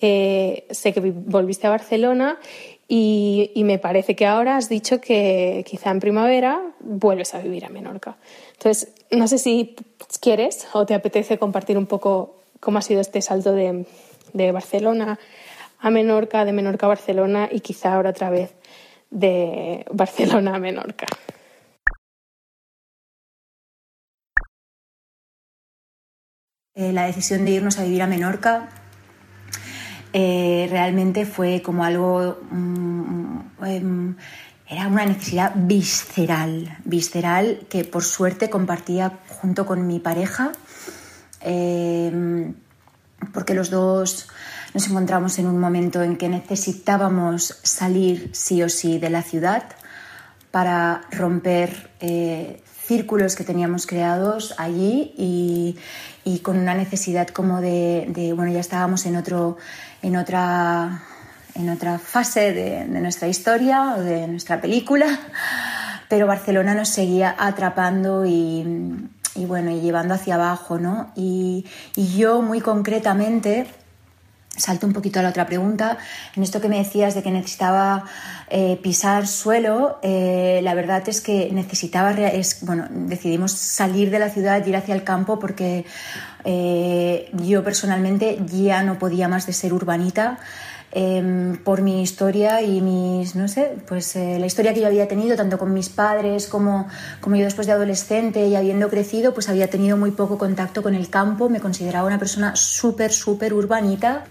Eh, 0.00 0.66
sé 0.70 0.92
que 0.92 1.00
volviste 1.00 1.66
a 1.66 1.70
Barcelona 1.70 2.38
y, 2.88 3.52
me 3.64 3.78
parece 3.78 4.14
que 4.14 4.26
ahora 4.26 4.56
has 4.56 4.68
dicho 4.68 5.00
que 5.00 5.64
quizá 5.66 5.90
en 5.90 6.00
primavera 6.00 6.60
vuelves 6.80 7.34
a 7.34 7.40
vivir 7.40 7.64
a 7.64 7.68
Menorca. 7.68 8.16
Entonces, 8.52 8.92
no 9.10 9.26
sé 9.26 9.38
si 9.38 9.74
quieres 10.20 10.68
o 10.72 10.86
te 10.86 10.94
apetece 10.94 11.38
compartir 11.38 11.78
un 11.78 11.86
poco 11.86 12.42
cómo 12.60 12.78
ha 12.78 12.82
sido 12.82 13.00
este 13.00 13.22
salto 13.22 13.52
de, 13.52 13.86
Barcelona 14.52 15.18
a 15.80 15.90
Menorca, 15.90 16.44
de 16.44 16.52
Menorca 16.52 16.86
a 16.86 16.90
Barcelona 16.90 17.48
y 17.50 17.60
quizá 17.60 17.94
ahora 17.94 18.10
otra 18.10 18.30
vez 18.30 18.54
de 19.10 19.84
Barcelona 19.90 20.56
a 20.56 20.58
Menorca. 20.58 21.06
Eh, 26.74 26.92
la 26.92 27.06
decisión 27.06 27.46
de 27.46 27.52
irnos 27.52 27.78
a 27.78 27.84
vivir 27.84 28.02
a 28.02 28.06
Menorca 28.06 28.68
eh, 30.18 30.66
realmente 30.70 31.26
fue 31.26 31.60
como 31.60 31.84
algo, 31.84 32.38
mm, 32.50 33.64
em, 33.66 34.16
era 34.66 34.88
una 34.88 35.04
necesidad 35.04 35.52
visceral, 35.54 36.78
visceral 36.86 37.66
que 37.68 37.84
por 37.84 38.02
suerte 38.02 38.48
compartía 38.48 39.12
junto 39.28 39.66
con 39.66 39.86
mi 39.86 40.00
pareja, 40.00 40.52
em, 41.42 42.54
porque 43.34 43.52
los 43.52 43.68
dos 43.68 44.28
nos 44.72 44.88
encontramos 44.88 45.38
en 45.38 45.48
un 45.48 45.58
momento 45.60 46.02
en 46.02 46.16
que 46.16 46.30
necesitábamos 46.30 47.60
salir 47.62 48.30
sí 48.32 48.62
o 48.62 48.70
sí 48.70 48.98
de 48.98 49.10
la 49.10 49.22
ciudad 49.22 49.64
para 50.50 51.02
romper 51.10 51.90
eh, 52.00 52.62
círculos 52.86 53.34
que 53.34 53.44
teníamos 53.44 53.86
creados 53.86 54.54
allí 54.58 55.12
y, 55.18 56.38
con 56.42 56.58
una 56.58 56.74
necesidad 56.74 57.28
como 57.28 57.60
de, 57.60 58.06
de, 58.08 58.32
bueno, 58.32 58.52
ya 58.52 58.60
estábamos 58.60 59.06
en 59.06 59.16
otro, 59.16 59.58
en 60.02 60.16
otra, 60.16 61.02
en 61.54 61.70
otra 61.70 61.98
fase 61.98 62.52
de, 62.52 62.84
nuestra 62.86 63.28
historia 63.28 63.94
o 63.96 64.00
de 64.00 64.26
nuestra 64.28 64.60
película, 64.60 65.06
pero 66.08 66.26
Barcelona 66.26 66.74
nos 66.74 66.88
seguía 66.88 67.34
atrapando 67.38 68.24
y, 68.26 68.92
bueno, 69.36 69.70
y 69.70 69.80
llevando 69.80 70.14
hacia 70.14 70.34
abajo, 70.34 70.78
¿no? 70.78 71.12
Y, 71.16 71.64
yo 71.96 72.42
muy 72.42 72.60
concretamente, 72.60 73.66
salto 74.56 74.86
un 74.86 74.92
poquito 74.92 75.20
a 75.20 75.22
la 75.22 75.30
otra 75.30 75.46
pregunta, 75.46 75.98
en 76.34 76.42
esto 76.42 76.60
que 76.60 76.68
me 76.68 76.78
decías 76.78 77.14
de 77.14 77.22
que 77.22 77.30
necesitaba 77.30 78.04
eh, 78.48 78.78
pisar 78.82 79.26
suelo, 79.26 79.98
eh, 80.02 80.60
la 80.62 80.74
verdad 80.74 81.08
es 81.08 81.20
que 81.20 81.50
necesitaba, 81.52 82.12
es, 82.12 82.58
bueno, 82.62 82.86
decidimos 82.90 83.52
salir 83.52 84.10
de 84.10 84.18
la 84.18 84.30
ciudad 84.30 84.64
y 84.64 84.68
ir 84.70 84.76
hacia 84.76 84.94
el 84.94 85.04
campo 85.04 85.38
porque 85.38 85.84
eh, 86.44 87.30
yo 87.32 87.64
personalmente 87.64 88.38
ya 88.46 88.82
no 88.82 88.98
podía 88.98 89.28
más 89.28 89.46
de 89.46 89.52
ser 89.52 89.72
urbanita. 89.72 90.38
Em, 90.98 91.58
por 91.58 91.82
mi 91.82 92.00
historia 92.00 92.62
y 92.62 92.80
mis, 92.80 93.36
no 93.36 93.48
sé, 93.48 93.76
pues 93.86 94.16
eh, 94.16 94.38
la 94.40 94.46
historia 94.46 94.72
que 94.72 94.80
yo 94.80 94.86
había 94.86 95.06
tenido, 95.06 95.36
tanto 95.36 95.58
con 95.58 95.74
mis 95.74 95.90
padres 95.90 96.46
como, 96.46 96.88
como 97.20 97.36
yo 97.36 97.44
después 97.44 97.66
de 97.66 97.74
adolescente 97.74 98.46
y 98.46 98.56
habiendo 98.56 98.88
crecido, 98.88 99.34
pues 99.34 99.50
había 99.50 99.68
tenido 99.68 99.98
muy 99.98 100.12
poco 100.12 100.38
contacto 100.38 100.82
con 100.82 100.94
el 100.94 101.10
campo, 101.10 101.50
me 101.50 101.60
consideraba 101.60 102.06
una 102.06 102.18
persona 102.18 102.56
súper, 102.56 103.12
súper 103.12 103.52
urbanita. 103.52 104.24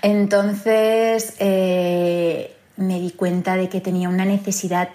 Entonces, 0.00 1.34
eh, 1.38 2.56
me 2.78 2.98
di 2.98 3.10
cuenta 3.10 3.56
de 3.56 3.68
que 3.68 3.82
tenía 3.82 4.08
una 4.08 4.24
necesidad 4.24 4.88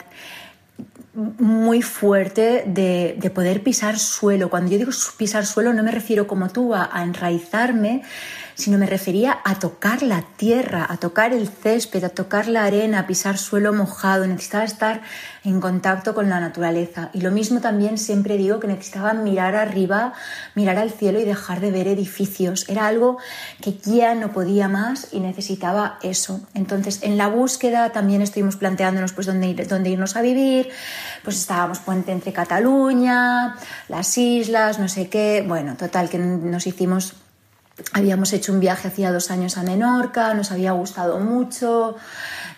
muy 1.14 1.84
fuerte 1.84 2.64
de, 2.66 3.32
poder 3.32 3.62
pisar 3.62 4.00
suelo. 4.00 4.50
Cuando 4.50 4.72
yo 4.72 4.80
digo 4.80 4.92
pisar 5.18 5.46
suelo 5.46 5.72
no 5.72 5.84
me 5.84 5.92
refiero 5.92 6.26
como 6.26 6.50
tú 6.50 6.74
a 6.74 6.90
enraizarme, 7.04 8.02
sino 8.56 8.78
me 8.78 8.86
refería 8.86 9.40
a 9.44 9.60
tocar 9.60 10.02
la 10.02 10.24
tierra, 10.38 10.86
a 10.90 10.98
tocar 10.98 11.34
el 11.34 11.48
césped, 11.48 12.04
a 12.04 12.10
tocar 12.10 12.48
la 12.48 12.64
arena, 12.64 13.00
a 13.00 13.08
pisar 13.08 13.38
suelo 13.38 13.74
mojado. 13.74 14.26
Necesitaba 14.26 14.64
estar 14.64 15.02
en 15.44 15.62
contacto 15.62 16.16
con 16.16 16.30
la 16.30 16.40
naturaleza. 16.40 17.10
Y 17.14 17.22
lo 17.22 17.32
mismo 17.32 17.60
también 17.60 17.98
siempre 17.98 18.38
digo 18.38 18.60
que 18.60 18.68
necesitaba 18.68 19.14
mirar 19.14 19.56
arriba, 19.56 20.14
mirar 20.56 20.78
al 20.78 20.92
cielo 20.92 21.20
y 21.20 21.26
dejar 21.26 21.60
de 21.60 21.72
ver 21.72 21.88
edificios. 21.88 22.68
Era 22.70 22.88
algo 22.88 23.18
que 23.62 23.78
ya 23.84 24.16
no 24.16 24.32
podía 24.32 24.68
más 24.70 25.10
y 25.12 25.20
necesitaba 25.20 26.00
eso. 26.02 26.40
Entonces, 26.54 27.00
en 27.04 27.18
la 27.18 27.28
búsqueda 27.28 27.92
también 27.92 28.22
estuvimos 28.22 28.56
planteándonos 28.56 29.14
pues 29.14 29.28
dónde, 29.28 29.54
dónde 29.66 29.90
irnos 29.90 30.16
a 30.16 30.22
vivir. 30.22 30.70
Pues 31.24 31.38
estábamos 31.38 31.80
puente 31.80 32.12
entre 32.12 32.32
Cataluña, 32.32 33.58
las 33.90 34.18
islas, 34.18 34.80
no 34.80 34.88
sé 34.88 35.10
qué. 35.10 35.44
Bueno, 35.46 35.76
total, 35.76 36.10
que 36.10 36.18
nos 36.18 36.66
hicimos 36.68 37.16
Habíamos 37.92 38.32
hecho 38.32 38.54
un 38.54 38.62
viaje 38.62 38.88
hacía 38.88 39.12
dos 39.12 39.32
años 39.32 39.58
a 39.58 39.64
Menorca, 39.64 40.34
nos 40.34 40.52
había 40.52 40.72
gustado 40.72 41.20
mucho. 41.20 41.98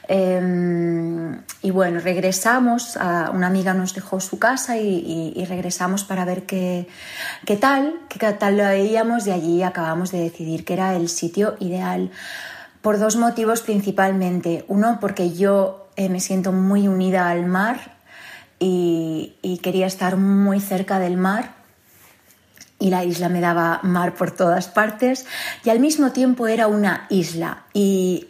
Em, 0.07 1.41
y 1.63 1.71
bueno, 1.71 1.99
regresamos, 1.99 2.95
una 2.95 3.47
amiga 3.47 3.73
nos 3.73 3.95
dejó 3.95 4.19
su 4.19 4.37
casa 4.37 4.77
y, 4.77 5.43
regresamos 5.49 6.03
para 6.03 6.23
ver 6.23 6.45
qué, 6.45 6.87
qué, 7.45 7.57
tal, 7.57 7.95
qué 8.09 8.31
tal 8.33 8.57
lo 8.57 8.63
veíamos 8.65 9.25
y 9.25 9.31
allí 9.31 9.63
acabamos 9.63 10.11
de 10.11 10.19
decidir 10.19 10.63
que 10.65 10.73
era 10.73 10.95
el 10.95 11.09
sitio 11.09 11.55
ideal 11.59 12.11
por 12.81 12.99
dos 12.99 13.15
motivos 13.15 13.61
principalmente. 13.61 14.65
Uno, 14.67 14.99
porque 15.01 15.33
yo 15.33 15.87
eh, 15.95 16.09
me 16.09 16.19
siento 16.19 16.51
muy 16.51 16.87
unida 16.87 17.27
al 17.29 17.45
mar 17.47 17.97
y 18.59 19.59
quería 19.63 19.87
estar 19.87 20.15
muy 20.15 20.59
cerca 20.59 20.99
del 20.99 21.17
mar 21.17 21.56
y 22.79 22.89
la 22.89 23.03
isla 23.03 23.29
me 23.29 23.41
daba 23.41 23.79
mar 23.83 24.15
por 24.15 24.31
todas 24.31 24.67
partes 24.67 25.25
y 25.63 25.69
al 25.69 25.79
mismo 25.79 26.11
tiempo 26.11 26.47
era 26.47 26.67
una 26.67 27.07
isla 27.09 27.63
y 27.73 28.27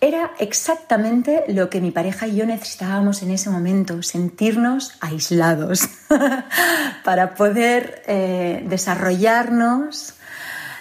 era 0.00 0.32
exactamente 0.38 1.44
lo 1.48 1.70
que 1.70 1.80
mi 1.80 1.90
pareja 1.90 2.26
y 2.26 2.36
yo 2.36 2.46
necesitábamos 2.46 3.22
en 3.22 3.30
ese 3.30 3.48
momento, 3.48 4.02
sentirnos 4.02 4.92
aislados 5.00 5.88
para 7.04 7.34
poder 7.34 8.02
eh, 8.06 8.62
desarrollarnos 8.68 10.14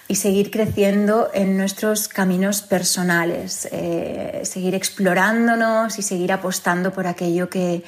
y 0.07 0.16
seguir 0.16 0.51
creciendo 0.51 1.32
en 1.34 1.57
nuestros 1.57 2.09
caminos 2.09 2.61
personales, 2.61 3.68
eh, 3.72 4.41
seguir 4.43 4.76
explorándonos 4.76 5.97
y 5.97 6.01
seguir 6.01 6.32
apostando 6.34 6.91
por 6.91 7.07
aquello 7.07 7.49
que, 7.49 7.84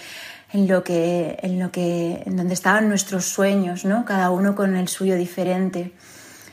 en 0.54 0.68
lo 0.68 0.84
que, 0.84 1.38
en 1.42 1.60
lo 1.60 1.72
que, 1.72 2.24
en 2.26 2.38
donde 2.38 2.54
estaban 2.54 2.88
nuestros 2.88 3.26
sueños, 3.26 3.86
¿no? 3.86 4.06
Cada 4.06 4.30
uno 4.32 4.56
con 4.56 4.76
el 4.76 4.88
suyo 4.88 5.16
diferente. 5.16 5.92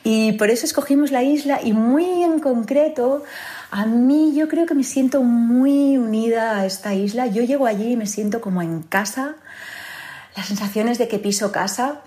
Y 0.03 0.33
por 0.33 0.51
eso 0.51 0.67
escogimos 0.67 1.11
la 1.11 1.23
isla 1.23 1.61
y 1.63 1.73
muy 1.73 2.05
en 2.23 2.39
concreto, 2.39 3.23
a 3.71 3.87
mí 3.87 4.35
yo 4.37 4.49
creo 4.49 4.67
que 4.67 4.75
me 4.75 4.85
siento 4.85 5.23
muy 5.23 5.97
unida 5.97 6.59
a 6.59 6.67
esta 6.67 6.93
isla. 6.95 7.27
Yo 7.27 7.43
llego 7.43 7.67
allí 7.67 7.93
y 7.93 7.97
me 7.97 8.07
siento 8.07 8.41
como 8.43 8.61
en 8.61 8.83
casa, 8.83 9.37
las 10.37 10.47
sensaciones 10.47 10.99
de 10.99 11.09
que 11.09 11.19
piso 11.19 11.53
casa. 11.53 12.03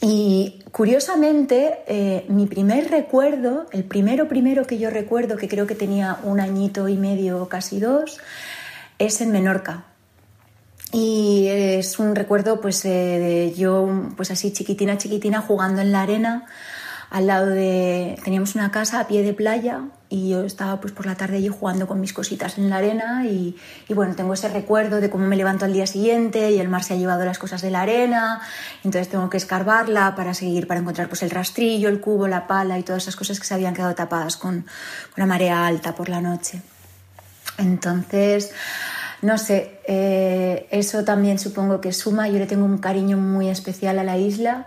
Y 0.00 0.62
curiosamente, 0.70 1.80
eh, 1.86 2.24
mi 2.28 2.46
primer 2.46 2.90
recuerdo, 2.90 3.66
el 3.72 3.84
primero 3.84 4.28
primero 4.28 4.66
que 4.66 4.78
yo 4.78 4.88
recuerdo, 4.88 5.36
que 5.36 5.48
creo 5.48 5.66
que 5.66 5.74
tenía 5.74 6.18
un 6.22 6.40
añito 6.40 6.88
y 6.88 6.96
medio, 6.96 7.48
casi 7.48 7.78
dos, 7.78 8.18
es 8.98 9.20
en 9.20 9.32
Menorca. 9.32 9.87
Y 10.92 11.46
es 11.48 11.98
un 11.98 12.14
recuerdo 12.14 12.60
pues 12.60 12.84
eh, 12.84 12.88
de 12.88 13.54
yo 13.54 14.10
pues 14.16 14.30
así 14.30 14.52
chiquitina 14.52 14.96
chiquitina 14.96 15.42
jugando 15.42 15.82
en 15.82 15.92
la 15.92 16.02
arena 16.02 16.46
al 17.10 17.26
lado 17.26 17.46
de 17.46 18.18
teníamos 18.24 18.54
una 18.54 18.70
casa 18.70 19.00
a 19.00 19.06
pie 19.06 19.22
de 19.22 19.32
playa 19.32 19.82
y 20.10 20.30
yo 20.30 20.44
estaba 20.44 20.80
pues 20.80 20.92
por 20.92 21.06
la 21.06 21.14
tarde 21.14 21.36
allí 21.36 21.48
jugando 21.48 21.86
con 21.86 22.00
mis 22.00 22.12
cositas 22.12 22.58
en 22.58 22.68
la 22.68 22.76
arena 22.76 23.24
y, 23.26 23.56
bueno 23.88 24.14
tengo 24.14 24.34
ese 24.34 24.48
recuerdo 24.48 25.00
de 25.00 25.08
cómo 25.08 25.26
me 25.26 25.36
levanto 25.36 25.64
al 25.64 25.72
día 25.72 25.86
siguiente 25.86 26.50
y 26.50 26.58
el 26.58 26.68
mar 26.68 26.84
se 26.84 26.94
ha 26.94 26.96
llevado 26.96 27.24
las 27.24 27.38
cosas 27.38 27.62
de 27.62 27.70
la 27.70 27.82
arena 27.82 28.40
entonces 28.84 29.08
tengo 29.08 29.30
que 29.30 29.38
escarbarla 29.38 30.14
para 30.16 30.34
seguir 30.34 30.66
para 30.66 30.80
encontrar 30.80 31.08
pues 31.08 31.22
el 31.22 31.30
rastrillo 31.30 31.88
el 31.88 32.00
cubo 32.00 32.28
la 32.28 32.46
pala 32.46 32.78
y 32.78 32.82
todas 32.82 33.04
esas 33.04 33.16
cosas 33.16 33.40
que 33.40 33.46
se 33.46 33.54
habían 33.54 33.74
quedado 33.74 33.94
tapadas 33.94 34.36
con, 34.36 34.62
con 34.62 35.16
la 35.16 35.26
marea 35.26 35.66
alta 35.66 35.94
por 35.94 36.08
la 36.08 36.20
noche. 36.20 36.60
Entonces 37.56 38.52
no 39.22 39.36
sé, 39.38 39.80
eh, 39.86 40.66
eso 40.70 41.04
también 41.04 41.38
supongo 41.38 41.80
que 41.80 41.92
suma. 41.92 42.28
Yo 42.28 42.38
le 42.38 42.46
tengo 42.46 42.64
un 42.64 42.78
cariño 42.78 43.16
muy 43.16 43.48
especial 43.48 43.98
a 43.98 44.04
la 44.04 44.16
isla. 44.16 44.66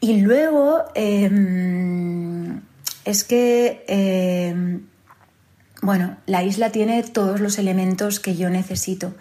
Y 0.00 0.20
luego 0.20 0.84
em, 0.94 2.60
es 3.04 3.24
que, 3.24 3.84
em, 3.88 4.82
bueno, 5.80 6.16
la 6.26 6.42
isla 6.42 6.70
tiene 6.70 7.02
todos 7.02 7.40
los 7.40 7.58
elementos 7.58 8.20
que 8.20 8.36
yo 8.36 8.50
necesito. 8.50 9.14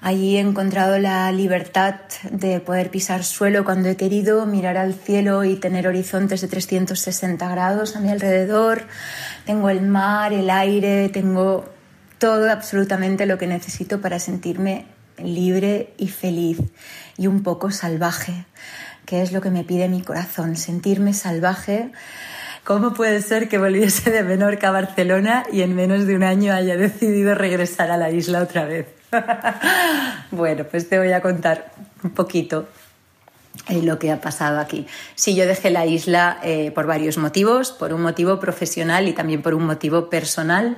Allí 0.00 0.36
he 0.36 0.40
encontrado 0.40 0.98
la 0.98 1.30
libertad 1.32 1.96
de 2.30 2.60
poder 2.60 2.90
pisar 2.90 3.24
suelo 3.24 3.64
cuando 3.64 3.88
he 3.88 3.96
querido, 3.96 4.46
mirar 4.46 4.76
al 4.76 4.94
cielo 4.94 5.44
y 5.44 5.56
tener 5.56 5.88
horizontes 5.88 6.40
de 6.40 6.46
360 6.46 7.48
grados 7.48 7.96
a 7.96 8.00
mi 8.00 8.10
alrededor. 8.10 8.86
Tengo 9.44 9.70
el 9.70 9.82
mar, 9.82 10.32
el 10.32 10.50
aire, 10.50 11.08
tengo 11.08 11.64
todo 12.18 12.50
absolutamente 12.50 13.26
lo 13.26 13.38
que 13.38 13.46
necesito 13.46 14.00
para 14.00 14.18
sentirme 14.18 14.86
libre 15.18 15.92
y 15.96 16.08
feliz 16.08 16.58
y 17.16 17.26
un 17.26 17.42
poco 17.42 17.70
salvaje, 17.70 18.44
que 19.06 19.22
es 19.22 19.32
lo 19.32 19.40
que 19.40 19.50
me 19.50 19.64
pide 19.64 19.88
mi 19.88 20.02
corazón, 20.02 20.56
sentirme 20.56 21.14
salvaje. 21.14 21.90
¿Cómo 22.64 22.92
puede 22.92 23.22
ser 23.22 23.48
que 23.48 23.58
volviese 23.58 24.10
de 24.10 24.22
Menorca 24.22 24.68
a 24.68 24.72
Barcelona 24.72 25.44
y 25.52 25.62
en 25.62 25.74
menos 25.74 26.06
de 26.06 26.16
un 26.16 26.22
año 26.22 26.52
haya 26.52 26.76
decidido 26.76 27.34
regresar 27.34 27.90
a 27.90 27.96
la 27.96 28.10
isla 28.10 28.42
otra 28.42 28.64
vez? 28.64 28.86
bueno, 30.30 30.64
pues 30.64 30.88
te 30.88 30.98
voy 30.98 31.12
a 31.12 31.22
contar 31.22 31.72
un 32.02 32.10
poquito 32.10 32.68
eh, 33.68 33.82
lo 33.82 33.98
que 33.98 34.12
ha 34.12 34.20
pasado 34.20 34.60
aquí. 34.60 34.86
Sí, 35.14 35.34
yo 35.34 35.46
dejé 35.46 35.70
la 35.70 35.86
isla 35.86 36.38
eh, 36.42 36.70
por 36.72 36.86
varios 36.86 37.18
motivos, 37.18 37.72
por 37.72 37.92
un 37.92 38.02
motivo 38.02 38.38
profesional 38.38 39.08
y 39.08 39.12
también 39.12 39.42
por 39.42 39.54
un 39.54 39.64
motivo 39.64 40.10
personal. 40.10 40.76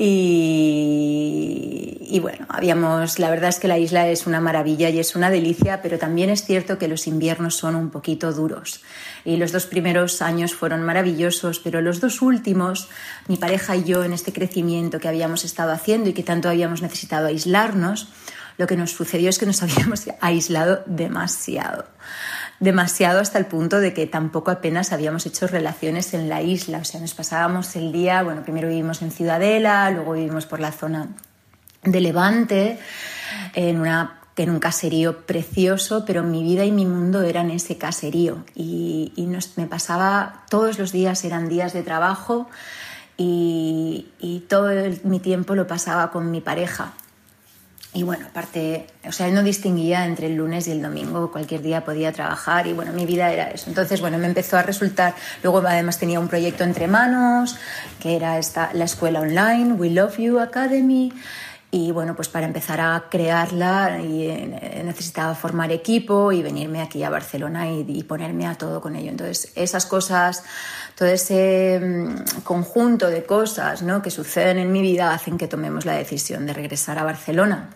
Y, 0.00 1.90
bueno, 2.22 2.46
habíamos, 2.48 3.18
la 3.18 3.30
verdad 3.30 3.48
es 3.48 3.58
que 3.58 3.66
la 3.66 3.78
isla 3.78 4.06
es 4.08 4.28
una 4.28 4.40
maravilla 4.40 4.90
y 4.90 5.00
es 5.00 5.16
una 5.16 5.28
delicia, 5.28 5.82
pero 5.82 5.98
también 5.98 6.30
es 6.30 6.44
cierto 6.44 6.78
que 6.78 6.86
los 6.86 7.08
inviernos 7.08 7.56
son 7.56 7.74
un 7.74 7.90
poquito 7.90 8.32
duros. 8.32 8.80
Y 9.24 9.38
los 9.38 9.50
dos 9.50 9.66
primeros 9.66 10.22
años 10.22 10.54
fueron 10.54 10.84
maravillosos, 10.84 11.58
pero 11.58 11.80
los 11.80 12.00
dos 12.00 12.22
últimos, 12.22 12.88
mi 13.26 13.36
pareja 13.36 13.74
y 13.74 13.82
yo, 13.82 14.04
en 14.04 14.12
este 14.12 14.32
crecimiento 14.32 15.00
que 15.00 15.08
habíamos 15.08 15.44
estado 15.44 15.72
haciendo 15.72 16.10
y 16.10 16.12
que 16.12 16.22
tanto 16.22 16.48
habíamos 16.48 16.80
necesitado 16.80 17.26
aislarnos, 17.26 18.06
lo 18.56 18.68
que 18.68 18.76
nos 18.76 18.92
sucedió 18.92 19.28
es 19.30 19.40
que 19.40 19.46
nos 19.46 19.62
habíamos 19.64 20.04
aislado 20.20 20.84
demasiado 20.86 21.86
demasiado 22.60 23.20
hasta 23.20 23.38
el 23.38 23.46
punto 23.46 23.80
de 23.80 23.94
que 23.94 24.06
tampoco 24.06 24.50
apenas 24.50 24.92
habíamos 24.92 25.26
hecho 25.26 25.46
relaciones 25.46 26.14
en 26.14 26.28
la 26.28 26.42
isla. 26.42 26.78
O 26.78 26.84
sea, 26.84 27.00
nos 27.00 27.14
pasábamos 27.14 27.76
el 27.76 27.92
día, 27.92 28.22
bueno, 28.22 28.42
primero 28.42 28.68
vivimos 28.68 29.02
en 29.02 29.10
Ciudadela, 29.10 29.90
luego 29.90 30.12
vivimos 30.12 30.46
por 30.46 30.60
la 30.60 30.72
zona 30.72 31.08
de 31.84 32.00
Levante, 32.00 32.78
en, 33.54 33.80
una, 33.80 34.20
en 34.36 34.50
un 34.50 34.58
caserío 34.58 35.26
precioso, 35.26 36.04
pero 36.04 36.24
mi 36.24 36.42
vida 36.42 36.64
y 36.64 36.72
mi 36.72 36.86
mundo 36.86 37.22
eran 37.22 37.50
ese 37.50 37.78
caserío. 37.78 38.44
Y, 38.54 39.12
me 39.56 39.66
pasaba, 39.66 40.44
todos 40.50 40.78
los 40.78 40.92
días 40.92 41.24
eran 41.24 41.48
días 41.48 41.72
de 41.72 41.82
trabajo 41.82 42.48
y 43.16 44.44
todo 44.48 44.70
mi 45.04 45.20
tiempo 45.20 45.54
lo 45.54 45.66
pasaba 45.66 46.10
con 46.10 46.30
mi 46.30 46.40
pareja. 46.40 46.92
Y 47.98 48.04
bueno, 48.04 48.26
aparte, 48.30 48.86
o 49.08 49.10
sea, 49.10 49.26
él 49.26 49.34
no 49.34 49.42
distinguía 49.42 50.06
entre 50.06 50.28
el 50.28 50.36
lunes 50.36 50.68
y 50.68 50.70
el 50.70 50.80
domingo, 50.80 51.32
cualquier 51.32 51.62
día 51.62 51.84
podía 51.84 52.12
trabajar 52.12 52.68
y 52.68 52.72
bueno, 52.72 52.92
mi 52.92 53.06
vida 53.06 53.32
era 53.32 53.50
eso. 53.50 53.68
Entonces, 53.68 54.00
bueno, 54.00 54.18
me 54.18 54.28
empezó 54.28 54.56
a 54.56 54.62
resultar, 54.62 55.16
luego 55.42 55.58
además 55.66 55.98
tenía 55.98 56.20
un 56.20 56.28
proyecto 56.28 56.62
entre 56.62 56.86
manos, 56.86 57.56
que 57.98 58.14
era 58.14 58.38
esta, 58.38 58.70
la 58.72 58.84
escuela 58.84 59.18
online, 59.18 59.72
We 59.72 59.90
Love 59.90 60.16
You 60.18 60.38
Academy, 60.38 61.12
y 61.72 61.90
bueno, 61.90 62.14
pues 62.14 62.28
para 62.28 62.46
empezar 62.46 62.80
a 62.80 63.06
crearla 63.10 64.00
y, 64.00 64.28
eh, 64.28 64.82
necesitaba 64.84 65.34
formar 65.34 65.72
equipo 65.72 66.30
y 66.30 66.40
venirme 66.40 66.80
aquí 66.80 67.02
a 67.02 67.10
Barcelona 67.10 67.68
y, 67.68 67.84
y, 67.88 68.04
ponerme 68.04 68.46
a 68.46 68.54
todo 68.54 68.80
con 68.80 68.94
ello. 68.94 69.10
Entonces, 69.10 69.50
esas 69.56 69.86
cosas, 69.86 70.44
todo 70.94 71.08
ese 71.08 71.80
mm, 71.82 72.42
conjunto 72.44 73.08
de 73.08 73.24
cosas 73.24 73.82
¿no? 73.82 74.02
que 74.02 74.12
suceden 74.12 74.58
en 74.58 74.70
mi 74.70 74.82
vida 74.82 75.12
hacen 75.12 75.36
que 75.36 75.48
tomemos 75.48 75.84
la 75.84 75.94
decisión 75.94 76.46
de 76.46 76.52
regresar 76.52 76.96
a 76.96 77.02
Barcelona. 77.02 77.70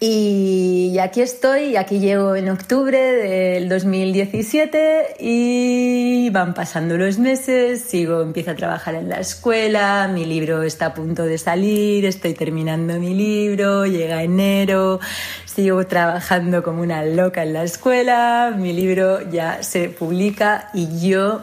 Y 0.00 0.96
aquí 1.00 1.22
estoy, 1.22 1.76
aquí 1.76 1.98
llego 1.98 2.36
en 2.36 2.48
octubre 2.50 2.96
del 2.96 3.68
2017 3.68 5.16
y 5.18 6.30
van 6.30 6.54
pasando 6.54 6.96
los 6.96 7.18
meses, 7.18 7.82
sigo, 7.82 8.20
empiezo 8.20 8.52
a 8.52 8.54
trabajar 8.54 8.94
en 8.94 9.08
la 9.08 9.18
escuela, 9.18 10.06
mi 10.06 10.24
libro 10.24 10.62
está 10.62 10.86
a 10.86 10.94
punto 10.94 11.24
de 11.24 11.36
salir, 11.36 12.04
estoy 12.04 12.34
terminando 12.34 13.00
mi 13.00 13.12
libro, 13.12 13.86
llega 13.86 14.22
enero, 14.22 15.00
sigo 15.46 15.84
trabajando 15.88 16.62
como 16.62 16.82
una 16.82 17.04
loca 17.04 17.42
en 17.42 17.54
la 17.54 17.64
escuela, 17.64 18.54
mi 18.56 18.72
libro 18.72 19.28
ya 19.28 19.64
se 19.64 19.88
publica 19.88 20.70
y 20.74 21.08
yo 21.08 21.40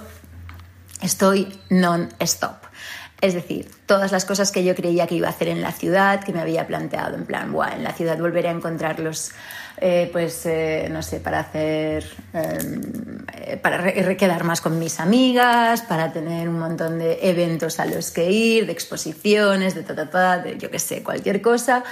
estoy 1.02 1.60
non-stop. 1.70 2.56
Es 3.20 3.34
decir, 3.34 3.75
todas 3.86 4.12
las 4.12 4.26
cosas 4.26 4.52
que 4.52 4.64
yo 4.64 4.76
creía 4.76 5.08
que 5.08 5.16
iba 5.16 5.28
a 5.28 5.32
hacer 5.32 5.48
en 5.48 5.62
la 5.62 5.72
ciudad, 5.72 6.24
que 6.24 6.34
me 6.34 6.42
había 6.42 6.66
planteado 6.68 7.16
en 7.16 7.26
plan, 7.26 7.52
Buah, 7.52 7.76
en 7.76 7.84
la 7.84 7.94
ciudad 7.94 8.18
volveré 8.18 8.50
a 8.50 8.52
encontrarlos, 8.52 9.32
eh, 9.78 10.10
pues, 10.12 10.46
eh, 10.46 10.88
no 10.92 11.04
sé, 11.04 11.20
para 11.20 11.42
hacer, 11.42 12.06
em, 12.34 12.82
eh, 13.34 13.58
para 13.58 13.94
quedar 14.18 14.44
más 14.44 14.62
con 14.62 14.80
mis 14.80 15.00
amigas, 15.00 15.82
para 15.84 16.12
tener 16.12 16.50
un 16.50 16.60
montón 16.60 16.98
de 16.98 17.20
eventos 17.22 17.80
a 17.80 17.86
los 17.86 18.12
que 18.12 18.32
ir, 18.32 18.66
de 18.66 18.72
exposiciones, 18.72 19.76
de 19.76 19.84
ta, 19.84 19.96
ta, 19.96 20.10
ta, 20.10 20.40
de 20.40 20.58
yo 20.58 20.72
qué 20.72 20.80
sé, 20.80 21.04
cualquier 21.04 21.42
cosa, 21.42 21.84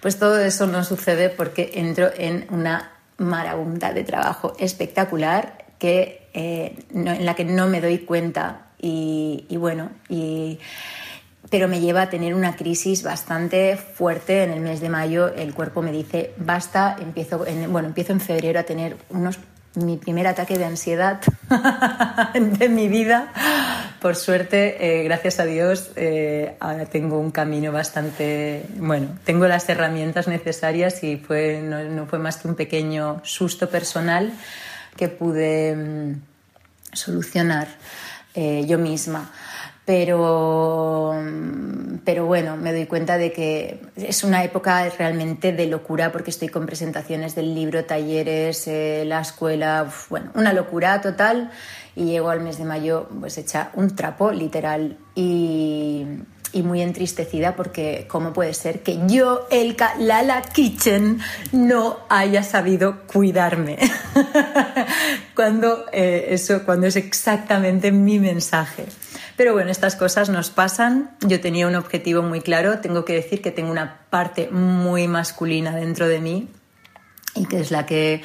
pues 0.00 0.18
todo 0.18 0.38
eso 0.38 0.66
no 0.66 0.84
sucede 0.84 1.30
porque 1.30 1.72
entro 1.74 2.10
en 2.16 2.46
una 2.50 2.92
marabunta 3.18 3.92
de 3.92 4.04
trabajo 4.04 4.54
espectacular 4.58 5.64
que, 5.78 6.28
en 6.32 7.26
la 7.26 7.34
que 7.34 7.44
no 7.44 7.66
me 7.66 7.80
doy 7.80 7.98
cuenta 7.98 8.70
y, 8.82 9.56
bueno, 9.56 9.90
y, 10.08 10.58
pero 11.50 11.66
me 11.66 11.80
lleva 11.80 12.02
a 12.02 12.10
tener 12.10 12.34
una 12.34 12.54
crisis 12.54 13.02
bastante 13.02 13.76
fuerte 13.76 14.44
en 14.44 14.52
el 14.52 14.60
mes 14.60 14.80
de 14.80 14.88
mayo. 14.88 15.28
El 15.34 15.52
cuerpo 15.52 15.82
me 15.82 15.90
dice, 15.90 16.32
basta, 16.36 16.96
empiezo 17.00 17.44
en, 17.44 17.70
bueno, 17.72 17.88
empiezo 17.88 18.12
en 18.12 18.20
febrero 18.20 18.60
a 18.60 18.62
tener 18.62 18.96
unos, 19.10 19.38
mi 19.74 19.96
primer 19.96 20.28
ataque 20.28 20.56
de 20.56 20.64
ansiedad 20.64 21.20
de 22.34 22.68
mi 22.68 22.88
vida. 22.88 23.32
Por 24.00 24.14
suerte, 24.14 25.00
eh, 25.00 25.02
gracias 25.02 25.40
a 25.40 25.44
Dios, 25.44 25.90
eh, 25.96 26.56
ahora 26.60 26.86
tengo 26.86 27.18
un 27.18 27.32
camino 27.32 27.72
bastante, 27.72 28.64
bueno, 28.76 29.08
tengo 29.24 29.46
las 29.48 29.68
herramientas 29.68 30.28
necesarias 30.28 31.02
y 31.02 31.16
fue, 31.16 31.60
no, 31.62 31.82
no 31.82 32.06
fue 32.06 32.20
más 32.20 32.38
que 32.38 32.48
un 32.48 32.54
pequeño 32.54 33.20
susto 33.24 33.68
personal 33.68 34.32
que 34.96 35.08
pude 35.08 35.74
mm, 35.74 36.20
solucionar. 36.92 37.66
Eh, 38.34 38.64
yo 38.66 38.78
misma. 38.78 39.28
Pero, 39.84 41.14
pero 42.04 42.26
bueno, 42.26 42.56
me 42.56 42.72
doy 42.72 42.86
cuenta 42.86 43.18
de 43.18 43.32
que 43.32 43.80
es 43.96 44.22
una 44.22 44.44
época 44.44 44.88
realmente 44.90 45.52
de 45.52 45.66
locura 45.66 46.12
porque 46.12 46.30
estoy 46.30 46.48
con 46.48 46.66
presentaciones 46.66 47.34
del 47.34 47.54
libro, 47.54 47.84
talleres, 47.84 48.68
eh, 48.68 49.04
la 49.06 49.20
escuela, 49.20 49.90
bueno, 50.08 50.30
una 50.34 50.52
locura 50.52 51.00
total 51.00 51.50
y 51.96 52.04
llego 52.04 52.30
al 52.30 52.40
mes 52.40 52.58
de 52.58 52.64
mayo 52.64 53.08
pues 53.18 53.36
hecha 53.38 53.70
un 53.74 53.96
trapo 53.96 54.30
literal 54.30 54.96
y, 55.14 56.06
y 56.52 56.62
muy 56.62 56.82
entristecida 56.82 57.54
porque 57.56 58.06
cómo 58.08 58.32
puede 58.32 58.54
ser 58.54 58.82
que 58.82 58.98
yo, 59.06 59.46
Elka 59.50 59.94
Lala 59.98 60.42
Kitchen, 60.42 61.20
no 61.52 61.98
haya 62.08 62.42
sabido 62.42 63.02
cuidarme. 63.06 63.78
cuando, 65.34 65.86
eh, 65.92 66.28
eso, 66.30 66.64
cuando 66.64 66.86
es 66.86 66.96
exactamente 66.96 67.92
mi 67.92 68.18
mensaje. 68.18 68.86
Pero 69.40 69.54
bueno, 69.54 69.70
estas 69.70 69.96
cosas 69.96 70.28
nos 70.28 70.50
pasan. 70.50 71.12
Yo 71.22 71.40
tenía 71.40 71.66
un 71.66 71.74
objetivo 71.74 72.20
muy 72.20 72.42
claro. 72.42 72.80
Tengo 72.80 73.06
que 73.06 73.14
decir 73.14 73.40
que 73.40 73.50
tengo 73.50 73.70
una 73.70 74.00
parte 74.10 74.50
muy 74.50 75.08
masculina 75.08 75.74
dentro 75.74 76.08
de 76.08 76.20
mí 76.20 76.48
y 77.34 77.46
que 77.46 77.58
es 77.58 77.70
la 77.70 77.86
que 77.86 78.20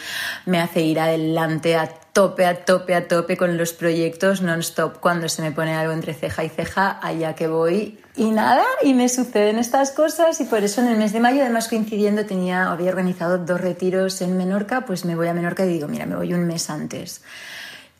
me 0.46 0.60
hace 0.60 0.82
ir 0.82 1.00
adelante 1.00 1.78
a 1.78 1.88
tope, 1.88 2.46
a 2.46 2.66
tope, 2.66 2.96
a 2.96 3.08
tope 3.08 3.38
con 3.38 3.58
los 3.58 3.72
proyectos 3.72 4.42
non-stop. 4.42 5.00
Cuando 5.00 5.30
se 5.30 5.42
me 5.42 5.54
pone 5.54 5.74
algo 5.74 5.94
entre 5.94 6.14
ceja 6.14 6.44
y 6.44 6.50
ceja, 6.50 7.00
allá 7.02 7.34
que 7.34 7.48
voy. 7.48 7.98
Y 8.18 8.32
nada, 8.32 8.66
y 8.84 8.94
me 8.94 9.08
suceden 9.08 9.58
estas 9.58 9.92
cosas 9.92 10.42
y 10.42 10.44
por 10.44 10.66
eso 10.66 10.82
en 10.82 10.88
el 10.88 10.98
mes 10.98 11.14
de 11.14 11.22
mayo, 11.22 11.44
además 11.44 11.70
coincidiendo, 11.70 12.26
tenía, 12.26 12.70
había 12.70 12.90
organizado 12.90 13.38
dos 13.38 13.62
retiros 13.62 14.22
en 14.22 14.36
Menorca, 14.36 14.86
pues 14.86 15.06
me 15.06 15.16
voy 15.16 15.30
a 15.30 15.34
Menorca 15.34 15.66
y 15.66 15.70
digo, 15.70 15.88
mira, 15.88 16.06
me 16.06 16.18
voy 16.18 16.34
un 16.34 16.46
mes 16.46 16.70
antes. 16.70 17.22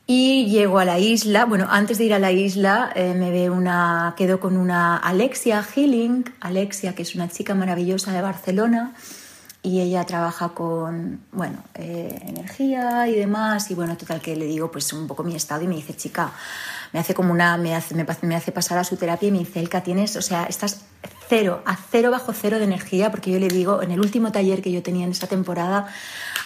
Y 0.08 0.46
llego 0.46 0.78
a 0.78 0.86
la 0.86 1.00
isla, 1.00 1.46
bueno, 1.46 1.68
antes 1.68 1.98
de 1.98 2.04
ir 2.04 2.14
a 2.14 2.20
la 2.20 2.32
isla 2.32 2.92
eh, 2.94 3.16
me 3.16 3.32
ve 3.32 3.50
una, 3.50 4.14
quedo 4.16 4.40
con 4.40 4.56
una 4.56 4.98
Alexia 4.98 5.64
Healing, 5.64 6.26
Alexia, 6.42 6.94
que 6.94 7.02
es 7.02 7.16
una 7.16 7.28
chica 7.28 7.56
maravillosa 7.56 8.12
de 8.12 8.22
Barcelona, 8.22 8.94
y 9.64 9.82
ella 9.82 10.06
trabaja 10.06 10.50
con, 10.50 11.22
bueno, 11.32 11.58
eh, 11.74 12.20
energía 12.28 13.08
y 13.08 13.16
demás, 13.16 13.72
y 13.72 13.74
bueno, 13.74 13.98
total 13.98 14.22
que 14.22 14.36
le 14.36 14.46
digo 14.46 14.70
pues 14.70 14.94
un 14.94 15.08
poco 15.08 15.24
mi 15.24 15.36
estado 15.36 15.64
y 15.64 15.68
me 15.68 15.76
dice, 15.76 15.96
chica, 15.96 16.32
me 16.96 17.02
hace 17.02 17.14
como 17.14 17.34
una, 17.34 17.58
me 17.58 17.76
hace, 17.76 17.94
me, 17.94 18.36
hace 18.38 18.54
pasar 18.54 18.78
a 18.78 18.86
su 18.86 18.96
terapia 18.96 19.28
y 19.28 19.32
me 19.34 19.40
dice, 19.40 19.68
tienes, 19.84 20.16
o 20.16 20.22
sea, 20.22 20.46
estás 20.46 20.86
cero, 21.28 21.62
a 21.66 21.76
cero 21.76 22.10
bajo 22.10 22.32
cero 22.32 22.58
de 22.58 22.64
energía, 22.64 23.12
porque 23.12 23.32
yo 23.32 23.38
le 23.38 23.50
digo, 23.50 23.82
en 23.82 23.92
el 23.92 24.00
último 24.00 24.32
taller 24.32 24.62
que 24.62 24.72
yo 24.72 24.82
tenía 24.82 25.04
en 25.04 25.12
esa 25.12 25.28
temporada, 25.28 25.88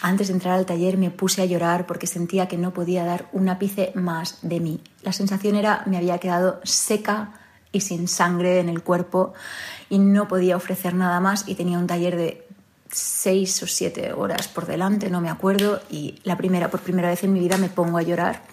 antes 0.01 0.29
de 0.29 0.33
entrar 0.33 0.55
al 0.55 0.65
taller 0.65 0.97
me 0.97 1.11
puse 1.11 1.43
a 1.43 1.45
llorar 1.45 1.85
porque 1.85 2.07
sentía 2.07 2.47
que 2.47 2.57
no 2.57 2.73
podía 2.73 3.05
dar 3.05 3.29
un 3.31 3.47
ápice 3.47 3.91
más 3.93 4.39
de 4.41 4.59
mí. 4.59 4.81
La 5.03 5.13
sensación 5.13 5.55
era, 5.55 5.83
me 5.85 5.97
había 5.97 6.17
quedado 6.17 6.61
seca 6.63 7.33
y 7.71 7.81
sin 7.81 8.07
sangre 8.07 8.59
en 8.59 8.69
el 8.69 8.81
cuerpo 8.81 9.35
y 9.87 9.99
no 9.99 10.27
podía 10.27 10.57
ofrecer 10.57 10.95
nada 10.95 11.19
más 11.19 11.47
y 11.47 11.53
tenía 11.53 11.77
un 11.77 11.85
taller 11.85 12.17
de 12.17 12.47
seis 12.91 13.61
o 13.61 13.67
siete 13.67 14.13
horas 14.13 14.47
por 14.47 14.65
delante, 14.65 15.11
no 15.11 15.21
me 15.21 15.29
acuerdo, 15.29 15.79
y 15.91 16.19
la 16.23 16.37
primera, 16.37 16.71
por 16.71 16.79
primera 16.79 17.09
vez 17.09 17.23
en 17.23 17.33
mi 17.33 17.39
vida 17.39 17.59
me 17.59 17.69
pongo 17.69 17.99
a 17.99 18.01
llorar 18.01 18.48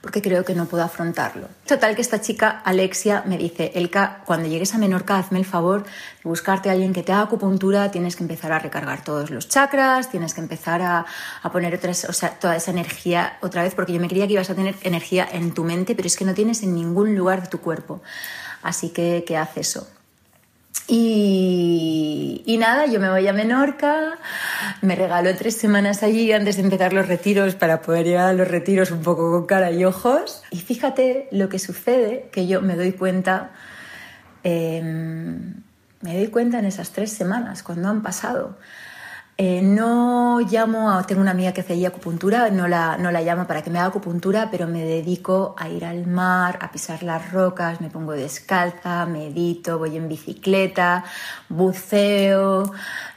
porque 0.00 0.22
creo 0.22 0.44
que 0.44 0.54
no 0.54 0.66
puedo 0.66 0.82
afrontarlo. 0.82 1.48
Total 1.66 1.94
que 1.94 2.00
esta 2.00 2.20
chica, 2.20 2.62
Alexia, 2.64 3.22
me 3.26 3.36
dice, 3.36 3.72
Elka, 3.74 4.22
cuando 4.24 4.48
llegues 4.48 4.74
a 4.74 4.78
Menorca, 4.78 5.18
hazme 5.18 5.38
el 5.38 5.44
favor 5.44 5.84
de 5.84 6.28
buscarte 6.28 6.68
a 6.68 6.72
alguien 6.72 6.92
que 6.92 7.02
te 7.02 7.12
haga 7.12 7.22
acupuntura, 7.22 7.90
tienes 7.90 8.16
que 8.16 8.24
empezar 8.24 8.52
a 8.52 8.58
recargar 8.58 9.04
todos 9.04 9.30
los 9.30 9.48
chakras, 9.48 10.10
tienes 10.10 10.34
que 10.34 10.40
empezar 10.40 10.82
a, 10.82 11.04
a 11.42 11.52
poner 11.52 11.74
otras, 11.74 12.04
o 12.04 12.12
sea, 12.12 12.30
toda 12.30 12.56
esa 12.56 12.70
energía 12.70 13.38
otra 13.42 13.62
vez, 13.62 13.74
porque 13.74 13.92
yo 13.92 14.00
me 14.00 14.08
creía 14.08 14.26
que 14.26 14.34
ibas 14.34 14.50
a 14.50 14.54
tener 14.54 14.74
energía 14.82 15.28
en 15.30 15.52
tu 15.52 15.64
mente, 15.64 15.94
pero 15.94 16.06
es 16.06 16.16
que 16.16 16.24
no 16.24 16.34
tienes 16.34 16.62
en 16.62 16.74
ningún 16.74 17.14
lugar 17.14 17.42
de 17.42 17.48
tu 17.48 17.60
cuerpo. 17.60 18.00
Así 18.62 18.90
que, 18.90 19.24
¿qué 19.26 19.36
hace 19.36 19.60
eso? 19.60 19.86
Y, 20.92 22.56
nada, 22.58 22.86
yo 22.86 22.98
me 22.98 23.08
voy 23.08 23.26
a 23.28 23.32
Menorca, 23.32 24.18
me 24.82 24.96
regalo 24.96 25.32
tres 25.36 25.56
semanas 25.56 26.02
allí 26.02 26.32
antes 26.32 26.56
de 26.56 26.62
empezar 26.62 26.92
los 26.92 27.06
retiros 27.06 27.54
para 27.54 27.80
poder 27.80 28.06
llegar 28.06 28.28
a 28.30 28.32
los 28.32 28.48
retiros 28.48 28.90
un 28.90 29.00
poco 29.00 29.30
con 29.30 29.46
cara 29.46 29.70
y 29.70 29.84
ojos. 29.84 30.42
Y 30.50 30.58
fíjate 30.58 31.28
lo 31.30 31.48
que 31.48 31.60
sucede, 31.60 32.28
que 32.32 32.48
yo 32.48 32.60
me 32.60 32.74
doy 32.74 32.90
cuenta, 32.92 33.52
em, 34.42 35.62
me 36.00 36.16
doy 36.16 36.26
cuenta 36.26 36.58
en 36.58 36.64
esas 36.64 36.90
tres 36.90 37.12
semanas, 37.12 37.62
cuando 37.62 37.88
han 37.88 38.02
pasado. 38.02 38.58
Eh, 39.42 39.62
no 39.62 40.40
llamo 40.40 41.02
tengo 41.06 41.22
una 41.22 41.30
amiga 41.30 41.52
que 41.54 41.62
hace 41.62 41.86
acupuntura, 41.86 42.50
no 42.50 42.68
la, 42.68 42.98
no 42.98 43.10
la 43.10 43.22
llamo 43.22 43.46
para 43.46 43.62
que 43.62 43.70
me 43.70 43.78
haga 43.78 43.88
acupuntura, 43.88 44.50
pero 44.50 44.66
me 44.66 44.84
dedico 44.84 45.54
a 45.56 45.66
ir 45.70 45.86
al 45.86 46.06
mar, 46.06 46.58
a 46.60 46.70
pisar 46.70 47.02
las 47.02 47.32
rocas, 47.32 47.80
me 47.80 47.88
pongo 47.88 48.12
descalza, 48.12 49.06
medito, 49.06 49.78
voy 49.78 49.96
en 49.96 50.10
bicicleta, 50.10 51.04
buceo, 51.48 52.70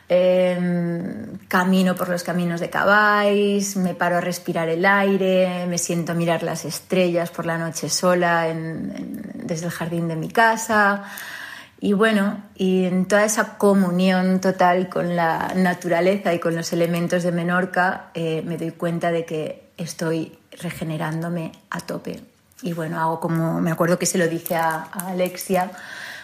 em, 0.08 1.40
camino 1.50 1.94
por 1.94 2.08
los 2.08 2.24
caminos 2.24 2.62
de 2.62 2.70
Cabáis, 2.70 3.76
me 3.76 3.94
paro 3.94 4.16
a 4.16 4.22
respirar 4.22 4.70
el 4.70 4.86
aire, 4.86 5.66
me 5.68 5.78
siento 5.78 6.14
a 6.14 6.16
mirar 6.16 6.42
las 6.42 6.64
estrellas 6.64 7.32
por 7.32 7.46
la 7.46 7.58
noche 7.58 7.90
sola 7.90 8.48
desde 8.48 9.66
el 9.66 9.72
jardín 9.74 10.08
de 10.08 10.16
mi 10.16 10.30
casa. 10.30 11.04
Y 11.84 11.92
bueno, 11.92 12.42
y 12.56 12.86
en 12.86 13.10
toda 13.10 13.26
esa 13.26 13.58
comunión 13.58 14.40
total 14.40 14.88
con 14.88 15.18
la 15.18 15.52
naturaleza 15.54 16.34
y 16.34 16.40
con 16.40 16.56
los 16.56 16.72
elementos 16.72 17.24
de 17.24 17.34
Menorca, 17.34 18.10
eh, 18.14 18.42
me 18.46 18.56
doy 18.56 18.72
cuenta 18.72 19.12
de 19.12 19.26
que 19.26 19.68
estoy 19.76 20.40
regenerándome 20.62 21.52
a 21.70 21.82
tope. 21.82 22.22
Y 22.62 22.72
bueno, 22.72 23.02
hago 23.02 23.20
como, 23.20 23.60
me 23.60 23.70
acuerdo 23.70 24.00
que 24.00 24.06
se 24.06 24.18
lo 24.18 24.30
dije 24.30 24.56
a, 24.56 24.84
Alexia, 25.08 25.72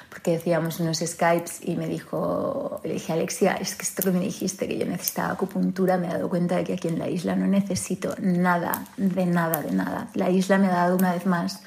porque 0.07 0.31
decíamos 0.31 0.79
unos 0.79 0.99
Skypes 0.99 1.59
y 1.67 1.75
me 1.75 1.87
dijo, 1.87 2.79
le 2.85 2.93
dije, 2.93 3.11
Alexia, 3.11 3.55
es 3.55 3.75
que 3.75 3.83
esto 3.83 4.01
que 4.03 4.11
me 4.11 4.21
dijiste, 4.21 4.65
que 4.65 4.77
yo 4.77 4.85
necesitaba 4.85 5.33
acupuntura, 5.33 5.97
me 5.97 6.07
he 6.07 6.11
dado 6.11 6.29
cuenta 6.29 6.55
de 6.55 6.63
que 6.63 6.73
aquí 6.75 6.87
en 6.87 6.97
la 6.97 7.09
isla 7.09 7.35
no 7.35 7.47
necesito 7.47 8.15
nada, 8.21 8.85
de 8.95 9.25
nada, 9.25 9.61
de 9.61 9.73
nada. 9.73 10.07
La 10.13 10.29
isla 10.29 10.57
me 10.57 10.67
ha 10.67 10.75
dado 10.75 10.95
una 10.95 11.11
vez 11.11 11.25
más, 11.25 11.63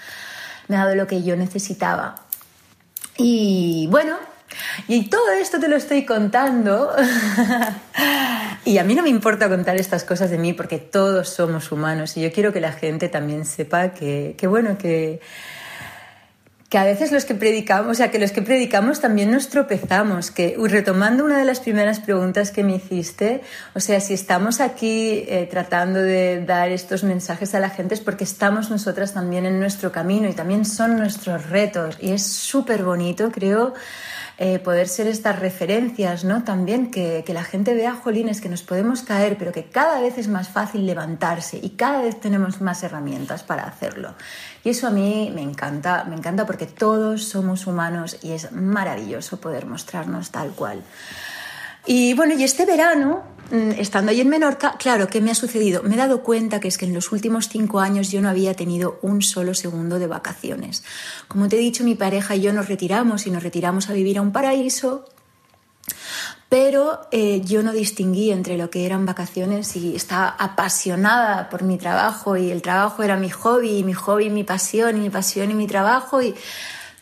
me 0.68 0.76
ha 0.76 0.86
dado 0.86 0.94
lo 0.94 1.06
que 1.06 1.22
yo 1.22 1.36
necesitaba 1.36 2.14
y 3.16 3.86
bueno, 3.90 4.16
y 4.88 5.08
todo 5.08 5.30
esto 5.32 5.58
te 5.58 5.68
lo 5.68 5.76
estoy 5.76 6.04
contando. 6.04 6.92
y 8.64 8.78
a 8.78 8.84
mí 8.84 8.94
no 8.94 9.02
me 9.02 9.08
importa 9.08 9.48
contar 9.48 9.76
estas 9.76 10.04
cosas 10.04 10.30
de 10.30 10.38
mí 10.38 10.52
porque 10.52 10.78
todos 10.78 11.28
somos 11.28 11.72
humanos 11.72 12.16
y 12.16 12.22
yo 12.22 12.32
quiero 12.32 12.52
que 12.52 12.60
la 12.60 12.72
gente 12.72 13.08
también 13.08 13.44
sepa 13.44 13.90
que, 13.90 14.36
bueno, 14.48 14.78
que, 14.78 15.20
que 16.72 16.78
a 16.78 16.84
veces 16.84 17.12
los 17.12 17.26
que 17.26 17.34
predicamos, 17.34 17.90
o 17.90 17.94
sea, 17.94 18.10
que 18.10 18.18
los 18.18 18.32
que 18.32 18.40
predicamos 18.40 18.98
también 18.98 19.30
nos 19.30 19.50
tropezamos, 19.50 20.30
que 20.30 20.56
retomando 20.58 21.22
una 21.22 21.36
de 21.36 21.44
las 21.44 21.60
primeras 21.60 22.00
preguntas 22.00 22.50
que 22.50 22.64
me 22.64 22.76
hiciste, 22.76 23.42
o 23.74 23.80
sea, 23.80 24.00
si 24.00 24.14
estamos 24.14 24.58
aquí 24.58 25.22
eh, 25.28 25.46
tratando 25.50 26.00
de 26.00 26.42
dar 26.42 26.70
estos 26.70 27.04
mensajes 27.04 27.54
a 27.54 27.60
la 27.60 27.68
gente 27.68 27.92
es 27.92 28.00
porque 28.00 28.24
estamos 28.24 28.70
nosotras 28.70 29.12
también 29.12 29.44
en 29.44 29.60
nuestro 29.60 29.92
camino 29.92 30.30
y 30.30 30.32
también 30.32 30.64
son 30.64 30.96
nuestros 30.96 31.50
retos 31.50 31.98
y 32.00 32.12
es 32.12 32.22
súper 32.22 32.84
bonito, 32.84 33.30
creo. 33.30 33.74
Eh, 34.38 34.58
poder 34.58 34.88
ser 34.88 35.06
estas 35.06 35.38
referencias, 35.38 36.24
¿no? 36.24 36.42
También 36.42 36.90
que, 36.90 37.22
que, 37.24 37.34
la 37.34 37.44
gente 37.44 37.74
vea, 37.74 37.92
jolines, 37.92 38.40
que 38.40 38.48
nos 38.48 38.62
podemos 38.62 39.02
caer, 39.02 39.36
pero 39.38 39.52
que 39.52 39.66
cada 39.66 40.00
vez 40.00 40.16
es 40.16 40.26
más 40.26 40.48
fácil 40.48 40.86
levantarse 40.86 41.60
y 41.62 41.70
cada 41.70 42.00
vez 42.00 42.18
tenemos 42.18 42.60
más 42.60 42.82
herramientas 42.82 43.42
para 43.42 43.64
hacerlo. 43.64 44.14
Y 44.64 44.70
eso 44.70 44.86
a 44.86 44.90
mí 44.90 45.30
me 45.34 45.42
encanta, 45.42 46.04
me 46.04 46.14
encanta 46.14 46.46
porque 46.46 46.66
todos 46.66 47.24
somos 47.24 47.66
humanos 47.66 48.18
y 48.22 48.32
es 48.32 48.52
maravilloso 48.52 49.40
poder 49.40 49.66
mostrarnos 49.66 50.30
tal 50.30 50.50
cual. 50.50 50.82
Y 51.84 52.14
bueno, 52.14 52.34
y 52.34 52.44
este 52.44 52.64
verano, 52.64 53.24
mm, 53.50 53.72
estando 53.72 54.12
ahí 54.12 54.20
en 54.20 54.28
Menorca, 54.28 54.76
claro, 54.78 55.08
¿qué 55.08 55.20
me 55.20 55.32
ha 55.32 55.34
sucedido? 55.34 55.82
Me 55.82 55.94
he 55.94 55.98
dado 55.98 56.22
cuenta 56.22 56.60
que 56.60 56.68
es 56.68 56.78
que 56.78 56.84
en 56.84 56.94
los 56.94 57.10
últimos 57.10 57.48
cinco 57.48 57.80
años 57.80 58.12
yo 58.12 58.22
no 58.22 58.28
había 58.28 58.54
tenido 58.54 59.00
un 59.02 59.20
solo 59.20 59.52
segundo 59.52 59.98
de 59.98 60.06
vacaciones. 60.06 60.84
Como 61.26 61.48
te 61.48 61.56
he 61.56 61.60
dicho, 61.60 61.82
mi 61.82 61.96
pareja 61.96 62.36
y 62.36 62.42
yo 62.42 62.52
nos 62.52 62.68
retiramos 62.68 63.26
y 63.26 63.32
nos 63.32 63.42
retiramos 63.42 63.90
a 63.90 63.94
vivir 63.94 64.18
a 64.18 64.22
un 64.22 64.30
paraíso, 64.30 65.06
pero 66.52 67.00
eh, 67.10 67.40
yo 67.46 67.62
no 67.62 67.72
distinguí 67.72 68.30
entre 68.30 68.58
lo 68.58 68.68
que 68.68 68.84
eran 68.84 69.06
vacaciones 69.06 69.74
y 69.74 69.96
estaba 69.96 70.36
apasionada 70.38 71.48
por 71.48 71.62
mi 71.62 71.78
trabajo 71.78 72.36
y 72.36 72.50
el 72.50 72.60
trabajo 72.60 73.02
era 73.02 73.16
mi 73.16 73.30
hobby 73.30 73.78
y 73.78 73.84
mi 73.84 73.94
hobby 73.94 74.28
mi 74.28 74.44
pasión 74.44 74.98
y 74.98 75.00
mi 75.00 75.08
pasión 75.08 75.50
y 75.50 75.54
mi 75.54 75.66
trabajo 75.66 76.20
y 76.20 76.34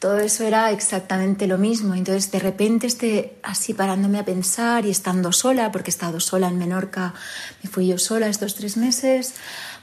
todo 0.00 0.18
eso 0.18 0.44
era 0.44 0.70
exactamente 0.70 1.46
lo 1.46 1.58
mismo. 1.58 1.94
Entonces 1.94 2.32
de 2.32 2.38
repente 2.38 2.86
esté 2.86 3.36
así 3.42 3.74
parándome 3.74 4.18
a 4.18 4.24
pensar 4.24 4.86
y 4.86 4.90
estando 4.90 5.30
sola, 5.30 5.70
porque 5.70 5.90
he 5.90 5.92
estado 5.92 6.20
sola 6.20 6.48
en 6.48 6.56
Menorca, 6.56 7.12
me 7.62 7.68
fui 7.68 7.86
yo 7.86 7.98
sola 7.98 8.26
estos 8.28 8.54
tres 8.54 8.78
meses, 8.78 9.34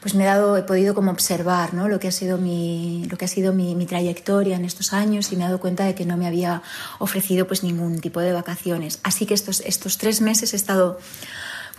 pues 0.01 0.15
me 0.15 0.24
he, 0.24 0.26
dado, 0.26 0.57
he 0.57 0.63
podido 0.63 0.95
como 0.95 1.11
observar 1.11 1.76
¿no? 1.76 1.88
lo 1.88 1.99
que 1.99 2.07
ha 2.07 2.11
sido, 2.11 2.39
mi, 2.39 3.05
lo 3.11 3.18
que 3.18 3.26
ha 3.26 3.28
sido 3.28 3.53
mi, 3.53 3.76
mi, 3.76 3.86
trayectoria 3.86 4.55
en 4.55 4.65
estos 4.65 4.91
años 4.91 5.32
y 5.32 5.36
me 5.36 5.43
he 5.43 5.45
dado 5.45 5.59
cuenta 5.59 5.86
de 5.86 5.93
que 5.93 6.05
no 6.05 6.18
me 6.18 6.26
había 6.26 6.63
ofrecido 6.97 7.45
pues 7.45 7.61
ningún 7.61 7.99
tipo 7.99 8.20
de 8.20 8.34
vacaciones. 8.34 8.99
Así 9.03 9.28
que 9.28 9.36
estos, 9.36 9.59
estos 9.61 9.99
tres 9.99 10.20
meses 10.22 10.53
he 10.53 10.55
estado 10.55 10.97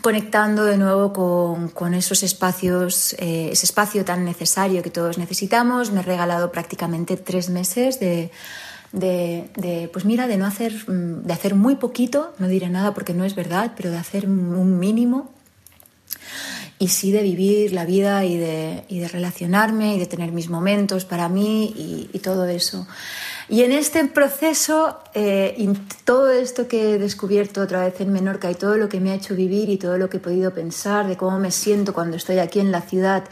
conectando 0.01 0.65
de 0.65 0.79
nuevo 0.79 1.13
con, 1.13 1.69
con 1.69 1.95
esos 1.95 2.23
espacios, 2.23 3.15
eh, 3.15 3.51
ese 3.53 3.67
espacio 3.67 4.05
tan 4.05 4.25
necesario 4.25 4.83
que 4.83 4.91
todos 4.91 5.19
necesitamos. 5.19 5.91
Me 5.91 6.01
he 6.01 6.03
regalado 6.03 6.53
prácticamente 6.53 7.17
tres 7.17 7.51
meses 7.51 7.99
de, 8.01 8.31
de, 8.93 9.91
pues 9.93 10.05
mira, 10.05 10.27
de 10.27 10.37
no 10.37 10.47
hacer, 10.47 10.87
de 10.87 11.33
hacer 11.33 11.55
muy 11.55 11.77
poquito, 11.77 12.35
no 12.39 12.49
diré 12.49 12.69
nada 12.69 12.95
porque 12.95 13.15
no 13.15 13.25
es 13.25 13.35
verdad, 13.35 13.73
pero 13.77 13.91
de 13.91 13.99
hacer 13.99 14.27
un 14.27 14.79
mínimo 14.79 15.33
y 16.79 16.89
sí 16.89 17.11
de 17.11 17.23
vivir 17.23 17.73
la 17.73 17.85
vida 17.85 18.25
y 18.25 18.37
de, 18.37 18.85
y 18.89 19.01
de 19.01 19.09
relacionarme 19.09 19.97
y 19.97 19.99
de 19.99 20.07
tener 20.07 20.31
mis 20.31 20.49
momentos 20.49 21.05
para 21.05 21.29
mí 21.29 22.09
y 22.13 22.19
todo 22.21 22.47
eso. 22.47 22.87
Y 23.51 23.63
en 23.63 23.73
este 23.73 24.05
proceso, 24.05 24.99
eh, 25.15 25.73
todo 26.05 26.31
esto 26.31 26.69
que 26.69 26.95
he 26.95 26.99
descubierto 26.99 27.63
otra 27.63 27.81
vez 27.81 27.99
en 28.01 28.13
Menorca 28.13 28.51
y 28.51 28.55
todo 28.55 28.77
lo 28.77 28.91
que 28.91 29.01
me 29.01 29.11
ha 29.11 29.15
hecho 29.15 29.35
vivir 29.35 29.71
y 29.71 29.79
todo 29.79 29.97
lo 29.97 30.11
que 30.11 30.19
he 30.19 30.21
podido 30.21 30.53
pensar 30.53 31.07
de 31.07 31.17
cómo 31.17 31.39
me 31.39 31.51
siento 31.51 31.95
cuando 31.95 32.19
estoy 32.19 32.41
aquí 32.41 32.61
en 32.61 32.71
la 32.71 32.83
ciudad 32.83 33.25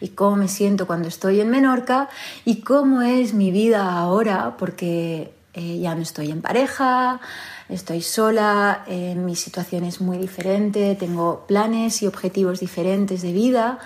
y 0.00 0.10
cómo 0.10 0.36
me 0.36 0.46
siento 0.46 0.86
cuando 0.86 1.08
estoy 1.08 1.40
en 1.40 1.50
Menorca 1.50 2.08
y 2.44 2.60
cómo 2.60 3.02
es 3.02 3.34
mi 3.34 3.50
vida 3.50 3.98
ahora, 3.98 4.56
porque 4.58 5.34
eh, 5.54 5.80
ya 5.80 5.96
no 5.96 6.02
estoy 6.02 6.30
en 6.30 6.40
pareja, 6.40 7.20
estoy 7.68 8.00
sola, 8.00 8.84
eh, 8.86 9.16
mi 9.16 9.34
situación 9.34 9.82
es 9.82 10.00
muy 10.00 10.18
diferente, 10.18 10.94
tengo 10.94 11.46
planes 11.48 12.00
y 12.02 12.06
objetivos 12.06 12.60
diferentes 12.60 13.22
de 13.22 13.32
vida 13.32 13.80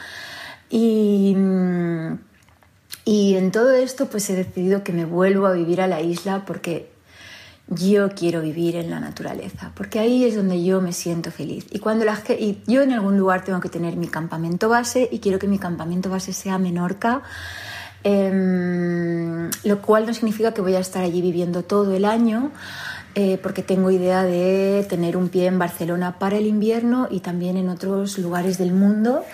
y, 0.68 1.34
y 3.08 3.36
en 3.36 3.52
todo 3.52 3.72
esto 3.72 4.10
pues 4.10 4.28
he 4.28 4.34
decidido 4.34 4.84
que 4.84 4.92
me 4.92 5.06
vuelvo 5.06 5.46
a 5.46 5.52
vivir 5.52 5.80
a 5.80 5.86
la 5.86 6.02
isla 6.02 6.44
porque 6.44 6.90
yo 7.66 8.10
quiero 8.10 8.42
vivir 8.42 8.76
en 8.76 8.90
la 8.90 9.00
naturaleza, 9.00 9.72
porque 9.74 9.98
ahí 9.98 10.26
es 10.26 10.36
donde 10.36 10.62
yo 10.62 10.82
me 10.82 10.92
siento 10.92 11.30
feliz. 11.30 11.64
Y 11.70 11.78
cuando 11.78 12.04
la, 12.04 12.20
y 12.38 12.60
yo 12.66 12.82
en 12.82 12.92
algún 12.92 13.16
lugar 13.16 13.44
tengo 13.44 13.60
que 13.60 13.70
tener 13.70 13.96
mi 13.96 14.08
campamento 14.08 14.68
base 14.68 15.08
y 15.10 15.20
quiero 15.20 15.38
que 15.38 15.48
mi 15.48 15.58
campamento 15.58 16.10
base 16.10 16.34
sea 16.34 16.58
Menorca, 16.58 17.22
eh, 18.04 19.48
lo 19.64 19.80
cual 19.80 20.04
no 20.04 20.12
significa 20.12 20.52
que 20.52 20.60
voy 20.60 20.74
a 20.74 20.80
estar 20.80 21.02
allí 21.02 21.22
viviendo 21.22 21.62
todo 21.62 21.94
el 21.94 22.04
año, 22.04 22.50
eh, 23.14 23.38
porque 23.42 23.62
tengo 23.62 23.90
idea 23.90 24.22
de 24.22 24.86
tener 24.86 25.16
un 25.16 25.30
pie 25.30 25.46
en 25.46 25.58
Barcelona 25.58 26.18
para 26.18 26.36
el 26.36 26.46
invierno 26.46 27.08
y 27.10 27.20
también 27.20 27.56
en 27.56 27.70
otros 27.70 28.18
lugares 28.18 28.58
del 28.58 28.72
mundo. 28.72 29.24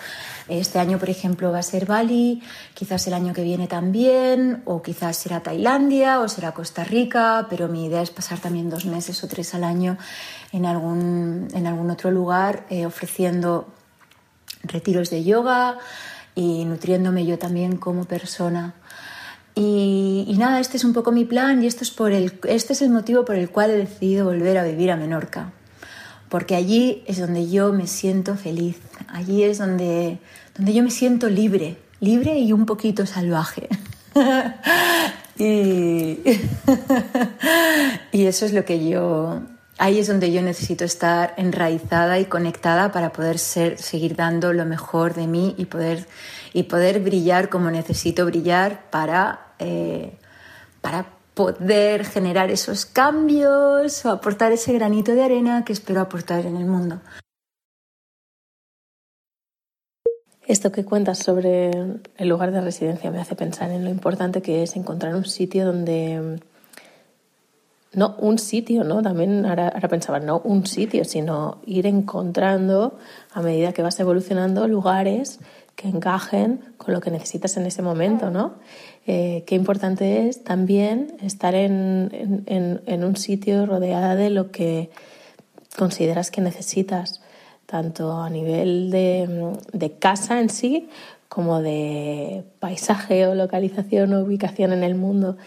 Este 0.47 0.77
año, 0.77 0.99
por 0.99 1.09
ejemplo, 1.09 1.51
va 1.51 1.59
a 1.59 1.63
ser 1.63 1.85
Bali, 1.85 2.43
quizás 2.75 3.07
el 3.07 3.13
año 3.13 3.33
que 3.33 3.41
viene 3.41 3.67
también, 3.67 4.61
o 4.65 4.81
quizás 4.83 5.17
será 5.17 5.41
Tailandia 5.41 6.19
o 6.19 6.27
será 6.27 6.53
Costa 6.53 6.83
Rica, 6.83 7.47
pero 7.49 7.67
mi 7.67 7.85
idea 7.85 8.01
es 8.03 8.11
pasar 8.11 8.39
también 8.39 8.69
dos 8.69 8.85
meses 8.85 9.23
o 9.23 9.27
tres 9.27 9.55
al 9.55 9.63
año 9.63 9.97
en 10.51 10.67
algún, 10.67 11.47
en 11.53 11.65
algún 11.65 11.89
otro 11.89 12.11
lugar 12.11 12.65
eh, 12.69 12.85
ofreciendo 12.85 13.67
retiros 14.63 15.09
de 15.09 15.23
yoga 15.23 15.79
y 16.35 16.65
nutriéndome 16.65 17.25
yo 17.25 17.39
también 17.39 17.77
como 17.77 18.05
persona. 18.05 18.75
Y, 19.55 20.35
nada, 20.37 20.59
este 20.59 20.75
es 20.75 20.83
un 20.83 20.93
poco 20.93 21.13
mi 21.13 21.23
plan 21.23 21.63
y 21.63 21.67
esto 21.67 21.83
es 21.83 21.91
por 21.91 22.11
el, 22.11 22.39
este 22.43 22.73
es 22.73 22.81
el 22.81 22.89
motivo 22.89 23.23
por 23.23 23.35
el 23.35 23.49
cual 23.49 23.71
he 23.71 23.77
decidido 23.77 24.25
volver 24.25 24.57
a 24.57 24.63
vivir 24.63 24.91
a 24.91 24.97
Menorca. 24.97 25.53
Porque 26.35 26.53
allí 26.53 27.01
es 27.07 27.17
donde 27.17 27.49
yo 27.49 27.71
me 27.71 27.87
siento 27.87 28.35
feliz, 28.35 28.75
allí 29.07 29.43
es 29.43 29.57
donde, 29.57 30.19
donde 30.57 30.73
yo 30.73 30.83
me 30.83 30.91
siento 30.91 31.29
libre, 31.29 31.77
libre 32.01 32.37
y 32.37 32.51
un 32.51 32.65
poquito 32.65 33.05
salvaje. 33.05 33.69
y, 35.37 36.19
eso 38.11 38.45
es 38.45 38.51
lo 38.51 38.65
que 38.65 38.85
yo, 38.85 39.43
ahí 39.77 39.97
es 39.97 40.07
donde 40.07 40.33
yo 40.33 40.41
necesito 40.41 40.83
estar 40.83 41.33
enraizada 41.37 42.19
y 42.19 42.25
conectada 42.25 42.91
para 42.91 43.13
poder 43.13 43.39
ser, 43.39 43.77
seguir 43.77 44.17
dando 44.17 44.51
lo 44.51 44.65
mejor 44.65 45.13
de 45.13 45.27
mí 45.27 45.55
y 45.57 45.67
poder, 45.67 46.05
y 46.51 46.63
poder 46.63 46.99
brillar 46.99 47.47
como 47.47 47.71
necesito 47.71 48.25
brillar 48.25 48.89
para 48.89 49.39
eh, 49.59 50.17
para 50.81 51.14
poder 51.35 52.05
generar 52.05 52.49
esos 52.49 52.85
cambios 52.85 54.05
o 54.05 54.09
aportar 54.09 54.51
ese 54.51 54.73
granito 54.73 55.13
de 55.13 55.23
arena 55.23 55.63
que 55.63 55.73
espero 55.73 56.01
aportar 56.01 56.45
en 56.45 56.55
el 56.55 56.65
mundo. 56.65 57.01
Esto 60.47 60.71
que 60.71 60.85
cuentas 60.85 61.19
sobre 61.19 61.71
el 62.17 62.29
lugar 62.29 62.51
de 62.51 62.61
residencia 62.61 63.11
me 63.11 63.19
hace 63.19 63.35
pensar 63.35 63.71
en 63.71 63.83
lo 63.83 63.89
importante 63.89 64.41
que 64.41 64.63
es 64.63 64.75
encontrar 64.75 65.15
un 65.15 65.25
sitio 65.25 65.65
donde 65.65 66.39
no 67.93 68.15
un 68.19 68.37
sitio, 68.37 68.83
¿no? 68.83 69.01
También 69.01 69.45
ahora, 69.45 69.69
ahora, 69.69 69.87
pensaba, 69.87 70.19
no 70.19 70.39
un 70.39 70.67
sitio, 70.67 71.03
sino 71.05 71.59
ir 71.65 71.87
encontrando 71.87 72.97
a 73.33 73.41
medida 73.41 73.73
que 73.73 73.81
vas 73.81 73.99
evolucionando 73.99 74.67
lugares 74.67 75.39
que 75.75 75.87
encajen 75.87 76.61
con 76.77 76.93
lo 76.93 77.01
que 77.01 77.11
necesitas 77.11 77.57
en 77.57 77.65
ese 77.65 77.81
momento, 77.81 78.29
¿no? 78.29 78.55
Eh, 79.07 79.43
qué 79.45 79.55
importante 79.55 80.27
es 80.27 80.43
también 80.43 81.15
estar 81.21 81.53
en, 81.53 82.43
en, 82.47 83.03
un 83.03 83.15
sitio 83.17 83.67
rodeada 83.67 84.15
de 84.15 84.31
lo 84.31 84.51
que 84.51 84.89
consideras 85.77 86.31
que 86.31 86.41
necesitas, 86.41 87.21
tanto 87.67 88.13
a 88.19 88.29
nivel 88.29 88.89
de, 88.89 89.53
de 89.73 89.91
casa 89.91 90.39
en 90.39 90.49
sí 90.49 90.89
como 91.29 91.61
de 91.61 92.43
paisaje 92.59 93.27
o 93.27 93.35
localización 93.35 94.13
o 94.13 94.21
ubicación 94.21 94.73
en 94.73 94.83
el 94.83 94.95
mundo. 94.95 95.37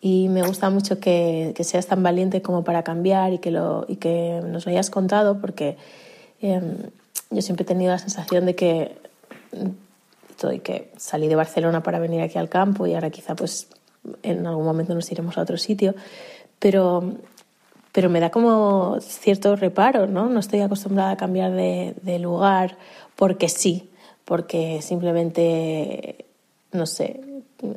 Y 0.00 0.28
me 0.28 0.42
gusta 0.42 0.70
mucho 0.70 0.98
que, 1.00 1.52
que, 1.54 1.64
seas 1.64 1.86
tan 1.86 2.02
valiente 2.02 2.42
como 2.42 2.64
para 2.64 2.84
cambiar 2.84 3.32
y 3.32 3.38
que, 3.38 3.50
lo, 3.50 3.84
y 3.88 3.96
que 3.96 4.40
nos 4.46 4.64
lo 4.66 4.72
hayas 4.72 4.88
contado, 4.88 5.40
porque 5.40 5.76
em, 6.40 6.76
yo 7.30 7.42
siempre 7.42 7.64
he 7.64 7.66
tenido 7.66 7.90
la 7.90 7.98
sensación 7.98 8.46
de 8.46 8.54
que 8.54 8.96
y 10.52 10.60
que 10.60 10.90
salí 10.96 11.28
de 11.28 11.36
Barcelona 11.36 11.82
para 11.82 11.98
venir 11.98 12.22
aquí 12.22 12.38
al 12.38 12.48
campo 12.48 12.86
y 12.86 12.94
ahora 12.94 13.10
quizá 13.10 13.34
pues 13.34 13.68
en 14.22 14.46
algún 14.46 14.64
momento 14.64 14.94
nos 14.94 15.10
iremos 15.12 15.36
a 15.36 15.42
otro 15.42 15.58
sitio, 15.58 15.94
pero, 16.58 17.14
pero 17.92 18.08
me 18.08 18.20
da 18.20 18.30
como 18.30 18.98
cierto 19.00 19.56
reparo, 19.56 20.06
¿no? 20.06 20.28
No 20.28 20.40
estoy 20.40 20.60
acostumbrada 20.60 21.12
a 21.12 21.16
cambiar 21.16 21.52
de, 21.52 21.94
de 22.02 22.18
lugar 22.18 22.78
porque 23.16 23.48
sí, 23.48 23.90
porque 24.24 24.80
simplemente, 24.80 26.24
no 26.72 26.86
sé, 26.86 27.20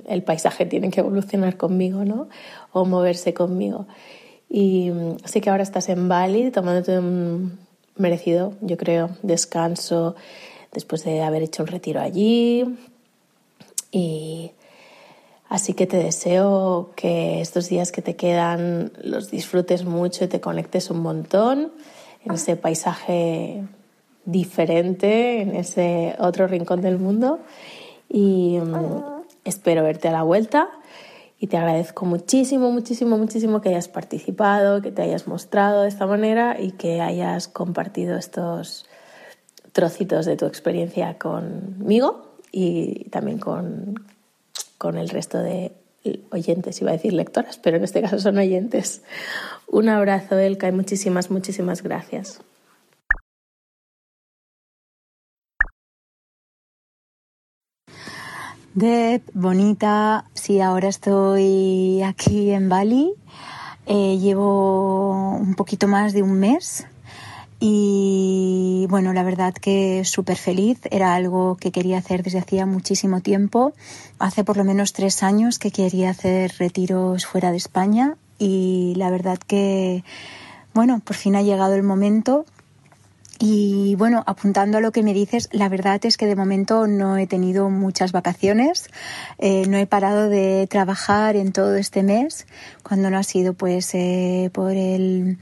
el 0.07 0.23
paisaje 0.23 0.65
tiene 0.65 0.89
que 0.89 1.01
evolucionar 1.01 1.57
conmigo, 1.57 2.05
¿no? 2.05 2.29
O 2.71 2.85
moverse 2.85 3.33
conmigo. 3.33 3.87
Y 4.49 4.91
sé 5.25 5.41
que 5.41 5.49
ahora 5.49 5.63
estás 5.63 5.89
en 5.89 6.07
Bali 6.07 6.51
tomándote 6.51 6.99
un 6.99 7.57
merecido, 7.97 8.53
yo 8.61 8.77
creo, 8.77 9.09
descanso, 9.21 10.15
después 10.73 11.03
de 11.03 11.21
haber 11.21 11.43
hecho 11.43 11.63
un 11.63 11.67
retiro 11.67 12.01
allí. 12.01 12.77
Y 13.91 14.51
Así 15.53 15.75
que 15.75 15.85
te 15.85 15.97
deseo 15.97 16.89
que 16.95 17.39
estos 17.39 17.69
días 17.69 17.91
que 17.91 18.01
te 18.01 18.15
quedan 18.15 18.91
los 19.03 19.29
disfrutes 19.29 19.85
mucho 19.85 20.25
y 20.25 20.27
te 20.27 20.41
conectes 20.41 20.89
un 20.89 21.01
montón 21.01 21.71
en 22.25 22.33
ese 22.33 22.55
paisaje 22.55 23.63
diferente, 24.25 25.41
en 25.41 25.55
ese 25.55 26.15
otro 26.17 26.47
rincón 26.47 26.81
del 26.81 26.97
mundo. 26.97 27.37
Y 28.09 28.57
mm, 28.57 29.03
espero 29.43 29.83
verte 29.83 30.07
a 30.07 30.11
la 30.11 30.23
vuelta 30.23 30.69
y 31.39 31.45
te 31.45 31.57
agradezco 31.57 32.07
muchísimo, 32.07 32.71
muchísimo, 32.71 33.19
muchísimo 33.19 33.61
que 33.61 33.69
hayas 33.69 33.89
participado, 33.89 34.81
que 34.81 34.91
te 34.91 35.03
hayas 35.03 35.27
mostrado 35.27 35.83
de 35.83 35.89
esta 35.89 36.07
manera 36.07 36.59
y 36.59 36.71
que 36.71 36.99
hayas 36.99 37.47
compartido 37.47 38.17
estos 38.17 38.87
trocitos 39.73 40.25
de 40.25 40.37
tu 40.37 40.45
experiencia 40.45 41.17
conmigo 41.17 42.37
y 42.51 43.09
también 43.09 43.39
con, 43.39 43.95
con 44.77 44.97
el 44.97 45.09
resto 45.09 45.39
de 45.39 45.73
oyentes, 46.31 46.81
iba 46.81 46.91
a 46.91 46.93
decir 46.93 47.13
lectoras, 47.13 47.57
pero 47.57 47.77
en 47.77 47.83
este 47.83 48.01
caso 48.01 48.19
son 48.19 48.37
oyentes. 48.37 49.01
Un 49.67 49.89
abrazo, 49.89 50.37
Elka, 50.37 50.67
y 50.67 50.71
muchísimas, 50.71 51.31
muchísimas 51.31 51.81
gracias. 51.81 52.41
Deb, 58.75 59.21
bonita, 59.33 60.25
sí, 60.33 60.59
ahora 60.59 60.87
estoy 60.87 62.01
aquí 62.01 62.51
en 62.51 62.69
Bali. 62.69 63.13
Eh, 63.85 64.17
llevo 64.17 65.35
un 65.35 65.55
poquito 65.55 65.87
más 65.87 66.13
de 66.13 66.23
un 66.23 66.39
mes 66.39 66.87
y 67.65 68.87
bueno, 68.89 69.13
la 69.13 69.23
verdad 69.23 69.53
que 69.53 70.03
súper 70.03 70.35
feliz. 70.35 70.81
Era 70.91 71.15
algo 71.15 71.55
que 71.55 71.71
quería 71.71 71.97
hacer 71.97 72.21
desde 72.21 72.39
hacía 72.39 72.65
muchísimo 72.65 73.21
tiempo. 73.21 73.71
Hace 74.19 74.43
por 74.43 74.57
lo 74.57 74.65
menos 74.65 74.91
tres 74.91 75.23
años 75.23 75.59
que 75.59 75.71
quería 75.71 76.09
hacer 76.09 76.53
retiros 76.59 77.25
fuera 77.25 77.51
de 77.51 77.57
España 77.57 78.17
y 78.37 78.95
la 78.97 79.09
verdad 79.09 79.37
que 79.37 80.03
bueno, 80.73 80.99
por 81.05 81.15
fin 81.15 81.37
ha 81.37 81.41
llegado 81.41 81.75
el 81.75 81.83
momento 81.83 82.45
y 83.39 83.95
bueno, 83.95 84.23
apuntando 84.25 84.77
a 84.77 84.81
lo 84.81 84.93
que 84.93 85.03
me 85.03 85.13
dices, 85.13 85.49
la 85.51 85.67
verdad 85.67 85.99
es 86.05 86.15
que 86.15 86.27
de 86.27 86.35
momento 86.35 86.87
no 86.87 87.17
he 87.17 87.27
tenido 87.27 87.69
muchas 87.69 88.13
vacaciones, 88.13 88.89
eh, 89.37 89.65
no 89.67 89.77
he 89.77 89.85
parado 89.85 90.29
de 90.29 90.65
trabajar 90.69 91.35
en 91.35 91.51
todo 91.51 91.75
este 91.75 92.03
mes, 92.03 92.47
cuando 92.83 93.09
no 93.09 93.17
ha 93.17 93.23
sido 93.23 93.53
pues 93.53 93.93
eh, 93.95 94.49
por 94.53 94.71
el, 94.71 95.39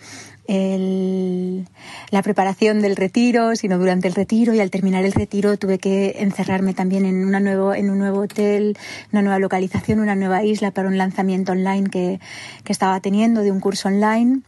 la 2.11 2.21
preparación 2.21 2.81
del 2.81 2.95
retiro, 2.95 3.55
sino 3.55 3.77
durante 3.77 4.07
el 4.07 4.15
retiro 4.15 4.53
y 4.53 4.59
al 4.59 4.69
terminar 4.69 5.05
el 5.05 5.13
retiro 5.13 5.57
tuve 5.57 5.77
que 5.77 6.15
encerrarme 6.19 6.73
también 6.73 7.05
en, 7.05 7.25
una 7.25 7.39
nuevo, 7.39 7.73
en 7.73 7.89
un 7.89 7.99
nuevo 7.99 8.21
hotel, 8.21 8.77
una 9.13 9.21
nueva 9.21 9.39
localización, 9.39 9.99
una 9.99 10.15
nueva 10.15 10.43
isla 10.43 10.71
para 10.71 10.89
un 10.89 10.97
lanzamiento 10.97 11.53
online 11.53 11.89
que, 11.89 12.19
que 12.63 12.73
estaba 12.73 12.99
teniendo 12.99 13.41
de 13.41 13.51
un 13.51 13.59
curso 13.59 13.87
online. 13.87 14.41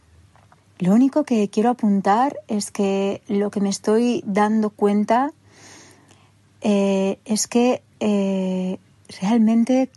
Lo 0.78 0.92
único 0.92 1.24
que 1.24 1.48
quiero 1.48 1.70
apuntar 1.70 2.36
es 2.48 2.70
que 2.70 3.22
lo 3.28 3.50
que 3.50 3.60
me 3.60 3.70
estoy 3.70 4.22
dando 4.26 4.70
cuenta 4.70 5.32
eh, 6.60 7.18
es 7.24 7.46
que 7.46 7.82
eh, 8.00 8.78
realmente 9.20 9.90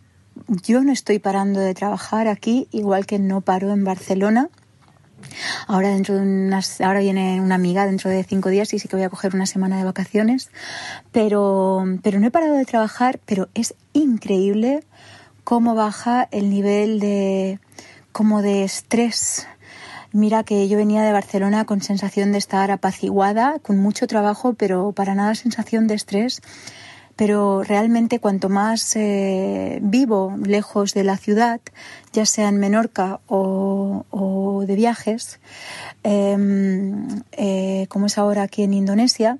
yo 0.62 0.82
no 0.82 0.92
estoy 0.92 1.18
parando 1.18 1.60
de 1.60 1.74
trabajar 1.74 2.28
aquí, 2.28 2.68
igual 2.70 3.06
que 3.06 3.18
no 3.18 3.40
paro 3.40 3.72
en 3.72 3.84
Barcelona. 3.84 4.50
Ahora 5.66 5.88
dentro 5.88 6.16
de 6.16 6.22
unas, 6.22 6.80
ahora 6.80 7.00
viene 7.00 7.40
una 7.40 7.54
amiga 7.54 7.86
dentro 7.86 8.10
de 8.10 8.24
cinco 8.24 8.48
días 8.48 8.72
y 8.74 8.78
sí 8.78 8.88
que 8.88 8.96
voy 8.96 9.04
a 9.04 9.10
coger 9.10 9.34
una 9.34 9.46
semana 9.46 9.78
de 9.78 9.84
vacaciones, 9.84 10.50
pero, 11.12 11.84
pero 12.02 12.20
no 12.20 12.26
he 12.26 12.30
parado 12.30 12.54
de 12.54 12.64
trabajar, 12.64 13.20
pero 13.26 13.48
es 13.54 13.74
increíble 13.92 14.84
cómo 15.44 15.74
baja 15.74 16.28
el 16.30 16.50
nivel 16.50 17.00
de 17.00 17.60
como 18.12 18.42
de 18.42 18.64
estrés 18.64 19.46
Mira 20.12 20.42
que 20.42 20.68
yo 20.68 20.78
venía 20.78 21.02
de 21.02 21.12
Barcelona 21.12 21.66
con 21.66 21.82
sensación 21.82 22.32
de 22.32 22.38
estar 22.38 22.70
apaciguada, 22.70 23.58
con 23.58 23.76
mucho 23.76 24.06
trabajo, 24.06 24.54
pero 24.54 24.92
para 24.92 25.14
nada 25.14 25.34
sensación 25.34 25.86
de 25.86 25.96
estrés. 25.96 26.40
Pero 27.18 27.64
realmente 27.64 28.20
cuanto 28.20 28.48
más 28.48 28.94
eh, 28.94 29.80
vivo 29.82 30.36
lejos 30.46 30.94
de 30.94 31.02
la 31.02 31.16
ciudad, 31.16 31.60
ya 32.12 32.24
sea 32.24 32.48
en 32.48 32.58
Menorca 32.58 33.18
o, 33.26 34.64
de 34.64 34.76
viajes, 34.76 35.40
em, 36.04 37.22
eh, 37.32 37.86
como 37.88 38.06
es 38.06 38.18
ahora 38.18 38.44
aquí 38.44 38.62
en 38.62 38.72
Indonesia, 38.72 39.36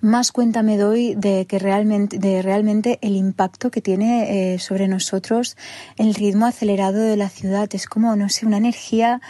más 0.00 0.32
cuenta 0.32 0.62
me 0.62 0.76
doy 0.76 1.14
de 1.14 1.46
que 1.46 1.58
realmente, 1.58 2.18
de 2.18 2.42
realmente 2.42 2.98
el 3.02 3.16
impacto 3.16 3.70
que 3.70 3.80
tiene 3.80 4.54
eh, 4.54 4.58
sobre 4.58 4.88
nosotros 4.88 5.56
el 5.96 6.14
ritmo 6.14 6.46
acelerado 6.46 7.00
de 7.00 7.16
la 7.16 7.28
ciudad. 7.28 7.68
Es 7.72 7.86
como, 7.86 8.16
no 8.16 8.28
sé, 8.28 8.46
una 8.46 8.56
energía 8.56 9.20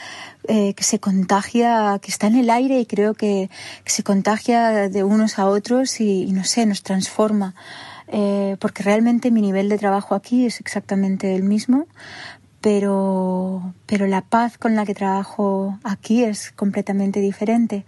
eh, 0.49 0.75
que 0.75 0.85
se 0.85 0.99
contagia, 0.99 1.99
que 2.03 2.11
está 2.11 2.27
en 2.27 2.37
el 2.37 2.51
aire 2.51 2.81
y 2.81 2.87
creo 2.87 3.15
que, 3.15 3.51
se 3.85 4.03
contagia 4.03 4.89
de 4.89 5.05
unos 5.05 5.39
a 5.39 5.47
otros 5.47 6.01
y, 6.01 6.33
no 6.33 6.45
sé, 6.45 6.67
nos 6.67 6.83
transforma. 6.83 7.55
Eh, 8.09 8.57
porque 8.61 8.83
realmente 8.83 9.31
mi 9.31 9.41
nivel 9.41 9.69
de 9.69 9.79
trabajo 9.79 10.15
aquí 10.15 10.45
es 10.45 10.61
exactamente 10.61 11.35
el 11.35 11.43
mismo, 11.43 11.87
pero, 12.63 13.75
pero 13.87 14.07
la 14.07 14.23
paz 14.23 14.57
con 14.57 14.77
la 14.77 14.87
que 14.87 14.95
trabajo 14.95 15.79
aquí 15.83 16.23
es 16.23 16.53
completamente 16.53 17.21
diferente. 17.21 17.85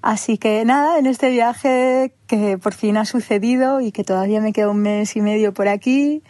Así 0.00 0.38
que 0.38 0.64
nada, 0.64 0.98
en 0.98 1.06
este 1.06 1.30
viaje 1.30 2.14
que 2.26 2.56
por 2.58 2.72
fin 2.72 2.96
ha 2.96 3.04
sucedido 3.04 3.80
y 3.80 3.92
que 3.92 4.04
todavía 4.04 4.40
me 4.40 4.54
queda 4.54 4.70
un 4.70 4.78
mes 4.78 5.16
y 5.16 5.20
medio 5.20 5.52
por 5.52 5.68
aquí, 5.68 6.22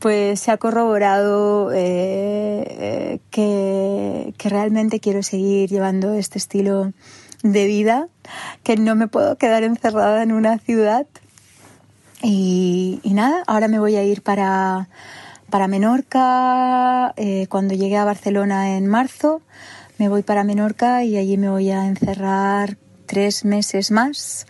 pues 0.00 0.40
se 0.40 0.50
ha 0.50 0.56
corroborado 0.56 1.70
eh, 1.72 2.66
eh, 2.68 3.20
que, 3.30 4.34
realmente 4.48 4.98
quiero 4.98 5.22
seguir 5.22 5.70
llevando 5.70 6.14
este 6.14 6.38
estilo 6.38 6.92
de 7.44 7.66
vida, 7.66 8.08
que 8.64 8.76
no 8.76 8.96
me 8.96 9.06
puedo 9.06 9.36
quedar 9.36 9.62
encerrada 9.62 10.22
en 10.24 10.32
una 10.32 10.58
ciudad. 10.58 11.06
Y 12.22 13.00
nada, 13.04 13.44
ahora 13.46 13.68
me 13.68 13.78
voy 13.78 13.96
a 13.96 14.02
ir 14.02 14.22
para, 14.22 14.88
para 15.50 15.68
Menorca 15.68 17.12
eh, 17.16 17.46
cuando 17.48 17.74
llegué 17.74 17.96
a 17.96 18.04
Barcelona 18.04 18.76
en 18.76 18.86
marzo. 18.86 19.42
Me 19.98 20.08
voy 20.08 20.22
para 20.22 20.44
Menorca 20.44 21.04
y 21.04 21.16
allí 21.16 21.36
me 21.36 21.50
voy 21.50 21.70
a 21.70 21.86
encerrar 21.86 22.76
tres 23.06 23.44
meses 23.44 23.90
más 23.90 24.46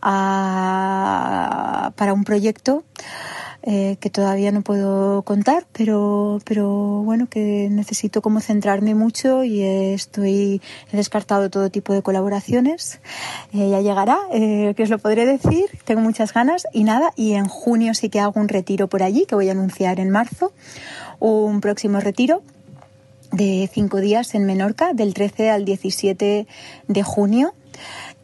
para 0.00 2.12
un 2.12 2.24
proyecto 2.24 2.84
eh, 3.66 3.96
que 3.98 4.10
todavía 4.10 4.52
no 4.52 4.60
puedo 4.60 5.22
contar, 5.22 5.64
pero, 5.72 6.38
pero 6.44 6.68
bueno, 7.02 7.28
que 7.30 7.68
necesito 7.70 8.20
como 8.20 8.40
centrarme 8.40 8.94
mucho 8.94 9.42
y 9.42 9.62
estoy, 9.62 10.60
he 10.92 10.96
descartado 10.98 11.48
todo 11.48 11.70
tipo 11.70 11.94
de 11.94 12.02
colaboraciones. 12.02 13.00
Eh, 13.54 13.70
ya 13.70 13.80
llegará, 13.80 14.18
eh, 14.34 14.74
que 14.76 14.82
os 14.82 14.90
lo 14.90 14.98
podré 14.98 15.24
decir, 15.24 15.64
tengo 15.86 16.02
muchas 16.02 16.34
ganas 16.34 16.66
y 16.74 16.84
nada, 16.84 17.12
y 17.16 17.32
en 17.32 17.48
junio 17.48 17.94
sí 17.94 18.10
que 18.10 18.20
hago 18.20 18.38
un 18.38 18.48
retiro 18.48 18.86
por 18.88 19.02
allí, 19.02 19.24
que 19.24 19.34
voy 19.34 19.48
a 19.48 19.52
anunciar 19.52 19.98
en 19.98 20.10
marzo, 20.10 20.52
un 21.18 21.62
próximo 21.62 22.00
retiro 22.00 22.42
de 23.32 23.70
cinco 23.72 24.02
días 24.02 24.34
en 24.34 24.44
Menorca, 24.44 24.92
del 24.92 25.14
13 25.14 25.50
al 25.50 25.64
17 25.64 26.46
de 26.86 27.02
junio 27.02 27.54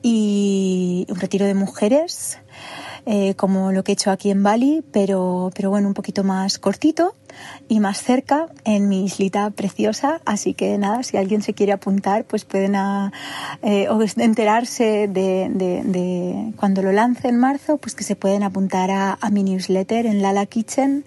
y 0.03 1.07
un 1.09 1.16
retiro 1.16 1.47
de 1.47 1.55
mujeres 1.55 2.38
eh, 3.07 3.35
como 3.35 3.73
lo 3.73 3.85
que 3.85 3.93
he 3.93 3.95
hecho 3.95 4.11
aquí 4.11 4.31
en 4.31 4.43
Bali, 4.43 4.85
pero, 4.93 5.51
pero 5.55 5.71
bueno, 5.71 5.89
un 5.89 5.95
poquito 5.95 6.25
más 6.25 6.59
cortito 6.59 7.15
y 7.69 7.81
más 7.81 8.03
cerca 8.03 8.49
en 8.65 8.89
mi 8.89 9.05
islita 9.05 9.51
preciosa. 9.51 10.21
Así 10.25 10.55
que 10.55 10.77
nada, 10.79 11.03
si 11.03 11.17
alguien 11.17 11.43
se 11.43 11.55
quiere 11.55 11.73
apuntar, 11.73 12.25
pues 12.25 12.45
pueden 12.45 12.77
a, 12.77 13.13
eh, 13.63 13.89
o 13.89 14.01
enterarse 14.17 15.09
de, 15.09 15.49
de, 15.51 16.53
cuando 16.57 16.83
lo 16.83 16.93
lance 16.93 17.29
en 17.29 17.39
marzo, 17.39 17.79
pues 17.79 17.95
que 17.95 18.05
se 18.05 18.17
pueden 18.17 18.43
apuntar 18.43 18.91
a, 18.91 19.19
mi 19.31 19.45
newsletter 19.45 20.07
en 20.07 20.23
Lala 20.23 20.47
Kitchen 20.47 21.05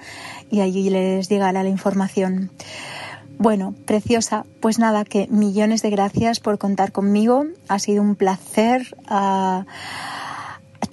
y 0.50 0.62
allí 0.62 0.89
les 0.89 1.28
llegará 1.28 1.64
la 1.64 1.70
información. 1.70 2.52
Bueno, 3.38 3.76
preciosa. 3.86 4.46
Pues 4.62 4.80
nada, 4.80 5.04
que 5.04 5.28
millones 5.30 5.82
de 5.82 5.89
gracias 5.89 6.39
por 6.39 6.58
contar 6.58 6.91
conmigo. 6.91 7.46
Ha 7.68 7.80
sido 7.80 8.02
un 8.02 8.16
placer 8.16 8.96
uh, 9.10 9.64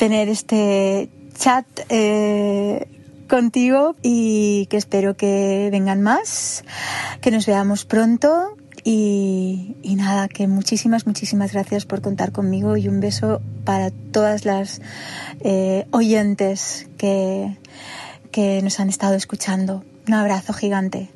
tener 0.01 0.31
este 0.31 1.11
chat 1.37 1.67
eh, 1.91 2.89
contigo 3.29 3.97
y 4.03 4.65
que 4.71 4.79
espero 4.79 5.15
que 5.15 5.69
vengan 5.71 6.01
más, 6.01 6.65
que 7.21 7.31
nos 7.31 7.45
veamos 7.45 7.85
pronto. 7.85 8.57
Y, 8.83 9.77
nada, 9.85 10.27
que 10.29 10.49
muchísimas, 10.49 11.07
muchísimas 11.07 11.53
gracias 11.53 11.85
por 11.85 12.01
contar 12.01 12.33
conmigo 12.33 12.79
y 12.79 12.89
un 12.89 13.01
beso 13.01 13.43
para 13.65 13.91
todas 13.91 14.47
las 14.47 14.81
eh, 15.41 15.87
oyentes 15.91 16.89
que, 16.97 17.59
que 18.33 18.63
nos 18.63 18.81
han 18.81 18.89
estado 18.89 19.17
escuchando. 19.17 19.85
Un 20.09 20.15
abrazo 20.15 20.55
gigante. 20.55 21.11